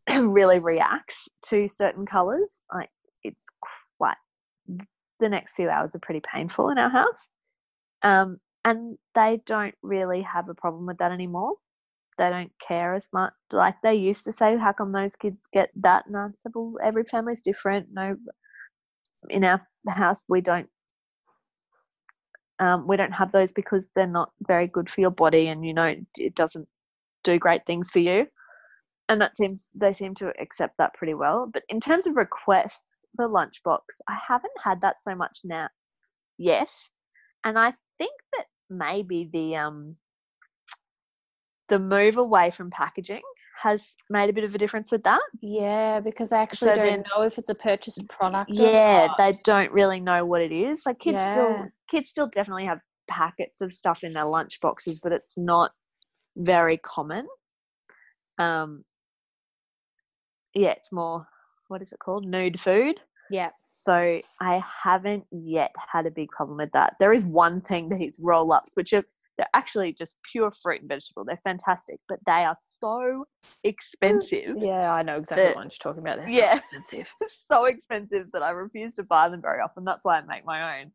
really 0.10 0.60
reacts 0.60 1.28
to 1.46 1.68
certain 1.70 2.06
colors. 2.06 2.64
Like 2.74 2.90
it's 3.24 3.46
quite 3.92 4.18
the 5.20 5.30
next 5.30 5.54
few 5.54 5.70
hours 5.70 5.96
are 5.96 6.00
pretty 6.00 6.22
painful 6.34 6.70
in 6.70 6.80
our 6.80 6.90
house. 6.90 7.30
Um, 8.02 8.40
and 8.66 8.98
they 9.14 9.42
don't 9.46 9.76
really 9.84 10.22
have 10.24 10.50
a 10.50 10.56
problem 10.56 10.88
with 10.88 10.98
that 10.98 11.12
anymore. 11.12 11.54
They 12.18 12.30
don't 12.30 12.52
care 12.60 12.94
as 12.94 13.08
much. 13.14 13.34
Like 13.52 13.76
they 13.82 13.96
used 13.96 14.24
to 14.26 14.32
say, 14.34 14.58
"How 14.58 14.74
come 14.74 14.92
those 14.92 15.16
kids 15.16 15.48
get 15.52 15.72
that?" 15.76 16.06
And 16.06 16.36
"Well, 16.54 16.78
every 16.84 17.04
family's 17.04 17.42
different. 17.42 17.90
No, 17.92 18.18
in 19.30 19.44
our 19.44 19.66
house 19.88 20.26
we 20.28 20.42
don't. 20.42 20.70
Um, 22.60 22.88
we 22.88 22.98
don't 22.98 23.12
have 23.12 23.32
those 23.32 23.52
because 23.52 23.90
they're 23.96 24.08
not 24.08 24.32
very 24.48 24.68
good 24.68 24.90
for 24.90 25.02
your 25.02 25.12
body, 25.12 25.48
and 25.48 25.66
you 25.66 25.74
know 25.74 25.96
it 26.18 26.36
doesn't 26.36 26.68
do 27.24 27.40
great 27.40 27.66
things 27.66 27.92
for 27.92 28.00
you." 28.00 28.26
And 29.10 29.20
that 29.22 29.36
seems 29.36 29.70
they 29.76 29.92
seem 29.94 30.16
to 30.16 30.34
accept 30.40 30.78
that 30.78 30.94
pretty 30.94 31.14
well. 31.14 31.48
But 31.52 31.64
in 31.70 31.80
terms 31.80 32.08
of 32.08 32.16
requests 32.16 32.88
for 33.16 33.28
lunchbox, 33.28 33.82
I 34.08 34.18
haven't 34.28 34.54
had 34.64 34.82
that 34.82 35.02
so 35.02 35.16
much 35.16 35.40
now 35.44 35.70
yet, 36.38 36.72
and 37.44 37.58
I 37.60 37.74
think 37.98 38.14
that 38.38 38.48
maybe 38.70 39.30
the 39.32 39.56
um 39.58 39.98
the 41.74 41.80
move 41.80 42.18
away 42.18 42.52
from 42.52 42.70
packaging 42.70 43.24
has 43.60 43.96
made 44.12 44.30
a 44.30 44.34
bit 44.34 44.44
of 44.44 44.54
a 44.54 44.60
difference 44.60 44.92
with 44.92 45.02
that. 45.04 45.22
Yeah, 45.42 46.00
because 46.02 46.32
I 46.32 46.44
actually 46.44 46.70
So 46.70 46.76
don't 46.76 46.86
then- 46.86 47.04
know 47.16 47.24
if 47.24 47.40
it's 47.40 47.50
a 47.50 47.56
purchased 47.56 48.08
product. 48.10 48.52
or 48.52 48.54
Yeah, 48.54 49.08
they 49.18 49.34
don't 49.44 49.72
really 49.72 50.00
know 50.00 50.24
what 50.24 50.42
it 50.42 50.52
is. 50.52 50.84
Like 50.86 51.00
kids 51.00 51.16
Yeah. 51.24 51.32
still 51.32 51.68
kids 51.90 52.10
still 52.10 52.28
definitely 52.28 52.66
have 52.66 52.80
packets 53.08 53.60
of 53.62 53.74
stuff 53.74 54.04
in 54.04 54.14
their 54.14 54.26
lunch 54.26 54.60
boxes, 54.62 55.00
but 55.02 55.12
it's 55.12 55.36
not 55.36 55.72
very 56.36 56.78
common. 56.78 57.28
Um 58.38 58.86
yeah, 60.54 60.72
it's 60.72 60.92
more 60.92 61.26
what 61.70 61.82
is 61.82 61.92
it 61.92 61.98
called? 62.00 62.26
Nude 62.28 62.60
food. 62.60 63.00
yeah. 63.32 63.50
So 63.76 64.22
I 64.40 64.64
haven't 64.84 65.26
yet 65.32 65.74
had 65.92 66.06
a 66.06 66.12
big 66.12 66.30
problem 66.30 66.58
with 66.60 66.72
that. 66.74 66.94
There 67.00 67.12
is 67.12 67.26
one 67.26 67.60
thing 67.62 67.90
these 67.90 68.20
roll 68.22 68.52
ups, 68.54 68.70
which 68.76 68.94
are 68.94 69.04
they're 69.38 69.48
actually 69.54 69.94
just 69.94 70.16
pure 70.32 70.52
fruit 70.62 70.82
and 70.82 70.90
vegetable. 70.90 71.26
They're 71.26 71.40
fantastic, 71.44 72.00
but 72.08 72.20
they 72.26 72.46
are 72.46 72.56
so 72.80 73.26
expensive. 73.64 74.56
Yeah, 74.60 74.92
I 74.94 75.02
know 75.02 75.18
exactly 75.18 75.46
The- 75.48 75.54
what 75.54 75.64
you're 75.64 75.72
talking 75.82 76.02
about. 76.02 76.18
They're 76.20 76.30
Yeah. 76.30 76.54
so 76.54 76.58
expensive. 76.60 77.08
so 77.48 77.66
expensive 77.66 78.28
that 78.34 78.44
I 78.44 78.52
refuse 78.52 78.96
to 78.96 79.04
buy 79.04 79.30
them 79.30 79.42
very 79.42 79.60
often. 79.62 79.84
That's 79.86 80.06
why 80.06 80.18
I 80.18 80.22
make 80.22 80.46
my 80.46 80.82
own. 80.82 80.92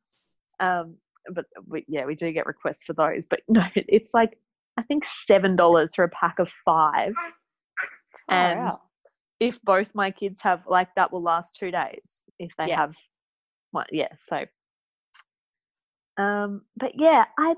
Um, 0.61 0.97
but 1.35 1.47
we, 1.67 1.85
yeah, 1.89 2.05
we 2.07 2.15
do 2.15 2.31
get 2.33 2.47
requests 2.47 2.85
for 2.85 2.93
those. 2.93 3.27
But 3.27 3.41
no, 3.49 3.65
it's 3.75 4.15
like 4.15 4.39
I 4.77 4.83
think 4.83 5.05
seven 5.05 5.57
dollars 5.57 5.95
for 5.97 6.05
a 6.05 6.09
pack 6.11 6.39
of 6.39 6.49
five. 6.65 7.15
And 8.29 8.71
if 9.41 9.61
both 9.63 9.95
my 9.95 10.11
kids 10.11 10.43
have 10.43 10.63
like 10.69 10.89
that 10.97 11.13
will 11.13 11.23
last 11.23 11.57
two 11.57 11.71
days 11.71 12.23
if 12.39 12.55
they 12.57 12.69
Yeah. 12.69 12.77
have 12.77 12.95
one 13.71 13.87
yeah 13.93 14.09
so 14.19 14.45
um 16.17 16.63
but 16.77 16.93
yeah 16.97 17.25
i 17.39 17.55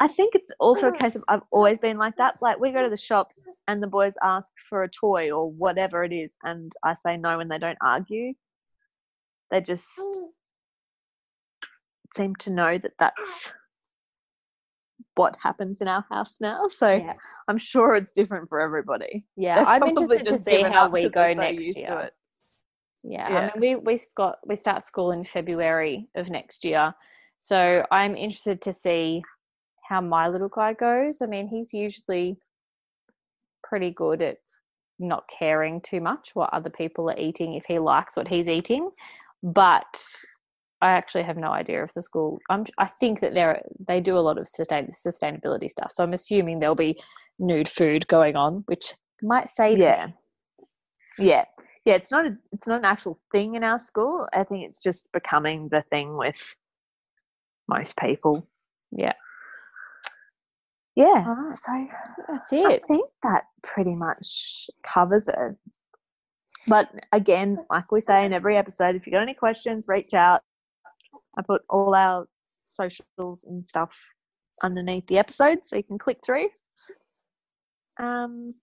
i 0.00 0.08
think 0.08 0.34
it's 0.34 0.52
also 0.58 0.88
a 0.88 0.96
case 0.96 1.14
of 1.14 1.22
i've 1.28 1.40
oh. 1.40 1.58
always 1.58 1.78
been 1.78 1.98
like 1.98 2.16
that 2.16 2.34
like 2.40 2.58
we 2.58 2.72
go 2.72 2.82
to 2.82 2.90
the 2.90 2.96
shops 2.96 3.40
and 3.68 3.82
the 3.82 3.86
boys 3.86 4.14
ask 4.22 4.52
for 4.68 4.82
a 4.82 4.88
toy 4.88 5.30
or 5.30 5.50
whatever 5.50 6.02
it 6.02 6.12
is 6.12 6.32
and 6.42 6.72
i 6.82 6.92
say 6.94 7.16
no 7.16 7.40
and 7.40 7.50
they 7.50 7.58
don't 7.58 7.78
argue 7.82 8.32
they 9.50 9.60
just 9.60 9.88
oh. 9.98 10.30
seem 12.16 12.34
to 12.36 12.50
know 12.50 12.78
that 12.78 12.92
that's 12.98 13.52
what 15.16 15.36
happens 15.42 15.80
in 15.82 15.88
our 15.88 16.04
house 16.10 16.40
now 16.40 16.66
so 16.68 16.94
yeah, 16.94 17.14
i'm 17.48 17.58
sure 17.58 17.94
it's 17.94 18.12
different 18.12 18.48
for 18.48 18.60
everybody 18.60 19.26
yeah. 19.36 19.58
They've 19.58 19.68
I'm 19.68 19.82
interested 19.82 20.28
to 20.28 20.38
see 20.38 20.62
how 20.62 20.88
we 20.88 21.08
go 21.08 21.20
they're 21.20 21.34
so 21.34 21.40
next 21.40 21.64
to 21.64 21.80
year. 21.80 22.00
it. 22.00 22.12
Yeah, 23.02 23.30
Yeah. 23.30 23.50
I 23.54 23.58
mean, 23.58 23.76
we 23.76 23.76
we've 23.76 24.06
got 24.16 24.38
we 24.46 24.56
start 24.56 24.82
school 24.82 25.12
in 25.12 25.24
February 25.24 26.08
of 26.14 26.30
next 26.30 26.64
year, 26.64 26.94
so 27.38 27.84
I'm 27.90 28.16
interested 28.16 28.62
to 28.62 28.72
see 28.72 29.22
how 29.90 30.00
my 30.00 30.28
little 30.28 30.48
guy 30.48 30.72
goes. 30.72 31.20
I 31.20 31.26
mean, 31.26 31.48
he's 31.48 31.74
usually 31.74 32.38
pretty 33.62 33.90
good 33.90 34.22
at 34.22 34.38
not 34.98 35.24
caring 35.38 35.80
too 35.80 36.00
much 36.00 36.30
what 36.34 36.52
other 36.52 36.70
people 36.70 37.10
are 37.10 37.18
eating 37.18 37.54
if 37.54 37.64
he 37.66 37.78
likes 37.78 38.16
what 38.16 38.28
he's 38.28 38.48
eating, 38.48 38.90
but 39.42 40.02
I 40.80 40.92
actually 40.92 41.24
have 41.24 41.36
no 41.36 41.48
idea 41.48 41.82
if 41.84 41.92
the 41.92 42.02
school. 42.02 42.38
I'm. 42.48 42.64
I 42.78 42.86
think 42.86 43.20
that 43.20 43.34
they're 43.34 43.60
they 43.86 44.00
do 44.00 44.16
a 44.16 44.20
lot 44.20 44.38
of 44.38 44.48
sustain, 44.48 44.88
sustainability 44.92 45.68
stuff, 45.68 45.92
so 45.92 46.02
I'm 46.02 46.14
assuming 46.14 46.60
there'll 46.60 46.74
be 46.74 46.98
nude 47.38 47.68
food 47.68 48.06
going 48.06 48.36
on, 48.36 48.62
which 48.66 48.94
might 49.22 49.48
save 49.48 49.78
yeah 49.78 50.08
yeah 51.18 51.44
yeah 51.84 51.94
it's 51.94 52.10
not 52.10 52.26
a, 52.26 52.36
it's 52.52 52.66
not 52.66 52.78
an 52.78 52.84
actual 52.84 53.18
thing 53.32 53.54
in 53.54 53.64
our 53.64 53.78
school 53.78 54.26
i 54.32 54.42
think 54.44 54.64
it's 54.64 54.82
just 54.82 55.10
becoming 55.12 55.68
the 55.70 55.82
thing 55.90 56.16
with 56.16 56.56
most 57.68 57.96
people 57.96 58.46
Yeah. 58.92 59.12
Yeah 60.96 61.24
Alright. 61.26 61.56
so 61.56 61.86
That's 62.28 62.52
it. 62.52 62.66
i 62.66 62.80
think 62.86 63.08
that 63.22 63.44
pretty 63.62 63.94
much 63.94 64.68
covers 64.82 65.28
it 65.28 65.56
but 66.66 66.88
again 67.12 67.58
like 67.70 67.90
we 67.92 68.00
say 68.00 68.24
in 68.24 68.32
every 68.32 68.56
episode 68.56 68.96
if 68.96 69.06
you 69.06 69.12
got 69.12 69.22
any 69.22 69.34
questions 69.34 69.86
reach 69.88 70.14
out 70.14 70.42
i 71.38 71.42
put 71.42 71.62
all 71.70 71.94
our 71.94 72.26
socials 72.64 73.44
and 73.44 73.64
stuff 73.64 73.96
underneath 74.62 75.06
the 75.06 75.18
episode 75.18 75.58
so 75.64 75.76
you 75.76 75.82
can 75.84 75.98
click 75.98 76.18
through 76.24 76.48
um 77.98 78.54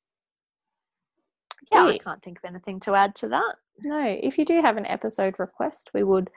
yeah 1.72 1.86
i 1.86 1.98
can't 1.98 2.22
think 2.24 2.38
of 2.44 2.50
anything 2.50 2.80
to 2.80 2.94
add 2.94 3.16
to 3.16 3.28
that 3.30 3.56
No, 3.84 4.04
if 4.24 4.38
you 4.38 4.46
do 4.46 4.62
have 4.62 4.78
an 4.78 4.86
episode 4.88 5.36
request, 5.38 5.92
we 5.94 6.04
would 6.04 6.30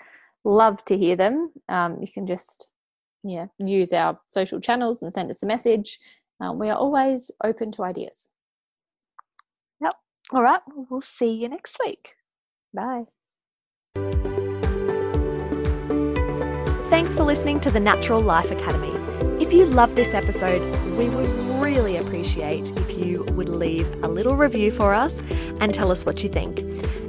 love 0.44 0.84
to 0.84 0.96
hear 0.98 1.16
them. 1.16 1.50
Um, 1.70 1.96
you 2.00 2.06
can 2.12 2.26
just 2.26 2.68
yeah 3.22 3.46
use 3.58 3.92
our 3.92 4.18
social 4.26 4.60
channels 4.60 5.02
and 5.02 5.12
send 5.12 5.30
us 5.30 5.42
a 5.42 5.46
message. 5.46 5.98
Um, 6.40 6.58
we 6.58 6.70
are 6.70 6.76
always 6.76 7.30
open 7.44 7.70
to 7.72 7.84
ideas. 7.84 8.30
Yep. 9.80 9.92
All 10.32 10.42
right, 10.42 10.60
well, 10.66 10.86
we'll 10.90 11.00
see 11.00 11.32
you 11.32 11.48
next 11.48 11.76
week. 11.84 12.14
Bye. 12.72 13.04
Thanks 16.88 17.14
for 17.14 17.22
listening 17.22 17.60
to 17.60 17.70
the 17.70 17.80
Natural 17.80 18.20
Life 18.20 18.50
Academy. 18.50 18.92
If 19.42 19.52
you 19.52 19.64
love 19.64 19.96
this 19.96 20.14
episode, 20.14 20.60
we 20.96 21.08
would 21.08 21.30
really 21.60 21.96
appreciate 21.96 22.70
if 22.78 22.98
you 22.98 23.24
would 23.32 23.48
leave 23.48 23.86
a 24.02 24.08
little 24.08 24.36
review 24.36 24.70
for 24.70 24.94
us 24.94 25.22
and 25.60 25.72
tell 25.72 25.90
us 25.90 26.04
what 26.04 26.22
you 26.22 26.28
think. 26.28 26.58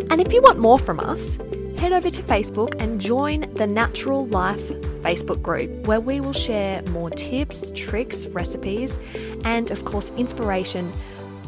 And 0.10 0.20
if 0.20 0.34
you 0.34 0.42
want 0.42 0.60
more 0.60 0.78
from 0.78 1.00
us, 1.00 1.38
head 1.82 1.94
over 1.94 2.12
to 2.12 2.22
Facebook 2.22 2.80
and 2.80 3.02
join 3.02 3.52
the 3.56 3.66
Natural 3.66 4.28
Life 4.28 4.70
Facebook 5.02 5.42
group 5.42 5.88
where 5.88 6.00
we 6.00 6.20
will 6.20 6.32
share 6.32 6.84
more 6.92 7.10
tips, 7.10 7.72
tricks, 7.76 8.28
recipes, 8.28 9.00
and 9.46 9.72
of 9.72 9.84
course, 9.84 10.12
inspiration 10.16 10.94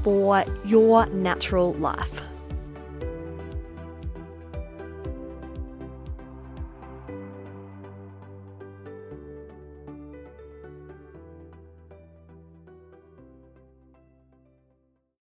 for 0.01 0.43
your 0.65 1.05
natural 1.05 1.75
life. 1.75 2.23